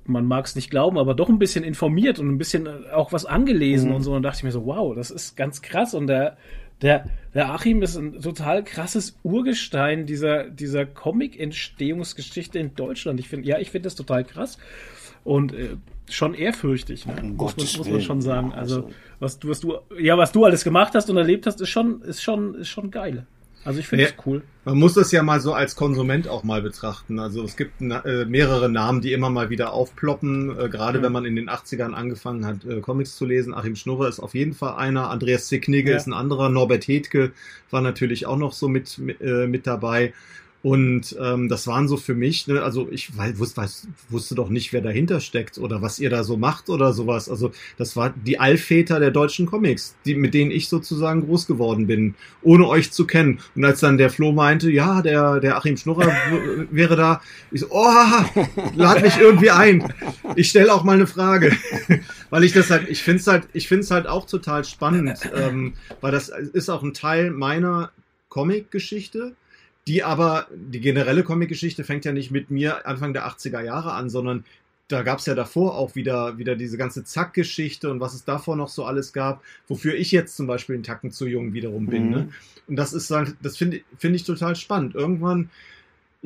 [0.06, 3.12] man mag es nicht glauben, aber doch ein bisschen informiert und ein bisschen äh, auch
[3.12, 3.98] was angelesen mhm.
[3.98, 4.12] und so.
[4.12, 5.94] Und dann dachte ich mir so, wow, das ist ganz krass.
[5.94, 6.38] Und der,
[6.82, 7.06] der,
[7.36, 13.20] der Achim ist ein total krasses Urgestein dieser, dieser Comic-Entstehungsgeschichte in Deutschland.
[13.20, 14.58] Ich finde, ja, ich finde das total krass.
[15.24, 15.76] Und äh,
[16.10, 17.16] schon ehrfürchtig, ne?
[17.22, 18.54] Um muss, man, muss man schon sagen.
[18.54, 18.90] Also, also,
[19.20, 22.22] was, was du, ja, was du alles gemacht hast und erlebt hast, ist schon, ist
[22.22, 23.26] schon, ist schon geil.
[23.68, 24.44] Also ich finde es ja, cool.
[24.64, 27.20] Man muss das ja mal so als Konsument auch mal betrachten.
[27.20, 31.04] Also es gibt äh, mehrere Namen, die immer mal wieder aufploppen, äh, gerade mhm.
[31.04, 33.54] wenn man in den 80ern angefangen hat, äh, Comics zu lesen.
[33.54, 35.98] Achim Schnurrer ist auf jeden Fall einer, Andreas Zicknigge ja.
[35.98, 37.34] ist ein anderer, Norbert Hedke
[37.70, 40.14] war natürlich auch noch so mit, mit, äh, mit dabei.
[40.68, 44.74] Und ähm, das waren so für mich, ne, also ich weiß, weiß, wusste doch nicht,
[44.74, 47.30] wer dahinter steckt oder was ihr da so macht oder sowas.
[47.30, 51.88] Also das war die Allväter der deutschen Comics, die, mit denen ich sozusagen groß geworden
[51.88, 53.40] bin, ohne euch zu kennen.
[53.56, 56.12] Und als dann der Flo meinte, ja, der, der Achim Schnurrer
[56.70, 58.44] wäre da, ich so, oh,
[58.76, 59.94] lad mich irgendwie ein.
[60.36, 61.56] Ich stelle auch mal eine Frage.
[62.30, 65.18] weil ich das halt, ich finde es halt, ich finde es halt auch total spannend,
[65.34, 67.92] ähm, weil das ist auch ein Teil meiner
[68.28, 69.34] Comic-Geschichte
[69.88, 74.10] die aber, die generelle Comic-Geschichte fängt ja nicht mit mir Anfang der 80er Jahre an,
[74.10, 74.44] sondern
[74.88, 78.56] da gab es ja davor auch wieder, wieder diese ganze Zack-Geschichte und was es davor
[78.56, 82.10] noch so alles gab, wofür ich jetzt zum Beispiel einen Tacken zu jung wiederum bin.
[82.10, 82.18] Ne?
[82.18, 82.24] Mhm.
[82.24, 82.30] Ne?
[82.68, 84.96] Und das ist halt, das finde find ich total spannend.
[84.96, 85.50] Irgendwann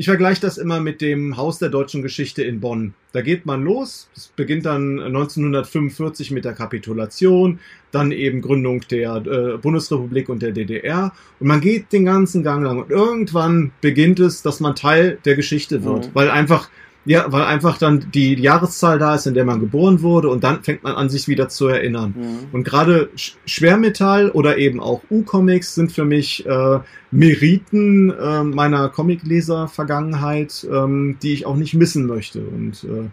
[0.02, 2.95] ich vergleiche das immer mit dem Haus der deutschen Geschichte in Bonn.
[3.11, 7.60] Da geht man los, es beginnt dann 1945 mit der Kapitulation,
[7.91, 12.64] dann eben Gründung der äh, Bundesrepublik und der DDR und man geht den ganzen Gang
[12.64, 16.11] lang und irgendwann beginnt es, dass man Teil der Geschichte wird, mhm.
[16.15, 16.72] weil einfach
[17.03, 20.64] ja, weil einfach dann die Jahreszahl da ist, in der man geboren wurde und dann
[20.64, 22.14] fängt man an, sich wieder zu erinnern.
[22.15, 22.38] Mhm.
[22.52, 23.10] Und gerade
[23.45, 26.80] Schwermetall oder eben auch U-Comics sind für mich äh,
[27.10, 32.41] Meriten äh, meiner Comicleser-Vergangenheit, ähm, die ich auch nicht missen möchte.
[32.41, 33.10] Und äh,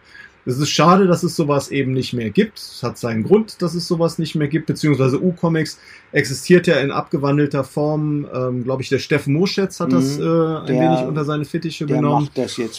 [0.48, 2.58] es ist schade, dass es sowas eben nicht mehr gibt.
[2.58, 5.78] Es hat seinen Grund, dass es sowas nicht mehr gibt, beziehungsweise U-Comics
[6.12, 8.26] existiert ja in abgewandelter Form.
[8.32, 11.44] Ähm, Glaube ich, der Steffen Moschetz hat mhm, das äh, ein der, wenig unter seine
[11.44, 12.30] Fittiche genommen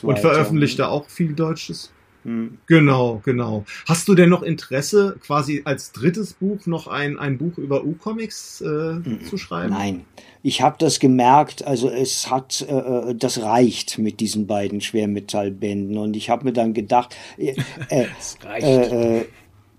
[0.02, 1.92] und veröffentlicht da auch viel Deutsches.
[2.24, 2.58] Hm.
[2.68, 3.66] Genau, genau.
[3.88, 8.62] Hast du denn noch Interesse, quasi als drittes Buch noch ein, ein Buch über U-Comics
[8.62, 9.24] äh, mhm.
[9.24, 9.74] zu schreiben?
[9.74, 10.06] Nein,
[10.44, 15.98] ich habe das gemerkt, also es hat, äh, äh, das reicht mit diesen beiden Schwermetallbänden
[15.98, 17.56] und ich habe mir dann gedacht, äh,
[17.90, 19.26] äh, äh,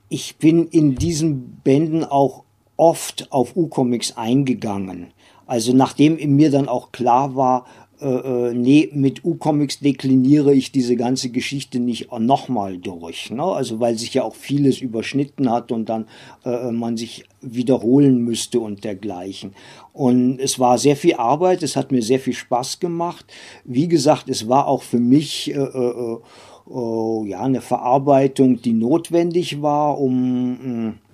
[0.08, 2.44] ich bin in diesen Bänden auch
[2.76, 5.12] oft auf U-Comics eingegangen.
[5.46, 7.66] Also nachdem mir dann auch klar war,
[8.01, 13.31] äh, äh, nee, mit U-Comics dekliniere ich diese ganze Geschichte nicht nochmal durch.
[13.31, 13.43] Ne?
[13.43, 16.06] Also weil sich ja auch vieles überschnitten hat und dann
[16.44, 19.52] äh, man sich wiederholen müsste und dergleichen.
[19.93, 23.27] Und es war sehr viel Arbeit, es hat mir sehr viel Spaß gemacht.
[23.64, 26.16] Wie gesagt, es war auch für mich äh, äh,
[26.70, 31.10] äh, ja eine Verarbeitung, die notwendig war, um äh,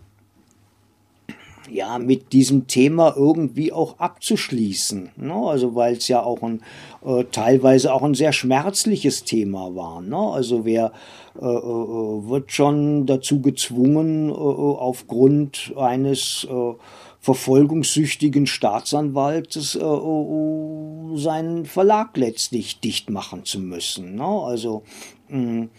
[1.71, 5.11] ja, mit diesem Thema irgendwie auch abzuschließen.
[5.17, 5.35] Ne?
[5.35, 6.63] Also weil es ja auch ein
[7.05, 10.01] äh, teilweise auch ein sehr schmerzliches Thema war.
[10.03, 10.17] Ne?
[10.17, 10.93] Also wer
[11.41, 16.75] äh, äh, wird schon dazu gezwungen, äh, aufgrund eines äh,
[17.21, 24.15] verfolgungssüchtigen Staatsanwaltes äh, äh, seinen Verlag letztlich dicht machen zu müssen.
[24.15, 24.25] Ne?
[24.25, 24.83] Also
[25.29, 25.71] mh, mm,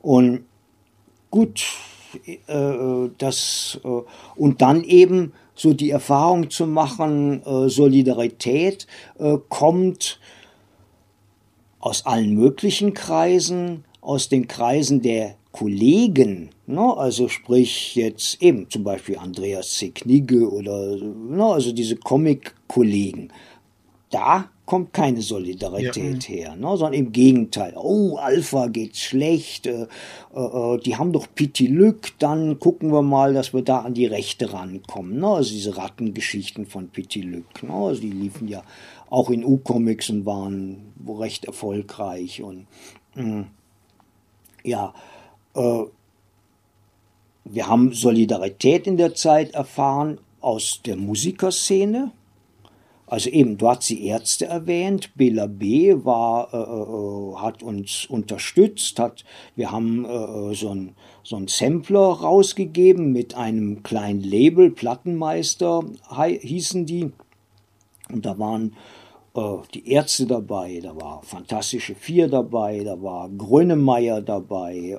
[0.00, 0.44] und
[1.30, 1.64] gut,
[2.26, 3.88] äh, das, äh,
[4.36, 8.86] und dann eben so die Erfahrung zu machen, äh, Solidarität
[9.48, 10.18] kommt
[11.78, 16.96] aus allen möglichen Kreisen, aus den Kreisen der Kollegen, ne?
[16.96, 19.90] also sprich jetzt eben zum Beispiel Andreas C.
[19.90, 21.44] Knigge oder ne?
[21.44, 23.32] also diese Comic-Kollegen.
[24.10, 26.34] Da kommt keine Solidarität ja.
[26.34, 26.76] her, ne?
[26.76, 27.74] sondern im Gegenteil.
[27.76, 29.86] Oh, Alpha geht schlecht, äh,
[30.34, 33.94] äh, äh, die haben doch Pity Lück, dann gucken wir mal, dass wir da an
[33.94, 35.20] die Rechte rankommen.
[35.20, 35.28] Ne?
[35.28, 37.74] Also diese Rattengeschichten von Pity Lück, ne?
[37.74, 38.62] also die liefen ja
[39.10, 42.42] auch in U-Comics und waren recht erfolgreich.
[42.42, 42.66] Und
[43.14, 43.46] mh, mm,
[44.64, 44.94] ja,
[45.54, 45.84] äh,
[47.44, 52.12] wir haben Solidarität in der Zeit erfahren aus der Musikerszene,
[53.06, 55.94] also eben, du hast die Ärzte erwähnt, Bela B.
[56.04, 59.24] war, äh, äh, hat uns unterstützt, hat,
[59.56, 60.94] wir haben äh, so ein
[61.26, 65.82] so ein Sampler rausgegeben mit einem kleinen Label, Plattenmeister
[66.12, 67.12] hießen die.
[68.12, 69.03] Und da waren äh,
[69.74, 74.98] die Ärzte dabei, da war Fantastische Vier dabei, da war Grönemeyer dabei, äh,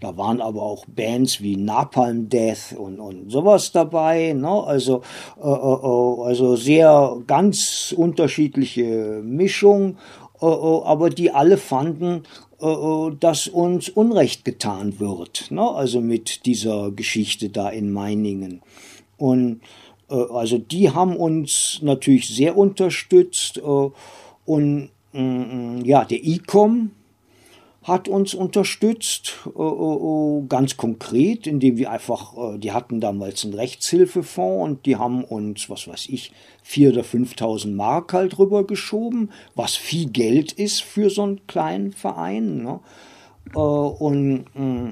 [0.00, 4.48] da waren aber auch Bands wie Napalm Death und, und sowas dabei, ne?
[4.48, 5.02] also,
[5.38, 9.98] äh, also sehr ganz unterschiedliche Mischung,
[10.40, 12.22] aber die alle fanden,
[13.20, 15.70] dass uns Unrecht getan wird, ne?
[15.70, 18.62] also mit dieser Geschichte da in Meiningen.
[19.18, 19.58] Und äh,
[20.14, 23.90] also die haben uns natürlich sehr unterstützt äh,
[24.44, 26.90] und mm, ja, der ICOM
[27.82, 34.86] hat uns unterstützt, äh, ganz konkret, indem wir einfach, die hatten damals einen Rechtshilfefonds und
[34.86, 36.32] die haben uns, was weiß ich,
[36.66, 42.62] 4.000 oder 5.000 Mark halt rübergeschoben, was viel Geld ist für so einen kleinen Verein.
[42.62, 42.80] Ne?
[43.54, 44.90] Und mm,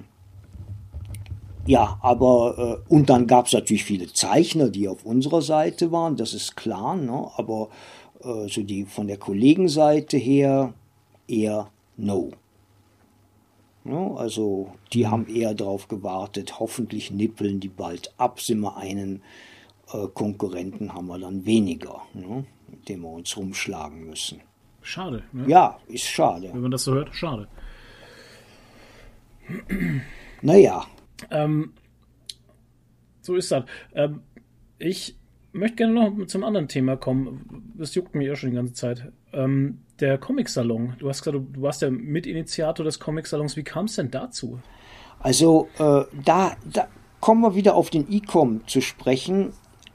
[1.68, 6.16] ja, aber äh, und dann gab es natürlich viele Zeichner, die auf unserer Seite waren,
[6.16, 7.30] das ist klar, ne?
[7.36, 7.68] aber
[8.24, 10.72] äh, so die von der Kollegenseite her
[11.26, 12.30] eher no.
[13.84, 19.22] Ja, also die haben eher darauf gewartet, hoffentlich nippeln die bald ab, sind wir einen
[19.92, 22.46] äh, Konkurrenten haben wir dann weniger, ne?
[22.68, 24.40] mit dem wir uns rumschlagen müssen.
[24.80, 25.22] Schade.
[25.32, 25.44] Ne?
[25.48, 26.48] Ja, ist schade.
[26.50, 27.46] Wenn man das so hört, schade.
[30.40, 30.86] Naja,
[31.30, 31.72] ähm,
[33.20, 33.64] so ist das.
[33.94, 34.22] Ähm,
[34.78, 35.16] ich
[35.52, 37.72] möchte gerne noch zum anderen Thema kommen.
[37.76, 39.12] Das juckt mich ja schon die ganze Zeit.
[39.32, 40.94] Ähm, der Comic-Salon.
[40.98, 43.56] Du hast gesagt, du warst der Mitinitiator des Comic-Salons.
[43.56, 44.60] Wie kam es denn dazu?
[45.18, 46.88] Also, äh, da, da
[47.20, 49.52] kommen wir wieder auf den E-Com zu sprechen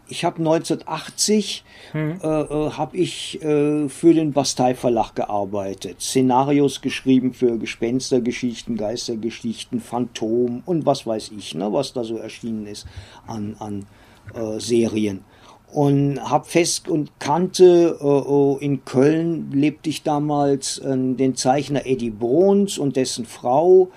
[0.08, 2.20] ich habe 1980 hm.
[2.22, 9.80] äh, äh, habe ich äh, für den Bastei Verlag gearbeitet, Szenarios geschrieben für Gespenstergeschichten, Geistergeschichten,
[9.80, 12.86] Phantom und was weiß ich, ne, was da so erschienen ist
[13.28, 13.86] an, an
[14.34, 15.24] äh, Serien.
[15.72, 21.86] Und habe fest und kannte, äh, oh, in Köln lebte ich damals äh, den Zeichner
[21.86, 23.90] Eddie Bruns und dessen Frau,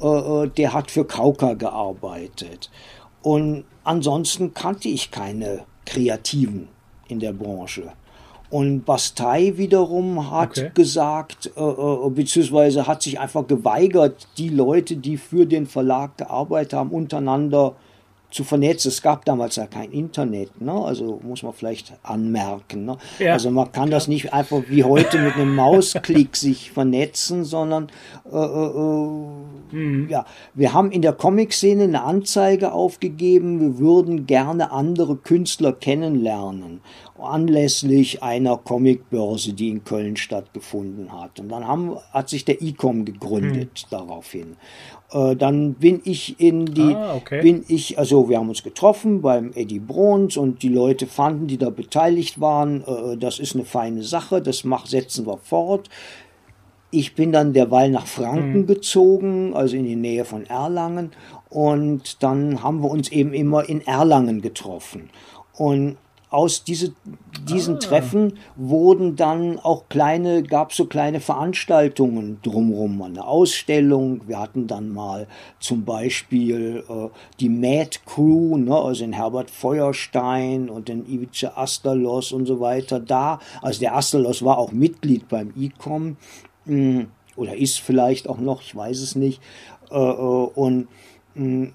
[0.00, 2.72] der hat für Kauka gearbeitet.
[3.22, 6.68] Und ansonsten kannte ich keine Kreativen
[7.08, 7.92] in der Branche.
[8.50, 10.70] Und Bastei wiederum hat okay.
[10.74, 16.74] gesagt, äh, äh, beziehungsweise hat sich einfach geweigert, die Leute, die für den Verlag gearbeitet
[16.74, 17.74] haben, untereinander
[18.32, 18.88] zu vernetzen.
[18.88, 20.72] Es gab damals ja kein Internet, ne?
[20.72, 22.86] also muss man vielleicht anmerken.
[22.86, 22.96] Ne?
[23.18, 23.34] Ja.
[23.34, 27.88] Also man kann das nicht einfach wie heute mit einem Mausklick sich vernetzen, sondern
[28.30, 30.08] äh, äh, äh, mhm.
[30.08, 36.80] ja, wir haben in der Comic-Szene eine Anzeige aufgegeben, wir würden gerne andere Künstler kennenlernen
[37.22, 41.40] anlässlich einer Comicbörse, die in Köln stattgefunden hat.
[41.40, 43.90] Und dann haben, hat sich der ICOM gegründet mhm.
[43.90, 44.56] daraufhin.
[45.12, 47.42] Äh, dann bin ich in die, ah, okay.
[47.42, 51.58] bin ich, also wir haben uns getroffen beim Eddie Bruns und die Leute fanden, die
[51.58, 55.88] da beteiligt waren, äh, das ist eine feine Sache, das mach, setzen wir fort.
[56.90, 58.66] Ich bin dann derweil nach Franken mhm.
[58.66, 61.12] gezogen, also in die Nähe von Erlangen.
[61.48, 65.08] Und dann haben wir uns eben immer in Erlangen getroffen.
[65.54, 65.96] Und
[66.32, 66.94] aus diese,
[67.48, 67.78] diesen ah.
[67.78, 74.22] Treffen wurden dann auch kleine, gab so kleine Veranstaltungen drumherum, eine Ausstellung.
[74.26, 75.26] Wir hatten dann mal
[75.60, 82.32] zum Beispiel äh, die Mad Crew, ne, also in Herbert Feuerstein und in Ivice Astalos
[82.32, 83.38] und so weiter da.
[83.60, 86.16] Also der Astalos war auch Mitglied beim ICOM
[86.64, 89.42] hm, oder ist vielleicht auch noch, ich weiß es nicht.
[89.90, 90.88] Äh, äh und
[91.34, 91.72] mh, hm,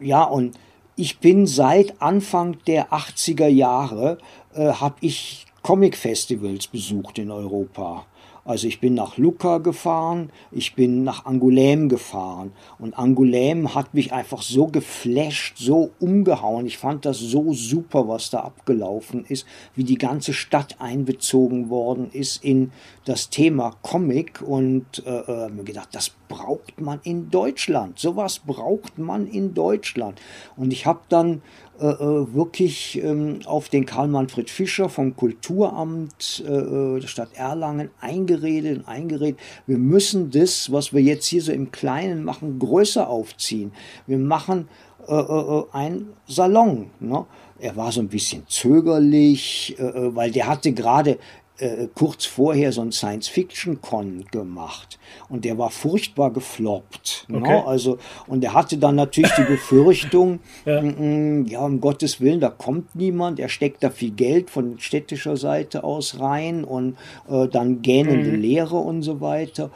[0.00, 0.56] ja, und
[0.96, 4.18] ich bin seit Anfang der 80er Jahre,
[4.54, 8.06] äh, habe ich Comic-Festivals besucht in Europa.
[8.44, 14.12] Also ich bin nach Lucca gefahren, ich bin nach Angoulême gefahren und Angoulême hat mich
[14.12, 16.66] einfach so geflasht, so umgehauen.
[16.66, 19.46] Ich fand das so super, was da abgelaufen ist,
[19.76, 22.72] wie die ganze Stadt einbezogen worden ist in
[23.04, 27.98] das Thema Comic und äh, äh, mir gedacht, das braucht man in Deutschland.
[27.98, 30.20] Sowas braucht man in Deutschland.
[30.56, 31.42] Und ich habe dann
[31.82, 37.90] äh, äh, wirklich ähm, auf den Karl-Manfred Fischer vom Kulturamt äh, äh, der Stadt Erlangen
[38.00, 39.40] eingeredet und eingeredet.
[39.66, 43.72] Wir müssen das, was wir jetzt hier so im Kleinen machen, größer aufziehen.
[44.06, 44.68] Wir machen
[45.08, 46.90] äh, äh, ein Salon.
[47.00, 47.26] Ne?
[47.58, 51.18] Er war so ein bisschen zögerlich, weil der hatte gerade
[51.62, 54.98] äh, kurz vorher so ein Science-Fiction-Con gemacht
[55.28, 57.26] und der war furchtbar gefloppt.
[57.28, 57.38] Ne?
[57.38, 57.50] Okay.
[57.50, 57.66] Ne?
[57.66, 60.82] Also, und er hatte dann natürlich die Befürchtung, ja.
[60.82, 65.84] Ja, um Gottes Willen, da kommt niemand, er steckt da viel Geld von städtischer Seite
[65.84, 66.96] aus rein und
[67.28, 68.40] äh, dann gähnende mhm.
[68.40, 69.70] Lehre und so weiter.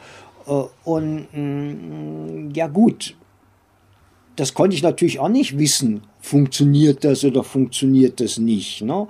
[0.45, 3.15] Äh, und mm, ja gut,
[4.35, 8.81] das konnte ich natürlich auch nicht wissen, funktioniert das oder funktioniert das nicht.
[8.81, 9.07] Ne?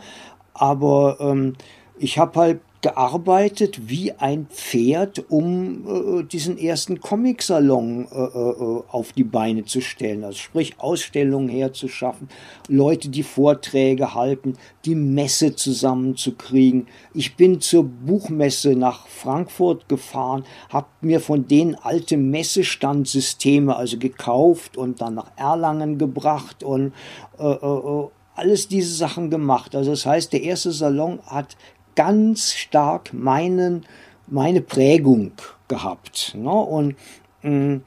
[0.54, 1.56] Aber ähm,
[2.00, 9.14] ich habe halt gearbeitet wie ein Pferd, um äh, diesen ersten Comic-Salon äh, äh, auf
[9.14, 10.24] die Beine zu stellen.
[10.24, 12.30] Also sprich Ausstellungen herzuschaffen,
[12.68, 16.88] Leute, die Vorträge halten, die Messe zusammenzukriegen.
[17.14, 24.78] Ich bin zur Buchmesse nach Frankfurt gefahren, habe mir von denen alte Messestandsysteme also gekauft
[24.78, 26.94] und dann nach Erlangen gebracht und
[27.40, 29.76] äh, äh, alles diese Sachen gemacht.
[29.76, 31.58] Also das heißt, der erste Salon hat
[31.98, 33.86] ganz stark meinen,
[34.28, 35.34] meine Prägung
[35.68, 36.36] gehabt.
[36.38, 36.50] Ne?
[36.50, 36.96] Und
[37.44, 37.80] äh,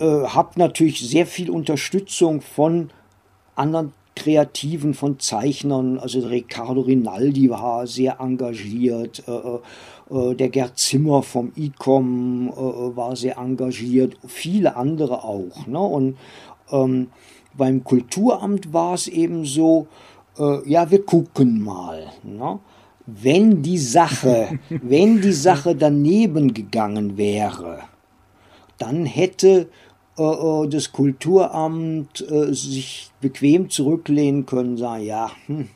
[0.00, 2.90] äh, habe natürlich sehr viel Unterstützung von
[3.56, 5.98] anderen Kreativen, von Zeichnern.
[5.98, 9.24] Also Riccardo Rinaldi war sehr engagiert.
[9.26, 9.58] Äh, äh,
[10.30, 14.16] äh der Gerd Zimmer vom ICOM äh, war sehr engagiert.
[14.26, 15.66] Viele andere auch.
[15.66, 15.80] Ne?
[15.80, 16.16] Und
[16.70, 17.08] ähm,
[17.54, 19.88] beim Kulturamt war es eben so,
[20.66, 22.12] ja, wir gucken mal.
[22.22, 22.60] Ne?
[23.10, 27.80] Wenn die Sache, wenn die Sache daneben gegangen wäre,
[28.76, 29.68] dann hätte
[30.18, 35.68] äh, äh, das Kulturamt äh, sich bequem zurücklehnen können, sagen, ja, hm,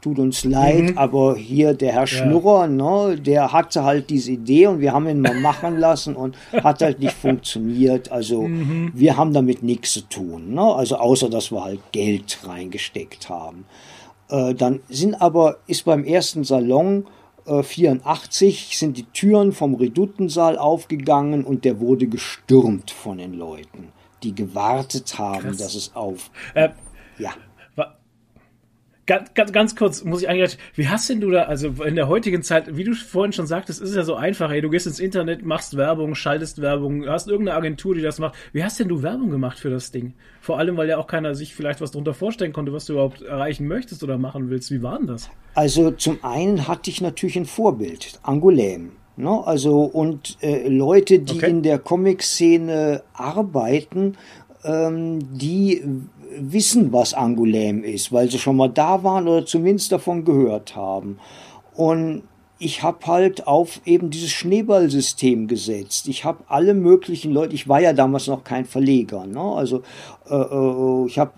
[0.00, 0.98] tut uns leid, mhm.
[0.98, 2.66] aber hier der Herr Schnurrer, ja.
[2.68, 6.80] ne, der hatte halt diese Idee und wir haben ihn mal machen lassen und hat
[6.80, 8.10] halt nicht funktioniert.
[8.10, 8.92] Also mhm.
[8.94, 10.62] wir haben damit nichts zu tun, ne?
[10.62, 13.66] also außer dass wir halt Geld reingesteckt haben.
[14.30, 17.06] Äh, dann sind aber, ist beim ersten Salon
[17.46, 23.92] äh, 84, sind die Türen vom Redutensaal aufgegangen und der wurde gestürmt von den Leuten,
[24.22, 25.56] die gewartet haben, Krass.
[25.56, 26.30] dass es auf.
[26.54, 26.70] Äh,
[27.18, 27.30] ja.
[29.10, 32.06] Ganz, ganz, ganz kurz muss ich eigentlich, wie hast denn du da, also in der
[32.06, 34.86] heutigen Zeit, wie du vorhin schon sagtest, ist es ja so einfach, ey, du gehst
[34.86, 38.36] ins Internet, machst Werbung, schaltest Werbung, hast irgendeine Agentur, die das macht.
[38.52, 40.12] Wie hast denn du Werbung gemacht für das Ding?
[40.40, 43.22] Vor allem, weil ja auch keiner sich vielleicht was darunter vorstellen konnte, was du überhaupt
[43.22, 44.70] erreichen möchtest oder machen willst.
[44.70, 45.28] Wie war denn das?
[45.56, 48.90] Also zum einen hatte ich natürlich ein Vorbild, Angoulême.
[49.16, 49.44] Ne?
[49.44, 51.50] Also und äh, Leute, die okay.
[51.50, 54.16] in der Comic-Szene arbeiten,
[54.62, 55.82] ähm, die
[56.36, 61.18] wissen, was Angoulême ist, weil sie schon mal da waren oder zumindest davon gehört haben.
[61.74, 62.22] Und
[62.58, 66.08] ich habe halt auf eben dieses Schneeballsystem gesetzt.
[66.08, 69.40] Ich habe alle möglichen Leute, ich war ja damals noch kein Verleger, ne?
[69.40, 69.82] also
[70.28, 71.32] äh, äh, ich habe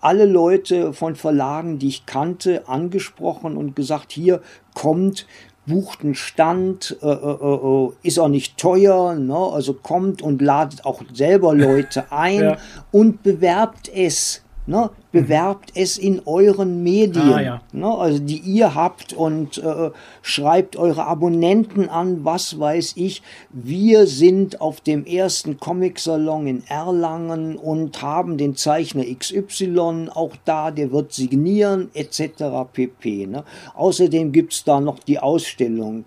[0.00, 4.42] alle Leute von Verlagen, die ich kannte, angesprochen und gesagt, hier
[4.74, 5.26] kommt,
[5.66, 9.36] bucht einen Stand, äh, äh, äh, ist auch nicht teuer, ne?
[9.36, 12.56] also kommt und ladet auch selber Leute ein ja.
[12.92, 14.43] und bewerbt es.
[14.66, 14.88] Ne?
[15.12, 17.60] Bewerbt es in euren Medien, ah, ja.
[17.72, 17.86] ne?
[17.86, 19.90] also die ihr habt und äh,
[20.22, 23.20] schreibt eure Abonnenten an, was weiß ich.
[23.50, 30.70] Wir sind auf dem ersten Comic-Salon in Erlangen und haben den Zeichner XY auch da,
[30.70, 32.44] der wird signieren etc.
[32.72, 33.26] pp.
[33.26, 33.44] Ne?
[33.74, 36.06] Außerdem gibt's da noch die Ausstellung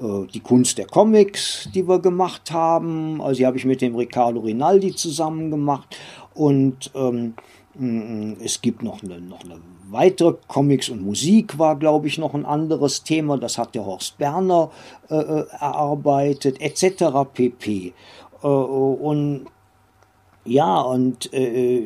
[0.00, 3.20] äh, die Kunst der Comics, die wir gemacht haben.
[3.20, 5.96] Also die habe ich mit dem Riccardo Rinaldi zusammen gemacht
[6.34, 7.34] und ähm,
[8.40, 12.44] es gibt noch eine, noch eine weitere Comics und Musik war, glaube ich, noch ein
[12.44, 13.38] anderes Thema.
[13.38, 14.70] Das hat der Horst Berner
[15.08, 17.28] äh, äh erarbeitet, etc.
[17.32, 17.92] pp.
[18.42, 19.46] Äh, und
[20.46, 21.82] ja, und äh,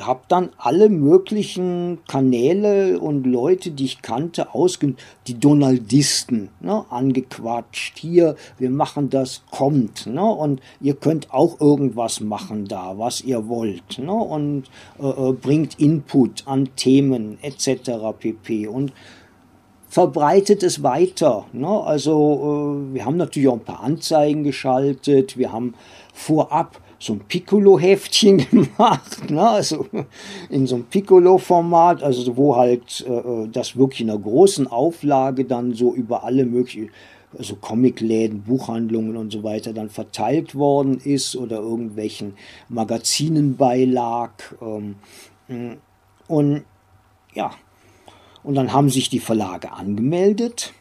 [0.00, 4.94] habe dann alle möglichen Kanäle und Leute, die ich kannte, ausge
[5.26, 7.98] die Donaldisten ne, angequatscht.
[7.98, 10.06] Hier, wir machen das, kommt.
[10.06, 13.98] Ne, und ihr könnt auch irgendwas machen da, was ihr wollt.
[13.98, 14.64] Ne, und
[15.00, 17.90] äh, äh bringt Input an Themen etc.
[18.18, 18.68] pp.
[18.68, 18.92] Und
[19.94, 21.46] verbreitet es weiter.
[21.52, 21.68] Ne?
[21.68, 25.38] Also äh, wir haben natürlich auch ein paar Anzeigen geschaltet.
[25.38, 25.74] Wir haben
[26.12, 29.46] vorab so ein Piccolo-Heftchen gemacht, ne?
[29.46, 29.86] also
[30.48, 35.74] in so einem Piccolo-Format, also wo halt äh, das wirklich in einer großen Auflage dann
[35.74, 36.90] so über alle möglichen,
[37.36, 42.34] also Comicläden, Buchhandlungen und so weiter dann verteilt worden ist oder irgendwelchen
[42.70, 44.32] Magazinen beilag.
[44.62, 44.96] Ähm,
[46.26, 46.64] und
[47.34, 47.50] ja,
[48.42, 50.72] und dann haben sich die Verlage angemeldet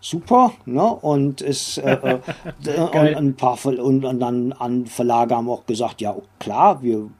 [0.00, 0.84] super, ne?
[0.84, 2.20] Und es äh,
[2.64, 7.10] äh und ein paar Ver und dann an Verlage haben auch gesagt, ja klar, wir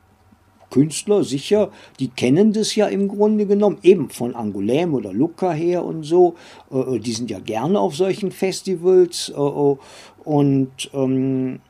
[0.70, 5.84] Künstler sicher, die kennen das ja im Grunde genommen, eben von Angoulême oder Lucca her
[5.84, 6.34] und so.
[6.70, 9.76] Äh, äh, die sind ja gerne auf solchen Festivals äh, äh,
[10.24, 11.60] und ähm,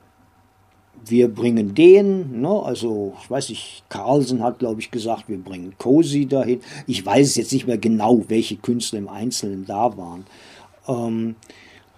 [1.07, 5.75] wir bringen den, ne, also ich weiß nicht, Carlsen hat, glaube ich, gesagt, wir bringen
[5.79, 6.61] Cosi dahin.
[6.87, 10.27] Ich weiß jetzt nicht mehr genau, welche Künstler im Einzelnen da waren.
[10.89, 11.37] Ähm,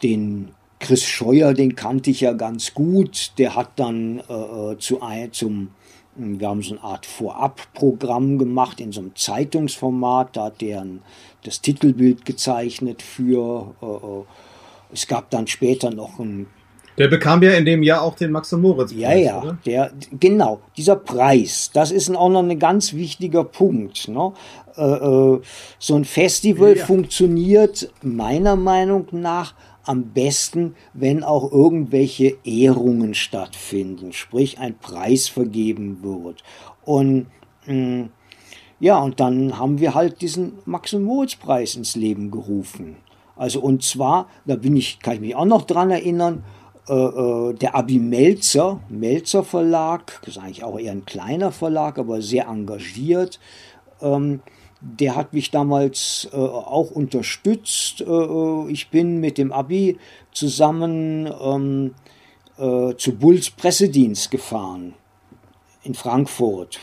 [0.02, 3.32] den Chris Scheuer, den kannte ich ja ganz gut.
[3.38, 5.00] Der hat dann äh, zu,
[5.30, 5.70] zum
[6.16, 10.36] Wir haben so eine Art Vorabprogramm gemacht in so einem Zeitungsformat.
[10.36, 10.84] Da hat der
[11.44, 13.74] das Titelbild gezeichnet für.
[13.82, 14.24] Äh, äh,
[14.92, 16.48] es gab dann später noch ein
[17.00, 18.92] der bekam ja in dem Jahr auch den Max und Moritz.
[18.92, 19.58] Preis, ja, ja, oder?
[19.64, 19.90] der
[20.20, 21.70] genau dieser Preis.
[21.72, 24.06] Das ist auch noch ein ganz wichtiger Punkt.
[24.08, 24.32] Ne?
[24.76, 25.40] Äh, äh,
[25.78, 26.84] so ein Festival ja.
[26.84, 29.54] funktioniert meiner Meinung nach
[29.84, 36.44] am besten, wenn auch irgendwelche Ehrungen stattfinden, sprich ein Preis vergeben wird.
[36.84, 37.28] Und
[37.66, 38.10] mh, mm,
[38.78, 42.96] ja, und dann haben wir halt diesen Max und Moritz Preis ins Leben gerufen.
[43.36, 46.44] Also und zwar, da bin ich, kann ich mich auch noch dran erinnern,
[46.90, 52.00] äh, äh, der Abi Melzer, Melzer Verlag, das ist eigentlich auch eher ein kleiner Verlag,
[52.00, 53.38] aber sehr engagiert.
[54.02, 54.40] Ähm,
[54.80, 58.00] der hat mich damals äh, auch unterstützt.
[58.00, 59.98] Äh, äh ich bin mit dem Abi
[60.32, 61.94] zusammen ähm,
[62.58, 64.94] äh, zu Bulls Pressedienst gefahren
[65.84, 66.80] in Frankfurt.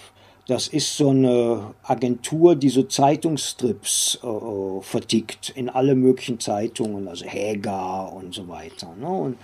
[0.47, 7.25] Das ist so eine Agentur, die so Zeitungsstrips äh, vertickt in alle möglichen Zeitungen, also
[7.25, 8.95] Häger und so weiter.
[8.97, 9.07] Ne?
[9.07, 9.37] Und,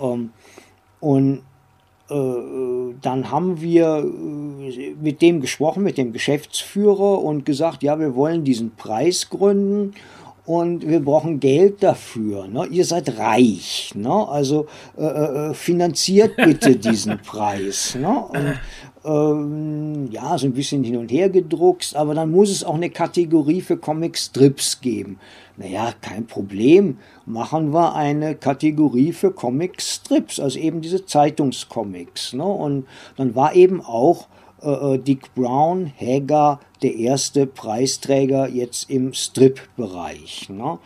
[0.00, 0.30] ähm,
[1.00, 1.42] und
[2.10, 8.14] äh, dann haben wir äh, mit dem gesprochen, mit dem Geschäftsführer und gesagt, ja, wir
[8.14, 9.94] wollen diesen Preis gründen
[10.46, 12.48] und wir brauchen Geld dafür.
[12.48, 12.66] Ne?
[12.70, 14.26] Ihr seid reich, ne?
[14.28, 14.66] also
[14.96, 17.94] äh, äh finanziert bitte diesen Preis.
[18.00, 18.08] Ne?
[18.08, 18.58] Und,
[19.04, 22.90] ähm, ja, so ein bisschen hin und her gedruckt, aber dann muss es auch eine
[22.90, 25.18] Kategorie für Comic-Strips geben.
[25.58, 26.98] Naja, kein Problem.
[27.28, 32.32] Machen wir eine Kategorie für Comic-Strips, also eben diese Zeitungscomics.
[32.32, 32.44] Ne?
[32.44, 32.86] Und
[33.16, 34.28] dann war eben auch
[34.62, 40.48] äh, äh Dick Brown, Hager, der erste Preisträger jetzt im Strip-Bereich.
[40.48, 40.78] Ne?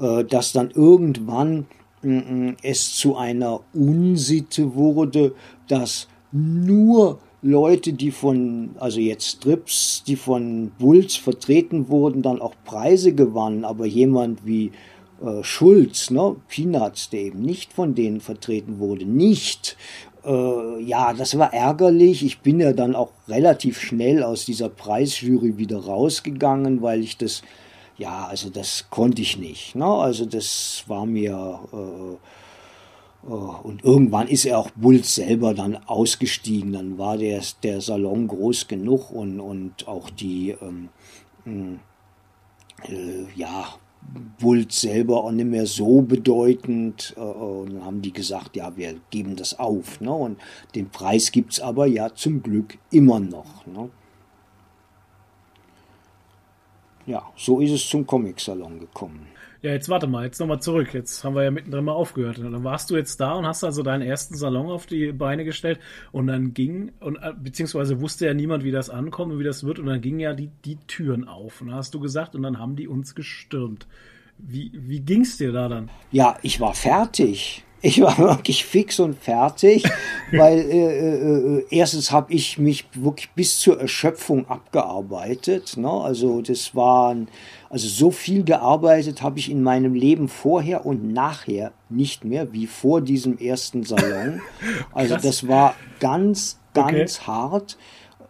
[0.00, 1.66] Äh, dass dann irgendwann
[2.04, 5.34] äh, es zu einer Unsitte wurde,
[5.66, 12.54] dass nur Leute, die von, also jetzt Strips, die von Bulls vertreten wurden, dann auch
[12.64, 14.70] Preise gewannen, aber jemand wie
[15.22, 19.76] äh, Schulz, ne, Peanuts, der eben nicht von denen vertreten wurde, nicht.
[20.24, 22.24] Äh, ja, das war ärgerlich.
[22.24, 27.42] Ich bin ja dann auch relativ schnell aus dieser Preisjury wieder rausgegangen, weil ich das,
[27.96, 29.74] ja, also das konnte ich nicht.
[29.74, 29.86] Ne?
[29.86, 31.60] Also das war mir.
[31.72, 32.16] Äh,
[33.26, 36.72] Oh, und irgendwann ist er auch Bulls selber dann ausgestiegen.
[36.72, 40.88] Dann war der, der Salon groß genug und, und auch die, ähm,
[41.44, 41.80] hm,
[42.88, 43.66] äh, ja,
[44.40, 47.14] Bulls selber auch nicht mehr so bedeutend.
[47.16, 50.00] Äh, und dann haben die gesagt, ja, wir geben das auf.
[50.00, 50.12] Ne?
[50.12, 50.38] Und
[50.74, 53.66] den Preis gibt es aber ja zum Glück immer noch.
[53.66, 53.90] Ne?
[57.06, 59.26] Ja, so ist es zum Comic-Salon gekommen.
[59.60, 60.94] Ja, jetzt warte mal, jetzt nochmal zurück.
[60.94, 62.38] Jetzt haben wir ja mittendrin mal aufgehört.
[62.38, 65.44] Und dann warst du jetzt da und hast also deinen ersten Salon auf die Beine
[65.44, 65.80] gestellt
[66.12, 69.64] und dann ging, und äh, beziehungsweise wusste ja niemand, wie das ankommt und wie das
[69.64, 71.60] wird, und dann gingen ja die, die Türen auf.
[71.60, 73.88] Und dann hast du gesagt, und dann haben die uns gestürmt.
[74.38, 75.90] Wie, wie ging's dir da dann?
[76.12, 77.64] Ja, ich war fertig.
[77.80, 79.84] Ich war wirklich fix und fertig,
[80.32, 85.76] weil äh, äh, äh erstens habe ich mich wirklich bis zur Erschöpfung abgearbeitet.
[85.76, 85.90] Ne?
[85.90, 87.28] Also das waren
[87.70, 92.66] also so viel gearbeitet habe ich in meinem Leben vorher und nachher nicht mehr wie
[92.66, 94.40] vor diesem ersten Salon.
[94.92, 97.26] Also das war ganz, ganz okay.
[97.26, 97.78] hart.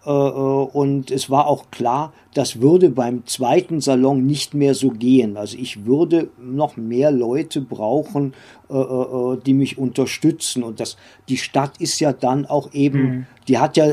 [0.07, 4.91] Äh, äh, und es war auch klar, das würde beim zweiten Salon nicht mehr so
[4.91, 5.37] gehen.
[5.37, 8.33] Also ich würde noch mehr Leute brauchen,
[8.71, 10.63] äh, die mich unterstützen.
[10.63, 10.97] Und das,
[11.29, 13.27] die Stadt ist ja dann auch eben, mhm.
[13.49, 13.87] die hat ja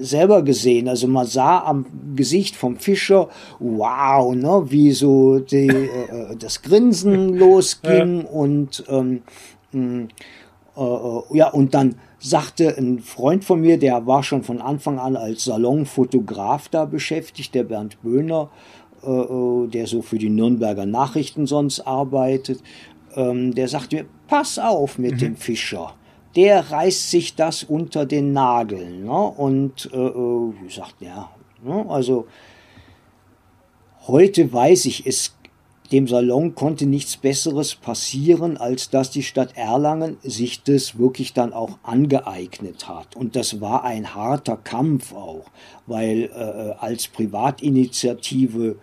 [0.00, 5.88] selber gesehen, also man sah am Gesicht vom Fischer, wow, ne, wie so die,
[6.38, 8.28] das Grinsen losging ja.
[8.28, 9.22] und ähm,
[9.72, 10.08] mm,
[11.34, 15.44] ja, und dann sagte ein Freund von mir, der war schon von Anfang an als
[15.44, 18.48] Salonfotograf da beschäftigt, der Bernd Böhner,
[19.02, 22.62] äh, äh, der so für die Nürnberger Nachrichten sonst arbeitet,
[23.16, 25.18] ähm, der sagte mir, pass auf mit mhm.
[25.18, 25.94] dem Fischer.
[26.36, 29.00] Der reißt sich das unter den Nagel.
[29.00, 29.12] Ne?
[29.12, 31.30] Und äh, äh ich sagte, ja,
[31.62, 31.84] ne?
[31.88, 32.26] also
[34.06, 35.34] heute weiß ich, es
[35.92, 41.52] dem Salon konnte nichts Besseres passieren, als dass die Stadt Erlangen sich das wirklich dann
[41.52, 43.14] auch angeeignet hat.
[43.14, 45.44] Und das war ein harter Kampf auch,
[45.86, 48.76] weil äh, als Privatinitiative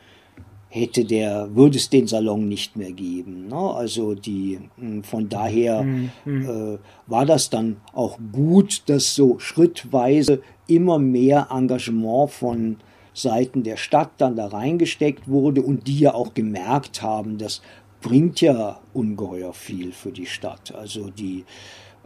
[0.69, 3.47] hätte der, würde es den Salon nicht mehr geben.
[3.47, 3.57] Ne?
[3.57, 6.11] Also die, hm, von daher mhm.
[6.25, 6.77] äh,
[7.07, 12.77] war das dann auch gut, dass so schrittweise immer mehr Engagement von
[13.21, 17.61] Seiten der Stadt dann da reingesteckt wurde und die ja auch gemerkt haben, das
[18.01, 20.73] bringt ja ungeheuer viel für die Stadt.
[20.73, 21.45] Also die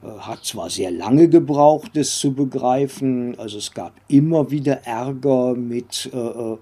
[0.03, 3.37] Äh, hat zwar sehr lange gebraucht, das zu begreifen.
[3.39, 6.57] Also es gab immer wieder Ärger mit äh, äh,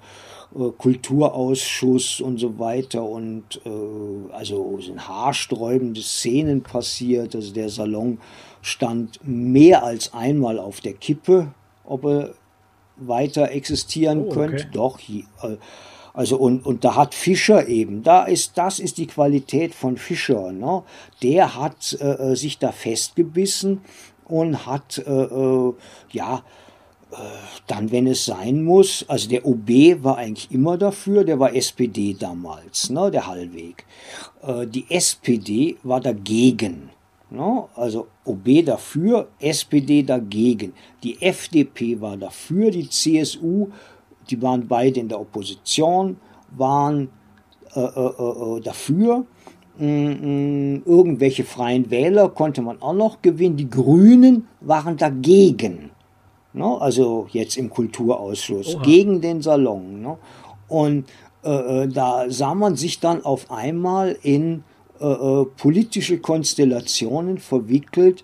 [0.78, 7.36] Kulturausschuss und so weiter und äh, also sind haarsträubende Szenen passiert.
[7.36, 8.20] Also der Salon
[8.62, 11.54] stand mehr als einmal auf der Kippe,
[11.84, 12.34] ob er
[13.08, 14.66] weiter existieren oh, könnte.
[14.72, 15.58] Doch, äh,
[16.14, 20.52] also und, und da hat Fischer eben, da ist, das ist die Qualität von Fischer.
[20.52, 20.84] Ne?
[21.24, 23.82] Der hat äh, äh sich da festgebissen
[24.26, 25.74] und hat, äh, äh,
[26.12, 26.44] ja,
[27.68, 32.16] dann, wenn es sein muss, also der OB war eigentlich immer dafür, der war SPD
[32.18, 33.86] damals, ne, der Hallweg.
[34.42, 36.91] Äh, die SPD war dagegen.
[37.32, 37.64] Ne?
[37.76, 40.74] Also OB dafür, SPD dagegen.
[41.04, 43.70] Die FDP war dafür, die CSU
[44.30, 46.18] die waren beide in der Opposition,
[46.52, 47.10] waren
[47.76, 49.26] äh, äh, äh, äh dafür.
[49.78, 53.58] Mm, mm, irgendwelche freien Wähler konnte man auch noch gewinnen.
[53.58, 55.92] Die Grünen waren dagegen.
[56.54, 56.82] Ne?
[56.82, 58.84] Also jetzt im Kulturausschuss, Oha.
[58.84, 60.02] gegen den Salon.
[60.02, 60.18] Ne?
[60.68, 61.06] Und
[61.44, 64.64] äh, äh, da sah man sich dann auf einmal in
[65.58, 68.24] politische Konstellationen verwickelt.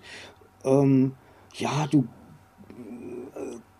[0.64, 1.12] Ähm,
[1.54, 2.04] ja, du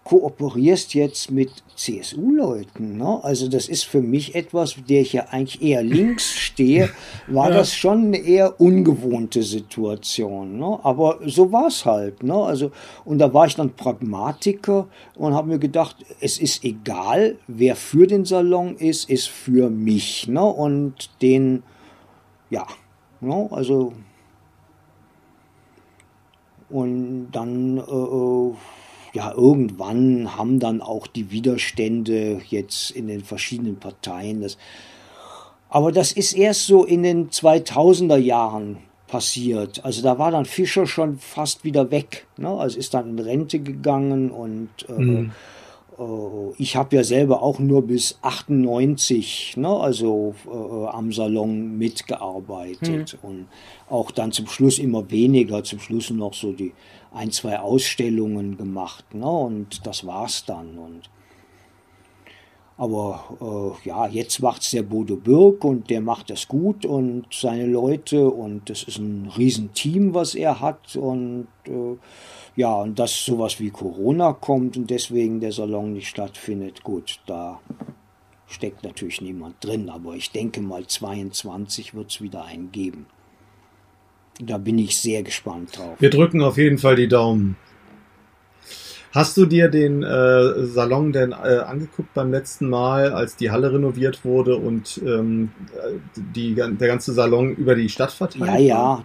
[0.09, 2.97] kooperierst jetzt mit CSU-Leuten.
[2.97, 3.23] Ne?
[3.23, 6.89] Also das ist für mich etwas, der ich ja eigentlich eher links stehe,
[7.27, 7.57] war ja.
[7.57, 10.59] das schon eine eher ungewohnte Situation.
[10.59, 10.79] Ne?
[10.83, 12.23] Aber so war es halt.
[12.23, 12.35] Ne?
[12.35, 12.71] Also,
[13.05, 18.07] und da war ich dann Pragmatiker und habe mir gedacht, es ist egal, wer für
[18.07, 20.27] den Salon ist, ist für mich.
[20.27, 20.43] Ne?
[20.43, 21.63] Und den,
[22.49, 22.67] ja,
[23.21, 23.49] ne?
[23.51, 23.93] also
[26.71, 28.55] und dann äh
[29.15, 34.59] ja, irgendwann haben dann auch die Widerstände jetzt in den verschiedenen Parteien das.
[35.71, 39.85] Aber das ist erst so in den 2000er Jahren passiert.
[39.85, 42.27] Also da war dann Fischer schon fast wieder weg.
[42.37, 42.49] Ne?
[42.49, 45.33] Also ist dann in Rente gegangen und äh, mhm.
[45.99, 46.03] Äh,
[46.59, 49.69] ich habe ja selber auch nur bis 98, ne?
[49.69, 53.29] also äh, am Salon mitgearbeitet mhm.
[53.29, 53.47] und
[53.89, 56.73] auch dann zum Schluss immer weniger, zum Schluss noch so die
[57.13, 59.15] ein, zwei Ausstellungen gemacht.
[59.15, 59.29] Ne?
[59.29, 60.79] Und das war's dann.
[60.79, 61.11] Und
[62.79, 67.67] aber äh, ja, jetzt macht's der Bodo Birk und der macht das gut und seine
[67.67, 71.97] Leute und das ist ein Riesenteam, was er hat und äh,
[72.59, 77.61] ja, und dass sowas wie Corona kommt und deswegen der Salon nicht stattfindet, gut, da
[78.49, 83.07] steckt natürlich niemand drin, aber ich denke mal 22 wird's wieder einen geben.
[84.41, 86.01] Da bin ich sehr gespannt drauf.
[86.01, 87.57] Wir drücken auf jeden Fall die Daumen.
[89.13, 93.73] Hast du dir den äh, Salon denn äh, angeguckt beim letzten Mal, als die Halle
[93.73, 95.53] renoviert wurde und ähm,
[96.17, 99.05] die, der ganze Salon über die Stadt verteilt Ja, ja.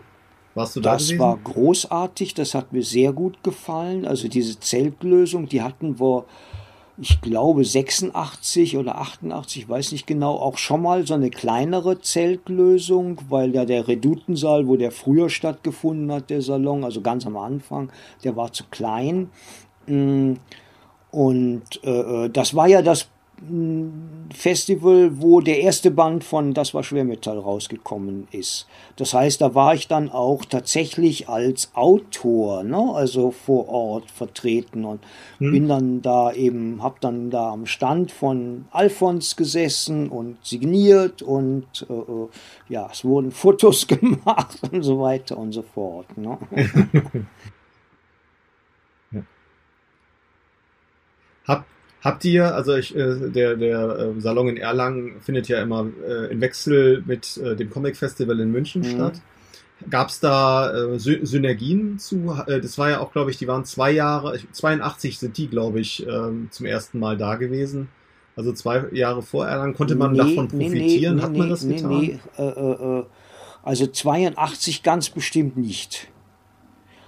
[0.56, 1.20] Warst du da Das gewesen?
[1.20, 4.06] war großartig, das hat mir sehr gut gefallen.
[4.06, 6.26] Also diese Zeltlösung, die hatten wir
[6.98, 12.00] ich glaube 86 oder 88, ich weiß nicht genau, auch schon mal so eine kleinere
[12.02, 17.38] Zeltlösung, weil ja der Redutensaal, wo der früher stattgefunden hat, der Salon, also ganz am
[17.38, 17.92] Anfang,
[18.24, 19.32] der war zu klein.
[19.88, 20.34] Mm,
[21.10, 23.10] und äh, äh das war ja das
[24.34, 28.68] Festival, wo der erste Band von Das war Schwermetall rausgekommen ist.
[28.96, 34.86] Das heißt, da war ich dann auch tatsächlich als Autor, ne, also vor Ort vertreten
[34.86, 35.02] und
[35.40, 35.52] hm.
[35.52, 41.86] bin dann da eben, hab dann da am Stand von Alfons gesessen und signiert und
[41.90, 42.28] äh, äh
[42.70, 46.18] ja, es wurden Fotos gemacht und so weiter und so fort.
[46.18, 46.38] Ne?
[51.48, 51.66] Hab,
[52.04, 56.32] Habt ihr, also ich, äh, der, der äh, Salon in Erlangen findet ja immer äh,
[56.34, 58.88] im Wechsel mit äh, dem Comic Festival in München mhm.
[58.88, 59.22] statt.
[59.90, 62.38] Gab es da äh, Sy Synergien zu?
[62.46, 65.80] Äh, das war ja auch, glaube ich, die waren zwei Jahre, 82 sind die, glaube
[65.80, 67.88] ich, ähm, zum ersten Mal da gewesen.
[68.36, 69.74] Also zwei Jahre vor Erlangen.
[69.74, 71.16] Konnte man nee, davon profitieren?
[71.16, 72.00] Nee, nee, Hat man das getan?
[72.00, 73.04] Nee, äh, äh, äh,
[73.62, 76.10] also 82 ganz bestimmt nicht.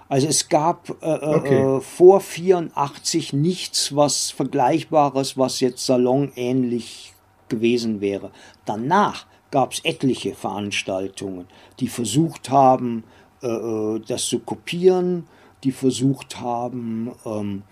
[0.08, 1.78] Also es gab äh, äh, okay.
[1.78, 7.14] äh, vor 84 nichts, was Vergleichbares, was jetzt salonähnlich
[7.50, 8.32] gewesen wäre.
[8.66, 11.48] Danach gab es etliche Veranstaltungen,
[11.80, 13.04] die versucht haben,
[13.42, 15.28] äh, äh das zu kopieren,
[15.64, 17.64] die versucht haben, ähm,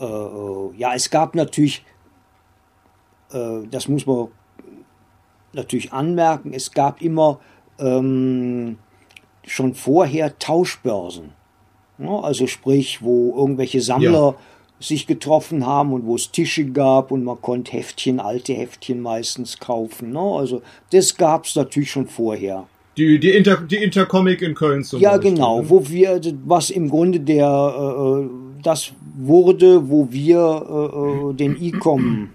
[0.00, 1.84] äh, ja, es gab natürlich,
[3.70, 4.28] das muss man
[5.54, 7.40] natürlich anmerken, es gab immer
[7.80, 8.78] ähm,
[9.44, 11.32] schon vorher Tauschbörsen.
[11.98, 14.34] Also sprich, wo irgendwelche Sammler ja.
[14.80, 19.58] sich getroffen haben und wo es Tische gab und man konnte Heftchen, alte Heftchen meistens
[19.58, 20.16] kaufen.
[20.16, 22.66] Also das gab es natürlich schon vorher.
[22.96, 25.32] Die, die, Inter, die Intercomic in Köln zum Ja, Beispiel.
[25.34, 25.70] genau, ne?
[25.70, 28.28] wo wir, was im Grunde der, äh,
[28.62, 32.30] das wurde, wo wir äh, den E-Com,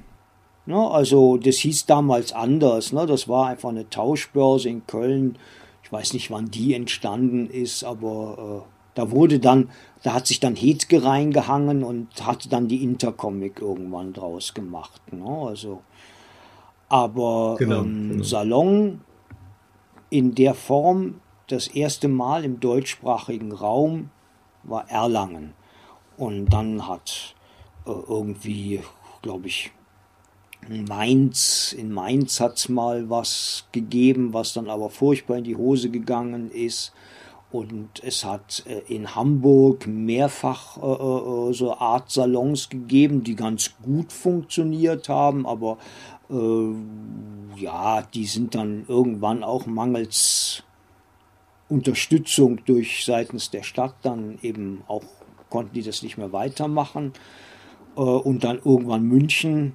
[0.65, 5.38] ne, also das hieß damals anders, ne, das war einfach eine Tauschbörse in Köln.
[5.84, 9.69] Ich weiß nicht, wann die entstanden ist, aber äh, da wurde dann,
[10.03, 15.01] da hat sich dann Hetke reingehangen und hatte dann die Intercomic irgendwann draus gemacht.
[15.13, 15.26] Ne?
[15.26, 15.81] Also,
[16.89, 18.23] aber genau, ähm, genau.
[18.23, 19.01] Salon
[20.09, 24.09] in der Form das erste Mal im deutschsprachigen Raum
[24.63, 25.53] war Erlangen.
[26.17, 27.35] Und dann hat
[27.85, 28.81] äh, irgendwie,
[29.21, 29.71] glaube ich,
[30.67, 35.89] Mainz, in Mainz hat es mal was gegeben, was dann aber furchtbar in die Hose
[35.89, 36.91] gegangen ist.
[37.51, 43.73] Und es hat äh, in Hamburg mehrfach äh, äh, so Art Salons gegeben, die ganz
[43.81, 45.77] gut funktioniert haben, aber
[46.31, 50.61] ja, die sind dann irgendwann auch mangels
[51.69, 55.01] Unterstützung durch seitens der Stadt dann eben auch
[55.49, 57.13] konnten die das nicht mehr weitermachen.
[57.95, 59.73] Und dann irgendwann München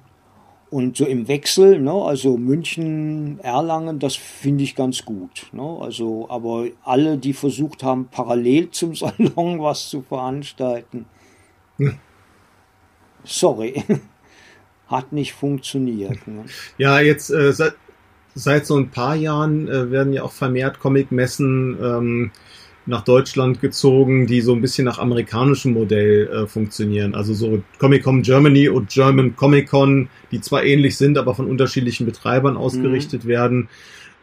[0.69, 5.47] und so im Wechsel, ne, also München, Erlangen, das finde ich ganz gut.
[5.51, 11.05] Ne, also, aber alle, die versucht haben, parallel zum Salon was zu veranstalten,
[11.77, 11.95] hm.
[13.23, 13.83] sorry,
[14.87, 16.27] hat nicht funktioniert.
[16.27, 16.45] Ne?
[16.77, 17.75] Ja, jetzt äh, seit,
[18.33, 22.31] seit so ein paar Jahren äh, werden ja auch vermehrt Comic-Messen ähm,
[22.85, 27.15] nach Deutschland gezogen, die so ein bisschen nach amerikanischem Modell äh, funktionieren.
[27.15, 32.57] Also so Comic-Con Germany und German Comic-Con, die zwar ähnlich sind, aber von unterschiedlichen Betreibern
[32.57, 33.29] ausgerichtet mhm.
[33.29, 33.69] werden,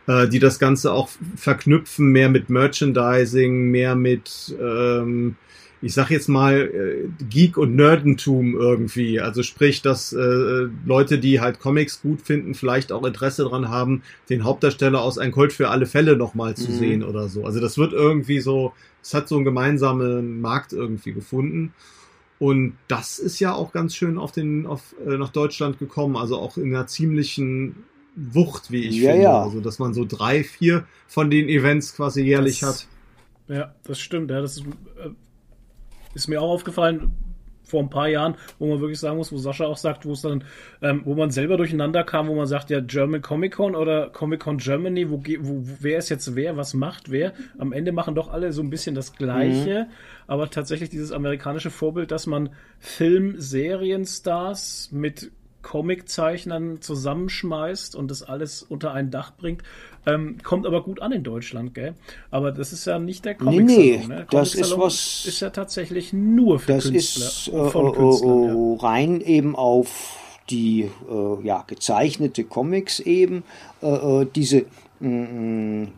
[0.06, 5.36] äh, die das Ganze auch verknüpfen, mehr mit Merchandising, mehr mit ähm,
[5.82, 9.20] ich sag jetzt mal, äh, Geek- und Nerdentum irgendwie.
[9.20, 14.02] Also sprich, dass äh, Leute, die halt Comics gut finden, vielleicht auch Interesse dran haben,
[14.30, 16.76] den Hauptdarsteller aus Ein Colt für alle Fälle nochmal zu mhm.
[16.76, 17.44] sehen oder so.
[17.44, 18.72] Also das wird irgendwie so,
[19.02, 21.74] es hat so einen gemeinsamen Markt irgendwie gefunden.
[22.38, 26.38] Und das ist ja auch ganz schön auf den, auf, äh, nach Deutschland gekommen, also
[26.38, 27.84] auch in einer ziemlichen
[28.14, 29.24] Wucht, wie ich ja, finde.
[29.24, 29.42] Ja.
[29.42, 32.88] Also, dass man so drei, vier von den Events quasi jährlich das,
[33.48, 33.56] hat.
[33.56, 34.30] Ja, das stimmt.
[34.30, 35.10] Ja, das ist äh,
[36.14, 37.12] ist mir auch aufgefallen
[37.72, 40.20] vor ein paar Jahren, wo man wirklich sagen muss, wo Sascha auch sagt, wo es
[40.20, 40.44] dann,
[40.82, 44.40] ähm, wo man selber durcheinander kam, wo man sagt, ja, German Comic Con oder Comic
[44.40, 47.32] Con Germany, wo, wo, wer ist jetzt wer, was macht wer?
[47.59, 49.93] Am Ende machen doch alle so ein bisschen das Gleiche, mhm.
[50.26, 55.30] aber tatsächlich dieses amerikanische Vorbild, dass man Film, Serienstars mit
[55.62, 59.62] Comiczeichnern zusammenschmeißt und das alles unter ein Dach bringt.
[60.05, 61.94] Ähm, kommt aber gut an in Deutschland, gell?
[62.30, 64.26] Aber das ist ja nicht der Comic Nee, nee ne?
[64.30, 65.24] das ist was.
[65.26, 67.26] Ist ja tatsächlich nur für das Künstler.
[67.26, 68.52] Ist, äh, von Künstlern, ja.
[68.52, 70.18] Äh, rein eben auf
[70.51, 73.44] die äh, ja, gezeichnete Comics eben.
[73.80, 74.64] Äh, äh diese
[74.98, 75.89] mm, mm,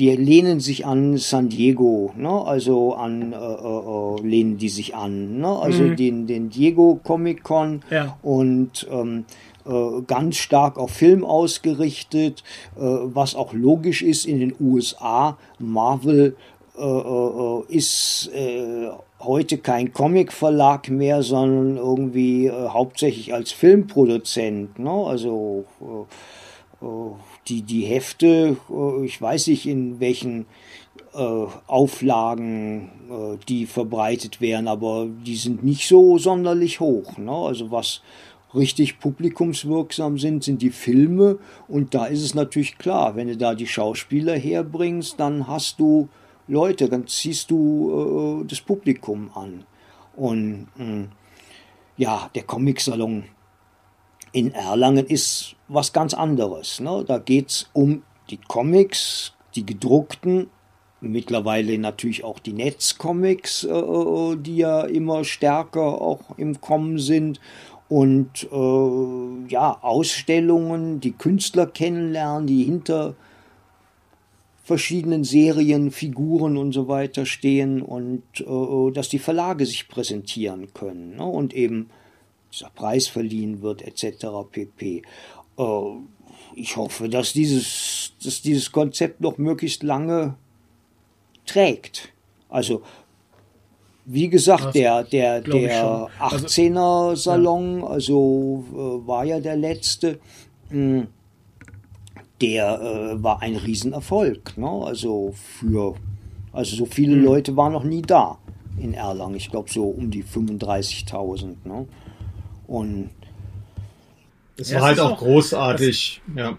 [0.00, 2.30] die lehnen sich an San Diego, ne?
[2.30, 5.58] also an äh, äh, lehnen die sich an, ne?
[5.58, 5.96] also mhm.
[5.96, 8.16] den, den Diego Comic Con ja.
[8.22, 9.26] und ähm,
[9.66, 12.42] äh, ganz stark auf Film ausgerichtet,
[12.76, 15.36] äh, was auch logisch ist in den USA.
[15.58, 16.34] Marvel
[16.78, 18.30] äh, äh, ist
[19.20, 24.78] heute kein Comic-Verlag mehr, sondern irgendwie hauptsächlich als Filmproduzent.
[24.78, 24.90] Ne?
[24.90, 25.66] Also
[27.50, 30.46] die, die Hefte, äh, ich weiß nicht in welchen
[31.12, 37.18] äh, Auflagen äh, die verbreitet werden, aber die sind nicht so sonderlich hoch.
[37.18, 37.32] Ne?
[37.32, 38.02] Also was
[38.54, 43.54] richtig publikumswirksam sind, sind die Filme und da ist es natürlich klar, wenn du da
[43.54, 46.08] die Schauspieler herbringst, dann hast du
[46.48, 49.64] Leute, dann ziehst du äh, das Publikum an.
[50.16, 51.08] Und mh, hm,
[51.96, 53.24] ja, der Comicsalon
[54.32, 56.80] in Erlangen ist was ganz anderes.
[56.80, 57.04] Ne?
[57.06, 60.48] Da geht es um die Comics, die gedruckten,
[61.00, 67.40] mittlerweile natürlich auch die Netzcomics, äh, äh, die ja immer stärker auch im Kommen sind.
[67.88, 73.16] Und äh, ja, Ausstellungen, die Künstler kennenlernen, die hinter
[74.62, 81.16] verschiedenen Serien, Figuren und so weiter stehen und äh, dass die Verlage sich präsentieren können
[81.16, 81.24] ne?
[81.24, 81.90] und eben
[82.52, 84.26] dieser Preis verliehen wird etc.
[84.50, 85.02] pp.
[85.58, 85.62] Äh,
[86.54, 90.36] ich hoffe, dass dieses, dass dieses Konzept noch möglichst lange
[91.46, 92.12] trägt.
[92.48, 92.82] Also
[94.04, 100.18] wie gesagt, das der, der, der 18er Salon, also, also äh, war ja der letzte,
[100.68, 101.06] hm,
[102.40, 104.56] der äh, war ein Riesenerfolg.
[104.56, 104.68] Ne?
[104.68, 105.94] Also für,
[106.52, 107.24] also so viele mhm.
[107.24, 108.38] Leute waren noch nie da
[108.78, 109.36] in Erlangen.
[109.36, 111.56] Ich glaube so um die 35.000.
[111.64, 111.86] Ne?
[112.70, 113.10] Und
[114.56, 116.56] es ja, war halt auch, auch großartig, ja.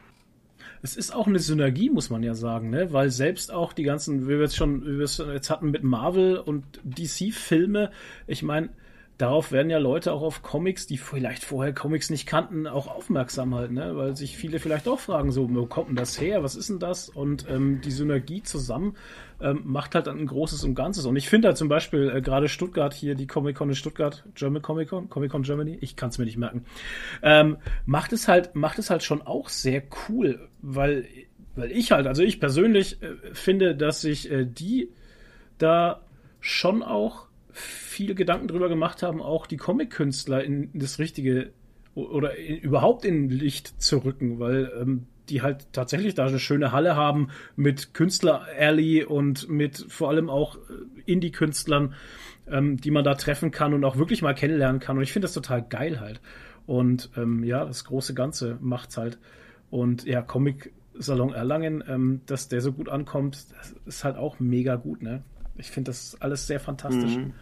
[0.82, 2.92] es ist auch eine Synergie, muss man ja sagen, ne?
[2.92, 5.84] Weil selbst auch die ganzen, wie wir jetzt schon, wie wir es jetzt hatten mit
[5.84, 7.92] Marvel und DC-Filme,
[8.28, 8.72] ich meine,
[9.22, 13.54] darauf werden ja Leute auch auf Comics, die vielleicht vorher Comics nicht kannten, auch aufmerksam
[13.54, 13.96] halt, ne?
[13.96, 16.44] Weil sich viele vielleicht auch fragen, so, wo kommt denn das her?
[16.44, 17.10] Was ist denn das?
[17.10, 18.96] Und ähm, die Synergie zusammen
[19.40, 21.06] ähm, macht halt dann ein großes und Ganzes.
[21.06, 24.62] Und ich finde halt zum Beispiel äh, gerade Stuttgart hier, die Comic-Con in Stuttgart, German
[24.62, 26.66] Comic-Con, Comic-Con Germany, ich kann es mir nicht merken,
[27.22, 31.06] ähm, macht es halt, macht es halt schon auch sehr cool, weil,
[31.56, 34.90] weil ich halt, also ich persönlich äh, finde, dass sich äh, die
[35.58, 36.02] da
[36.40, 41.52] schon auch viel Gedanken drüber gemacht haben, auch die Comic-Künstler in das richtige
[41.94, 46.72] oder in, überhaupt in Licht zu rücken, weil ähm, die halt tatsächlich da eine schöne
[46.72, 51.94] Halle haben mit Künstler-Alley und mit vor allem auch äh, Indie-Künstlern,
[52.48, 54.98] ähm, die man da treffen kann und auch wirklich mal kennenlernen kann.
[54.98, 56.22] Und ich finde das total geil halt.
[56.66, 59.20] Und ähm, ja, das große Ganze macht's halt.
[59.70, 63.46] Und ja, Comic Salon Erlangen, ähm, dass der so gut ankommt,
[63.86, 65.24] ist halt auch mega gut, ne?
[65.58, 67.18] Ich finde das alles sehr fantastisch.
[67.18, 67.34] Mhm.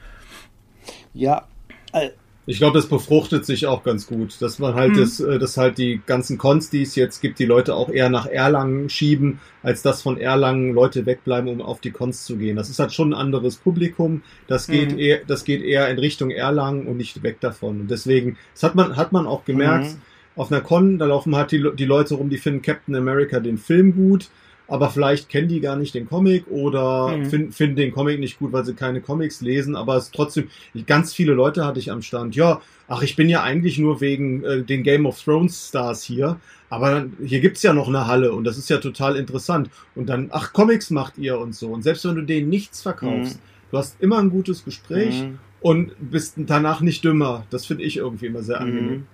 [1.13, 1.47] Ja.
[1.93, 2.09] Äh,
[2.45, 4.99] ich glaube, das befruchtet sich auch ganz gut, dass man halt mhm.
[5.01, 8.09] das, äh, dass halt die ganzen Cons, die es jetzt gibt, die Leute auch eher
[8.09, 12.55] nach Erlangen schieben, als dass von Erlangen Leute wegbleiben, um auf die Cons zu gehen.
[12.55, 14.23] Das ist halt schon ein anderes Publikum.
[14.47, 14.99] Das geht mhm.
[14.99, 17.81] eher, das geht eher in Richtung Erlangen und nicht weg davon.
[17.81, 19.91] Und deswegen, das hat man, hat man auch gemerkt.
[19.91, 20.01] Mhm.
[20.35, 23.59] Auf einer Con, da laufen halt die, die Leute rum, die finden Captain America den
[23.59, 24.29] Film gut
[24.69, 27.25] aber vielleicht kennen die gar nicht den Comic oder mhm.
[27.25, 30.49] finden find den Comic nicht gut, weil sie keine Comics lesen, aber es trotzdem,
[30.85, 34.43] ganz viele Leute hatte ich am Stand, ja, ach, ich bin ja eigentlich nur wegen
[34.43, 36.39] äh, den Game of Thrones Stars hier,
[36.69, 39.69] aber hier gibt's ja noch eine Halle und das ist ja total interessant.
[39.95, 41.69] Und dann, ach, Comics macht ihr und so.
[41.69, 43.41] Und selbst wenn du denen nichts verkaufst, mhm.
[43.71, 45.39] du hast immer ein gutes Gespräch mhm.
[45.61, 47.45] und bist danach nicht dümmer.
[47.49, 49.07] Das finde ich irgendwie immer sehr angenehm.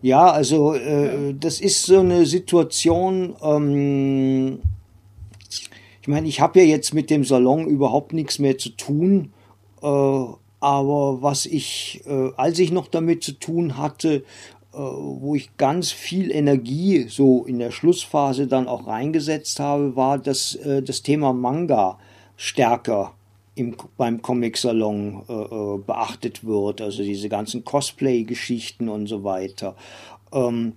[0.00, 3.34] Ja, also äh, das ist so eine Situation.
[3.42, 4.60] Ähm,
[6.00, 9.32] ich meine, ich habe ja jetzt mit dem Salon überhaupt nichts mehr zu tun.
[9.82, 9.86] Äh,
[10.60, 14.24] aber was ich, äh, als ich noch damit zu tun hatte,
[14.72, 20.18] äh, wo ich ganz viel Energie so in der Schlussphase dann auch reingesetzt habe, war
[20.18, 21.98] das, äh, das Thema Manga
[22.36, 23.14] stärker
[23.58, 29.76] im, beim Comic-Salon äh, äh, beachtet wird, also diese ganzen Cosplay-Geschichten und so weiter.
[30.32, 30.74] Ähm,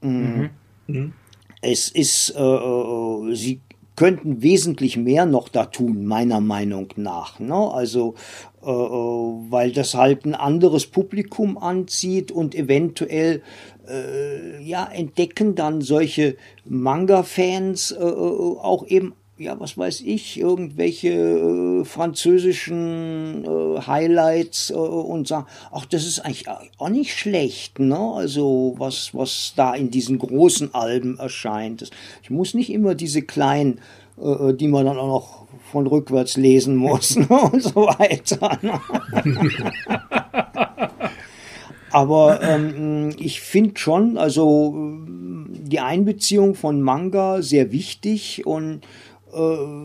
[0.00, 0.50] mhm.
[0.86, 1.12] Mhm.
[1.62, 3.60] Es ist, äh, äh, sie
[3.96, 7.38] könnten wesentlich mehr noch da tun, meiner Meinung nach.
[7.38, 7.54] Ne?
[7.54, 8.14] Also,
[8.62, 13.42] äh, äh weil das halt ein anderes Publikum anzieht und eventuell
[14.62, 23.44] ja, entdecken dann solche Manga-Fans äh, auch eben ja, was weiß ich, irgendwelche äh, französischen
[23.44, 26.44] äh, Highlights äh, und sagen, ach, das ist eigentlich
[26.76, 27.98] auch nicht schlecht, ne?
[27.98, 31.90] Also was, was da in diesen großen Alben erscheint.
[32.22, 33.80] Ich muss nicht immer diese kleinen,
[34.22, 37.26] äh, die man dann auch noch von rückwärts lesen muss ne?
[37.28, 38.58] und so weiter.
[38.60, 38.78] Ne?
[41.92, 45.00] Aber ähm, ich finde schon, also
[45.48, 48.86] die Einbeziehung von Manga sehr wichtig und äh,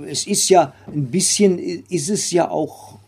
[0.08, 3.00] es ist ja ein bisschen, ist es ja auch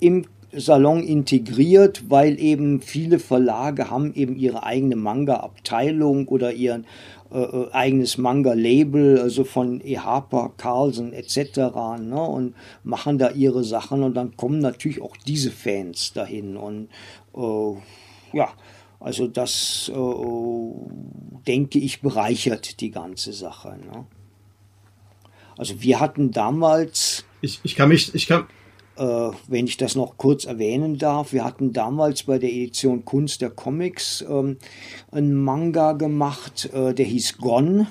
[0.00, 6.82] im Salon integriert, weil eben viele Verlage haben eben ihre eigene Manga-Abteilung oder ihr
[7.32, 9.98] äh, äh, eigenes Manga-Label, also von E.
[9.98, 11.58] Harper, Carlsen etc.
[11.98, 12.54] Ne, und
[12.84, 16.88] machen da ihre Sachen und dann kommen natürlich auch diese Fans dahin und
[17.34, 18.50] äh, ja,
[19.00, 23.78] also das äh, denke ich bereichert die ganze Sache.
[23.78, 24.06] Ne?
[25.56, 27.24] Also wir hatten damals.
[27.40, 28.46] Ich, ich kann mich, ich kann.
[28.96, 33.40] Äh, wenn ich das noch kurz erwähnen darf, wir hatten damals bei der Edition Kunst
[33.40, 34.56] der Comics ähm,
[35.10, 37.88] einen Manga gemacht, äh, der hieß Gon.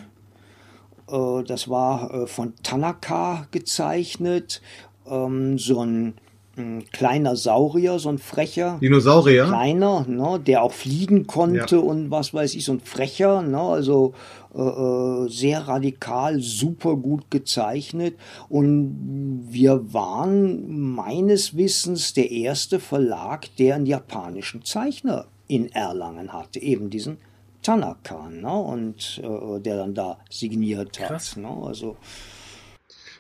[1.10, 4.62] Äh, das war äh, von Tanaka gezeichnet.
[5.06, 6.14] Ähm, so ein
[6.56, 8.78] ein kleiner Saurier, so ein frecher.
[8.82, 9.46] Dinosaurier?
[9.46, 11.82] Kleiner, ne, der auch fliegen konnte ja.
[11.82, 14.14] und was weiß ich, so ein frecher, ne, also
[14.54, 18.16] äh, äh, sehr radikal, super gut gezeichnet.
[18.50, 26.62] Und wir waren meines Wissens der erste Verlag, der einen japanischen Zeichner in Erlangen hatte,
[26.62, 27.18] eben diesen
[27.64, 31.08] Tanaka, ne, und äh, der dann da signiert hat.
[31.08, 31.36] Krass.
[31.36, 31.96] Ne, also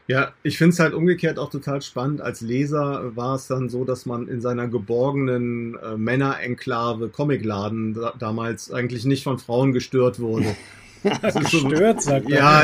[0.08, 2.22] ja, ich finde es halt umgekehrt auch total spannend.
[2.22, 8.14] Als Leser war es dann so, dass man in seiner geborgenen äh, Männer-Enklave Comicladen da,
[8.20, 10.56] damals eigentlich nicht von Frauen gestört wurde.
[11.04, 12.38] Gestört, sagt er.
[12.38, 12.62] Ja,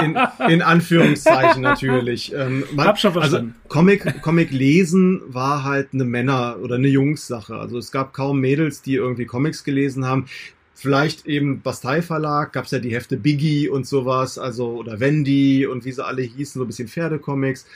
[0.00, 2.32] in, in, in Anführungszeichen natürlich.
[2.34, 3.54] Ähm, man, Hab schon verstanden.
[3.54, 7.56] Also Comic, Comic lesen war halt eine Männer- oder eine Jungs-Sache.
[7.56, 10.26] Also es gab kaum Mädels, die irgendwie Comics gelesen haben
[10.76, 15.84] vielleicht eben Bastei Verlag, gab's ja die Hefte Biggie und sowas, also oder Wendy und
[15.86, 17.66] wie sie alle hießen, so ein bisschen Pferdecomics.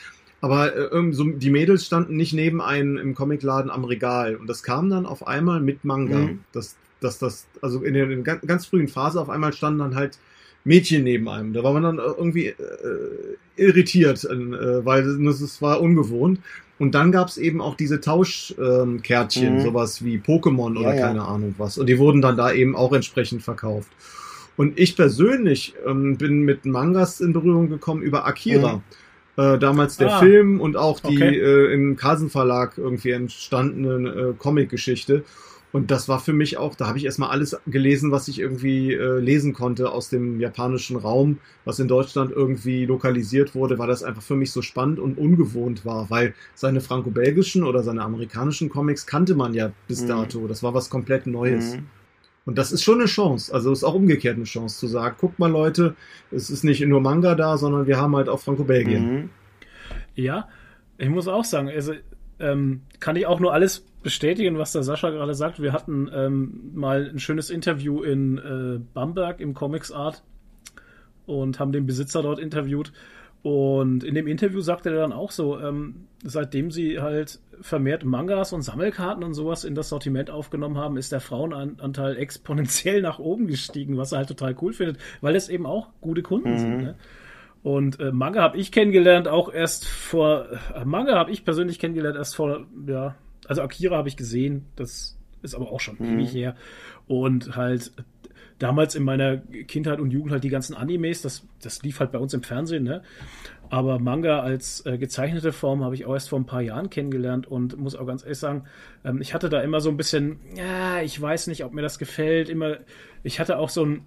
[0.43, 4.37] Aber äh, so, die Mädels standen nicht neben einem im Comicladen am Regal.
[4.37, 6.19] Und das kam dann auf einmal mit Manga.
[6.19, 6.41] Mhm.
[6.53, 9.95] Das, das, das, also in der in ganz, ganz frühen Phase auf einmal standen dann
[9.95, 10.19] halt
[10.65, 11.55] Mädchen neben einem.
[11.55, 12.57] Da war man dann irgendwie äh,
[13.57, 16.41] irritiert, äh, weil es war ungewohnt.
[16.81, 19.61] Und dann gab's eben auch diese Tauschkärtchen, mhm.
[19.61, 21.27] sowas wie Pokémon oder ja, keine ja.
[21.27, 21.77] Ahnung was.
[21.77, 23.91] Und die wurden dann da eben auch entsprechend verkauft.
[24.57, 28.77] Und ich persönlich ähm, bin mit Mangas in Berührung gekommen über Akira.
[28.77, 28.83] Mhm.
[29.37, 31.39] Äh, damals der ah, Film und auch die okay.
[31.39, 35.25] äh, im Kasen Verlag irgendwie entstandene äh, Comic-Geschichte.
[35.73, 38.93] Und das war für mich auch, da habe ich erstmal alles gelesen, was ich irgendwie
[38.93, 44.03] äh, lesen konnte aus dem japanischen Raum, was in Deutschland irgendwie lokalisiert wurde, weil das
[44.03, 49.07] einfach für mich so spannend und ungewohnt war, weil seine franco-belgischen oder seine amerikanischen Comics
[49.07, 50.09] kannte man ja bis mhm.
[50.09, 50.49] dato.
[50.49, 51.77] Das war was komplett Neues.
[51.77, 51.87] Mhm.
[52.47, 53.55] Und das ist schon eine Chance.
[53.55, 55.95] Also ist auch umgekehrt eine Chance zu sagen, guckt mal Leute,
[56.33, 59.15] es ist nicht nur Manga da, sondern wir haben halt auch Franco-Belgien.
[59.15, 59.31] Mhm.
[60.17, 60.49] Ja,
[60.99, 61.93] ich muss auch sagen, also
[62.41, 65.61] ähm, kann ich auch nur alles bestätigen, was der Sascha gerade sagt.
[65.61, 70.23] Wir hatten ähm, mal ein schönes Interview in äh, Bamberg im Comics Art
[71.27, 72.93] und haben den Besitzer dort interviewt.
[73.43, 78.53] Und in dem Interview sagte er dann auch so, ähm, seitdem sie halt vermehrt Mangas
[78.53, 83.47] und Sammelkarten und sowas in das Sortiment aufgenommen haben, ist der Frauenanteil exponentiell nach oben
[83.47, 86.59] gestiegen, was er halt total cool findet, weil es eben auch gute Kunden mhm.
[86.59, 86.77] sind.
[86.83, 86.95] Ne?
[87.63, 92.17] Und äh, Manga habe ich kennengelernt auch erst vor, äh, Manga habe ich persönlich kennengelernt
[92.17, 93.17] erst vor, ja,
[93.47, 96.21] also Akira habe ich gesehen, das ist aber auch schon mhm.
[96.21, 96.57] ewig her.
[97.07, 97.93] Und halt
[98.59, 102.19] damals in meiner Kindheit und Jugend halt die ganzen Animes, das, das lief halt bei
[102.19, 103.03] uns im Fernsehen, ne?
[103.71, 107.47] Aber Manga als äh, gezeichnete Form habe ich auch erst vor ein paar Jahren kennengelernt
[107.47, 108.65] und muss auch ganz ehrlich sagen,
[109.05, 112.01] ähm, ich hatte da immer so ein bisschen, ja, ich weiß nicht, ob mir das
[112.01, 112.49] gefällt.
[112.49, 112.79] Immer,
[113.23, 114.03] ich hatte auch so ein,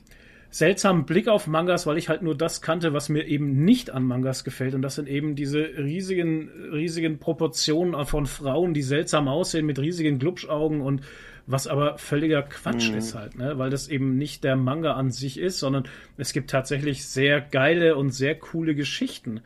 [0.54, 4.04] seltsamen Blick auf Mangas, weil ich halt nur das kannte, was mir eben nicht an
[4.04, 4.76] Mangas gefällt.
[4.76, 10.20] Und das sind eben diese riesigen, riesigen Proportionen von Frauen, die seltsam aussehen mit riesigen
[10.20, 11.02] Glubschaugen und
[11.48, 12.98] was aber völliger Quatsch mhm.
[12.98, 13.58] ist halt, ne?
[13.58, 15.86] weil das eben nicht der Manga an sich ist, sondern
[16.18, 19.42] es gibt tatsächlich sehr geile und sehr coole Geschichten.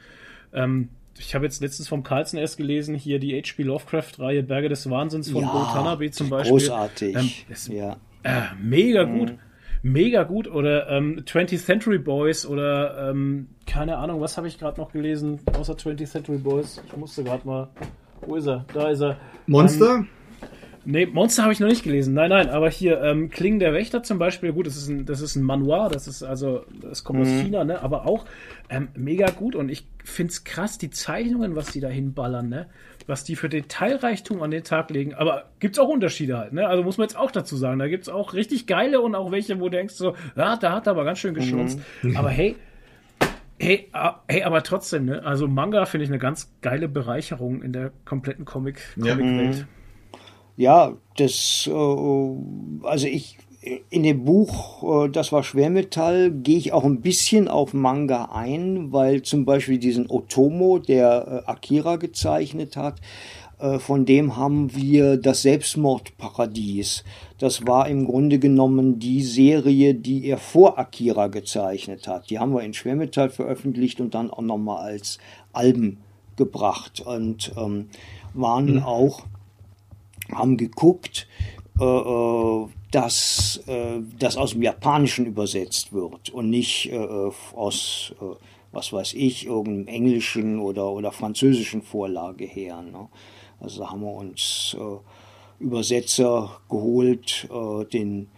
[0.54, 3.64] Ähm, ich habe jetzt letztens vom Carlsen erst gelesen, hier die H.P.
[3.64, 6.52] Lovecraft-Reihe Berge des Wahnsinns von ja, Bo Tanabe zum Beispiel.
[6.52, 7.16] Großartig.
[7.16, 7.96] Ähm, ist, ja.
[8.24, 9.34] Äh, mega gut.
[9.82, 10.48] Mega gut.
[10.48, 15.40] Oder ähm, 20th Century Boys oder ähm, keine Ahnung, was habe ich gerade noch gelesen,
[15.54, 16.82] außer 20th Century Boys.
[16.86, 17.70] Ich musste gerade mal.
[18.22, 18.66] Wo ist er?
[18.74, 19.18] Da ist er.
[19.46, 19.96] Monster?
[19.96, 20.08] Ähm,
[20.90, 22.14] Nee, Monster habe ich noch nicht gelesen.
[22.14, 25.20] Nein, nein, aber hier ähm, Klingen der Wächter zum Beispiel, gut, das ist ein, das
[25.20, 27.26] ist ein Manual, das ist also, das kommt mhm.
[27.26, 27.82] aus China, ne?
[27.82, 28.24] Aber auch
[28.70, 32.68] ähm, mega gut und ich find's krass, die Zeichnungen, was die da hinballern, ne?
[33.08, 35.14] Was die für Detailreichtum an den Tag legen.
[35.16, 36.68] Aber gibt's auch Unterschiede halt, ne?
[36.68, 37.80] Also muss man jetzt auch dazu sagen.
[37.80, 40.88] Da gibt's auch richtig geile und auch welche, wo du denkst so, ja, da hat
[40.88, 41.80] er aber ganz schön geschlunzt.
[42.04, 42.18] Mhm.
[42.18, 42.56] Aber hey,
[43.60, 43.90] Hey,
[44.28, 45.24] hey, aber trotzdem, ne?
[45.26, 49.58] Also Manga finde ich eine ganz geile Bereicherung in der kompletten Comic, Comic-Welt.
[49.58, 49.66] Ja.
[50.58, 53.38] Ja, das, äh, also ich,
[53.90, 58.92] in dem Buch, äh, das war Schwermetall, gehe ich auch ein bisschen auf Manga ein,
[58.92, 63.02] weil zum Beispiel diesen Otomo, der äh, Akira gezeichnet hat,
[63.80, 67.04] von dem haben wir das Selbstmordparadies.
[67.40, 72.30] Das war im Grunde genommen die Serie, die er vor Akira gezeichnet hat.
[72.30, 75.18] Die haben wir in Schwermetall veröffentlicht und dann auch nochmal als
[75.54, 75.98] Alben
[76.36, 77.88] gebracht und ähm,
[78.36, 78.84] waren mhm.
[78.84, 79.24] auch
[80.32, 81.28] haben geguckt,
[81.80, 86.98] äh, äh, dass äh, das aus dem Japanischen übersetzt wird und nicht äh,
[87.56, 88.26] aus, äh,
[88.72, 92.82] was weiß ich, irgendeinem englischen oder, oder französischen Vorlage her.
[92.82, 93.08] Ne?
[93.60, 97.50] Also haben wir uns äh, Übersetzer geholt,
[97.92, 98.30] den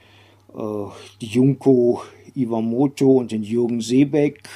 [1.22, 2.02] die Junko
[2.34, 4.48] Iwamoto und den Jürgen Seebeck,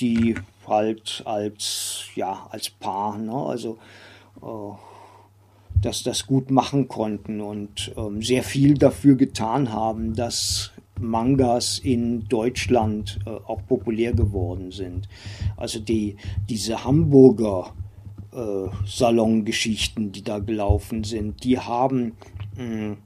[0.00, 0.34] die
[0.66, 3.32] halt als ja als Paar, ne?
[3.32, 3.78] also
[5.80, 12.28] dass das gut machen konnten und ähm, sehr viel dafür getan haben, dass Mangas in
[12.28, 15.08] Deutschland äh, auch populär geworden sind.
[15.56, 16.16] Also die,
[16.48, 17.72] diese Hamburger
[18.32, 22.12] äh, Salongeschichten, die da gelaufen sind, die haben
[22.56, 22.96] mh, mm,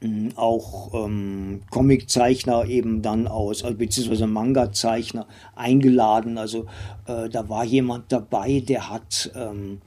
[0.00, 6.38] mm, auch ähm, Comiczeichner eben dann aus, also beziehungsweise Manga-Zeichner eingeladen.
[6.38, 6.66] Also
[7.06, 9.80] äh, da war jemand dabei, der hat ähm,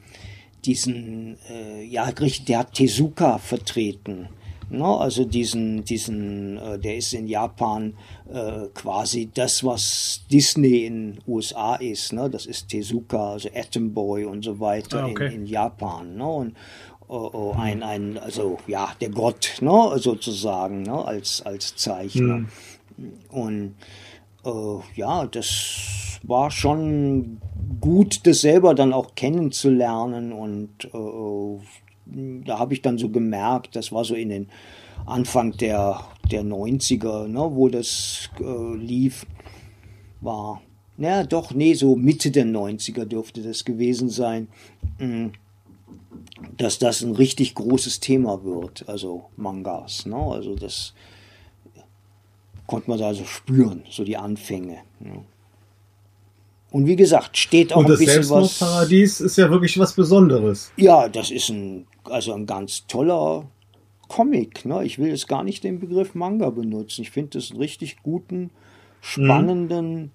[0.65, 4.29] diesen, äh, ja, der hat Tezuka vertreten.
[4.69, 4.85] Ne?
[4.85, 7.95] Also diesen, diesen, äh, der ist in Japan
[8.31, 12.13] äh, quasi das, was Disney in USA ist.
[12.13, 12.29] Ne?
[12.29, 15.27] Das ist Tezuka, also Atom Boy und so weiter ah, okay.
[15.27, 16.17] in, in Japan.
[16.17, 16.27] Ne?
[16.27, 16.55] Und
[17.09, 19.91] uh, ein, ein, also ja, der Gott, ne?
[19.97, 21.03] sozusagen, ne?
[21.03, 22.45] als, als Zeichner.
[22.97, 23.13] Mhm.
[23.29, 23.75] Und
[24.45, 27.39] uh, ja, das war schon
[27.79, 31.59] gut, das selber dann auch kennenzulernen und uh,
[32.05, 34.47] da habe ich dann so gemerkt, das war so in den
[35.05, 36.01] Anfang der,
[36.31, 39.25] der 90er, ne, wo das äh, lief,
[40.21, 40.61] war,
[40.97, 44.47] naja, doch, nee, so Mitte der 90er dürfte das gewesen sein,
[44.99, 45.27] mm,
[46.57, 50.93] dass das ein richtig großes Thema wird, also Mangas, ne, also das
[52.67, 54.79] konnte man da so spüren, so die Anfänge.
[54.99, 55.23] Ne.
[56.71, 58.59] Und wie gesagt, steht auch Und ein bisschen was.
[58.59, 60.71] Paradies ist ja wirklich was Besonderes.
[60.77, 63.49] Ja, das ist ein also ein ganz toller
[64.07, 64.65] Comic.
[64.65, 64.83] Ne?
[64.83, 67.01] Ich will jetzt gar nicht den Begriff Manga benutzen.
[67.01, 68.49] Ich finde es einen richtig guten,
[69.01, 70.09] spannenden, mhm.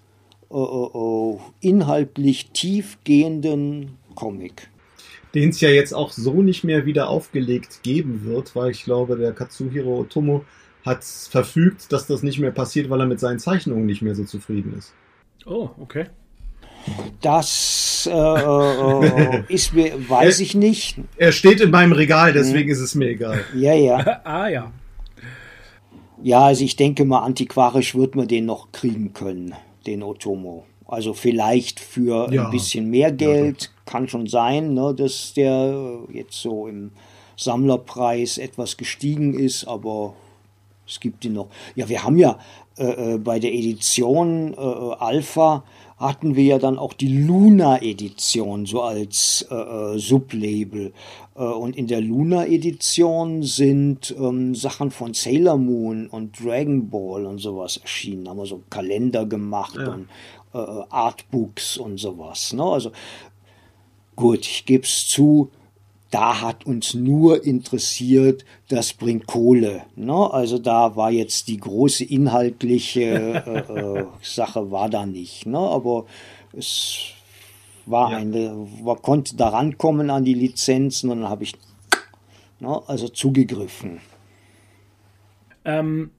[0.51, 4.69] äh, äh, inhaltlich tiefgehenden Comic.
[5.33, 9.17] Den es ja jetzt auch so nicht mehr wieder aufgelegt geben wird, weil ich glaube,
[9.17, 10.45] der Katsuhiro Otomo
[10.85, 14.23] hat verfügt, dass das nicht mehr passiert, weil er mit seinen Zeichnungen nicht mehr so
[14.23, 14.93] zufrieden ist.
[15.45, 16.05] Oh, okay.
[17.21, 20.97] Das äh, äh, ist mir, weiß ich nicht.
[21.17, 22.73] Er steht in meinem Regal, deswegen hm.
[22.73, 23.43] ist es mir egal.
[23.55, 24.21] Ja, ja.
[24.23, 24.71] ah, ja.
[26.21, 29.53] Ja, also ich denke mal, antiquarisch wird man den noch kriegen können,
[29.85, 30.65] den Otomo.
[30.87, 32.45] Also vielleicht für ja.
[32.45, 33.69] ein bisschen mehr Geld, ja.
[33.85, 36.91] kann schon sein, ne, dass der jetzt so im
[37.37, 40.13] Sammlerpreis etwas gestiegen ist, aber
[40.87, 41.49] es gibt ihn noch.
[41.75, 42.37] Ja, wir haben ja
[42.77, 45.63] äh, äh bei der Edition äh, Alpha
[45.97, 50.91] hatten wir ja dann auch die Luna-Edition so als äh, äh, Sublabel.
[51.35, 57.39] Äh, und in der Luna-Edition sind ähm, Sachen von Sailor Moon und Dragon Ball und
[57.39, 58.25] sowas erschienen.
[58.25, 59.93] Da haben wir so Kalender gemacht ja.
[59.93, 60.09] und
[60.53, 62.51] äh, äh Artbooks und sowas.
[62.51, 62.63] Ne?
[62.63, 62.91] Also
[64.17, 65.49] gut, ich gebe es zu,
[66.15, 69.83] da hat uns nur interessiert, das bringt Kohle.
[69.97, 70.13] Ne?
[70.31, 73.03] Also da war jetzt die große inhaltliche
[73.67, 75.45] äh, äh, Sache war da nicht.
[75.45, 75.59] Ne?
[75.59, 76.05] Aber
[76.53, 76.99] es
[77.85, 78.17] war ja.
[78.19, 81.55] eine, man konnte da rankommen an die Lizenzen und dann habe ich
[82.61, 83.99] ne, also zugegriffen.
[85.65, 86.11] Ähm,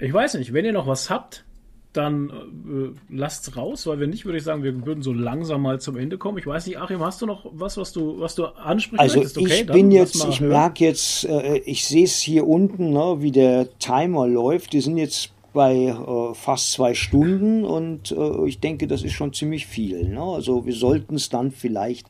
[0.00, 1.44] ich weiß nicht, wenn ihr noch was habt,
[1.92, 5.80] dann äh, lasst raus, weil wenn nicht, würde ich sagen, wir würden so langsam mal
[5.80, 6.38] zum Ende kommen.
[6.38, 9.38] Ich weiß nicht, Achim, hast du noch was, was du, was du ansprechen also möchtest?
[9.38, 13.32] Okay, ich bin jetzt, ich merke jetzt, äh, ich sehe es hier unten, ne, wie
[13.32, 14.72] der Timer läuft.
[14.72, 19.32] Die sind jetzt bei äh, fast zwei Stunden und äh, ich denke, das ist schon
[19.32, 20.08] ziemlich viel.
[20.08, 20.22] Ne?
[20.22, 22.06] Also wir sollten es dann vielleicht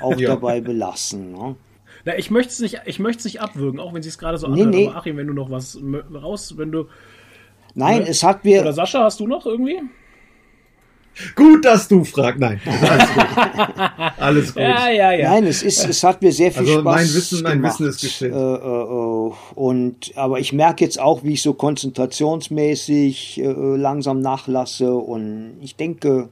[0.00, 0.30] auch ja.
[0.30, 1.32] dabei belassen.
[1.32, 1.54] Ne?
[2.04, 4.38] Na, ich möchte es nicht, ich möchte es nicht abwürgen, auch wenn sie es gerade
[4.38, 4.74] so nee, anhört.
[4.74, 4.88] Nee.
[4.88, 5.78] Aber Achim, wenn du noch was
[6.12, 6.86] raus, wenn du
[7.74, 8.62] Nein, es hat mir.
[8.62, 9.80] Oder Sascha, hast du noch irgendwie?
[11.34, 12.40] Gut, dass du fragst.
[12.40, 13.26] Nein, alles gut.
[14.18, 14.62] alles gut.
[14.62, 15.30] Ja, ja, ja.
[15.30, 18.00] Nein, es ist, es hat mir sehr viel also Spaß mein Wissen, mein Wissen ist
[18.00, 18.32] gestellt.
[18.32, 24.20] Äh, äh, äh, und aber ich merke jetzt auch, wie ich so konzentrationsmäßig äh, langsam
[24.20, 26.28] nachlasse und ich denke,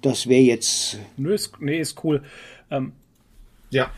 [0.00, 0.98] das wäre jetzt.
[1.16, 2.22] Nö, ist, nee, ist cool.
[2.70, 2.92] Ähm,
[3.70, 3.90] ja.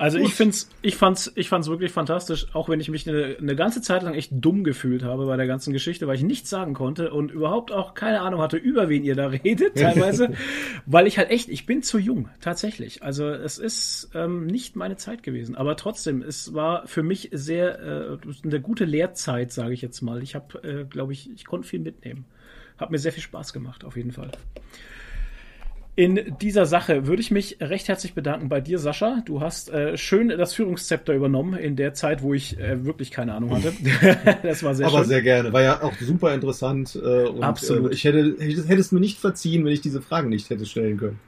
[0.00, 3.54] Also ich find's, ich fand's, ich fand's wirklich fantastisch, auch wenn ich mich eine, eine,
[3.54, 6.72] ganze Zeit lang echt dumm gefühlt habe bei der ganzen Geschichte, weil ich nichts sagen
[6.72, 10.32] konnte und überhaupt auch keine Ahnung hatte, über wen ihr da redet, teilweise,
[10.86, 13.02] weil ich halt echt, ich bin zu jung, tatsächlich.
[13.02, 17.78] Also es ist ähm, nicht meine Zeit gewesen, aber trotzdem, es war für mich sehr
[17.78, 20.22] äh, eine gute Lehrzeit, sage ich jetzt mal.
[20.22, 22.24] Ich habe, äh, glaube ich, ich konnte viel mitnehmen.
[22.78, 24.30] Hat mir sehr viel Spaß gemacht, auf jeden Fall.
[26.00, 29.22] In dieser Sache würde ich mich recht herzlich bedanken bei dir, Sascha.
[29.26, 33.34] Du hast äh, schön das Führungszepter übernommen in der Zeit, wo ich äh, wirklich keine
[33.34, 33.74] Ahnung hatte.
[34.42, 35.08] das war sehr Aber schön.
[35.08, 35.52] sehr gerne.
[35.52, 36.96] War ja auch super interessant.
[36.96, 37.90] Äh, und, Absolut.
[37.90, 40.96] Äh, ich hätte, hätte es mir nicht verziehen, wenn ich diese Fragen nicht hätte stellen
[40.96, 41.18] können.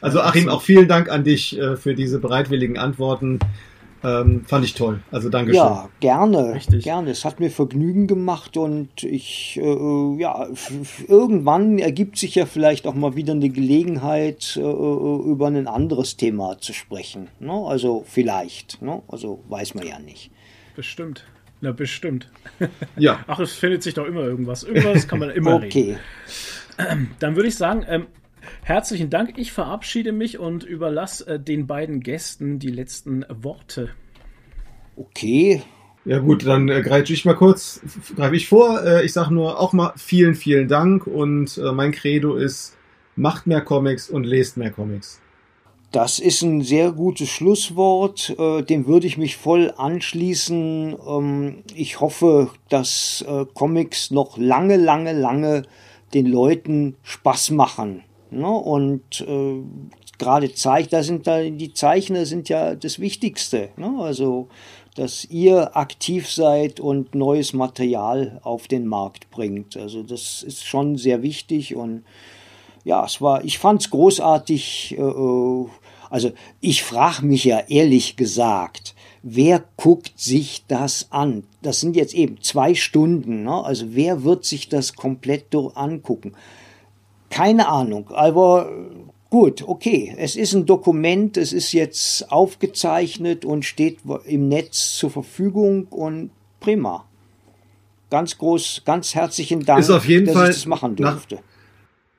[0.00, 3.40] Also Achim, auch vielen Dank an dich äh, für diese bereitwilligen Antworten.
[4.02, 5.02] Ähm, fand ich toll.
[5.10, 5.56] Also danke schön.
[5.56, 6.54] Ja, gerne.
[6.54, 6.84] Richtig.
[6.84, 7.10] Gerne.
[7.10, 10.48] Es hat mir Vergnügen gemacht und ich, äh, ja,
[11.06, 16.58] irgendwann ergibt sich ja vielleicht auch mal wieder eine Gelegenheit, äh, über ein anderes Thema
[16.58, 17.28] zu sprechen.
[17.40, 17.52] Ne?
[17.52, 18.80] Also vielleicht.
[18.80, 19.02] Ne?
[19.08, 20.30] Also weiß man ja nicht.
[20.76, 21.24] Bestimmt.
[21.60, 22.28] Na, bestimmt.
[22.96, 23.24] Ja.
[23.26, 24.62] Ach, es findet sich doch immer irgendwas.
[24.62, 25.98] Irgendwas kann man immer okay.
[26.78, 27.10] reden.
[27.18, 28.06] Dann würde ich sagen, ähm,
[28.62, 29.34] Herzlichen Dank.
[29.36, 33.90] Ich verabschiede mich und überlasse äh, den beiden Gästen die letzten Worte.
[34.96, 35.62] Okay.
[36.04, 37.80] Ja gut, dann äh, greife ich mal kurz,
[38.16, 38.82] greife ich vor.
[38.82, 42.76] Äh, ich sage nur auch mal vielen, vielen Dank und äh, mein Credo ist,
[43.16, 45.20] macht mehr Comics und lest mehr Comics.
[45.92, 50.96] Das ist ein sehr gutes Schlusswort, äh, dem würde ich mich voll anschließen.
[51.06, 55.62] Ähm, ich hoffe, dass äh, Comics noch lange, lange, lange
[56.14, 58.04] den Leuten Spaß machen.
[58.30, 58.48] Ne?
[58.48, 59.62] Und äh,
[60.18, 63.70] gerade Zeichner sind da, die Zeichner sind ja das Wichtigste.
[63.76, 63.96] Ne?
[63.98, 64.48] Also,
[64.94, 69.76] dass ihr aktiv seid und neues Material auf den Markt bringt.
[69.76, 72.04] Also, das ist schon sehr wichtig und
[72.84, 74.96] ja, es war, ich fand es großartig.
[74.98, 75.66] Äh, äh
[76.10, 81.44] also ich frage mich ja ehrlich gesagt, wer guckt sich das an?
[81.62, 83.44] Das sind jetzt eben zwei Stunden.
[83.44, 83.64] Ne?
[83.64, 86.32] Also wer wird sich das komplett angucken?
[87.30, 88.70] Keine Ahnung, aber
[89.30, 90.14] gut, okay.
[90.18, 96.30] Es ist ein Dokument, es ist jetzt aufgezeichnet und steht im Netz zur Verfügung und
[96.58, 97.06] prima.
[98.10, 101.36] Ganz groß, ganz herzlichen Dank, ist auf jeden dass Fall ich das machen durfte.
[101.36, 101.42] Nach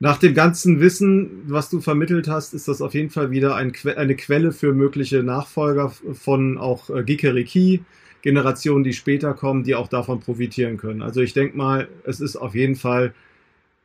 [0.01, 3.71] nach dem ganzen Wissen, was du vermittelt hast, ist das auf jeden Fall wieder ein
[3.71, 7.83] que eine Quelle für mögliche Nachfolger von auch äh, Gikeriki,
[8.23, 11.03] Generationen, die später kommen, die auch davon profitieren können.
[11.03, 13.13] Also ich denke mal, es ist auf jeden Fall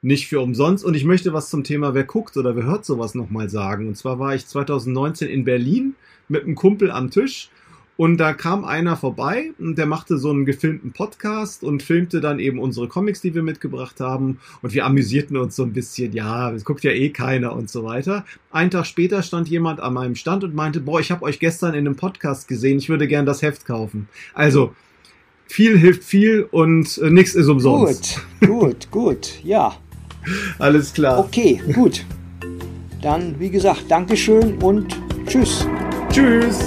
[0.02, 0.84] nicht für umsonst.
[0.84, 3.88] Und ich möchte was zum Thema, wer guckt oder wer hört sowas nochmal sagen.
[3.88, 5.94] Und zwar war ich 2019 in Berlin
[6.28, 7.50] mit einem Kumpel am Tisch
[7.96, 12.38] und da kam einer vorbei und der machte so einen gefilmten Podcast und filmte dann
[12.38, 14.38] eben unsere Comics, die wir mitgebracht haben.
[14.60, 17.84] Und wir amüsierten uns so ein bisschen, ja, es guckt ja eh keiner und so
[17.84, 18.26] weiter.
[18.50, 21.72] Einen Tag später stand jemand an meinem Stand und meinte, boah, ich habe euch gestern
[21.72, 24.08] in einem Podcast gesehen, ich würde gern das Heft kaufen.
[24.34, 24.74] Also,
[25.46, 28.20] viel hilft viel und äh, nichts ist umsonst.
[28.40, 29.76] Gut, gut, gut, ja.
[30.58, 31.18] Alles klar.
[31.18, 32.04] Okay, gut.
[33.02, 34.96] Dann, wie gesagt, Dankeschön und
[35.26, 35.66] tschüss.
[36.10, 36.58] Tschüss.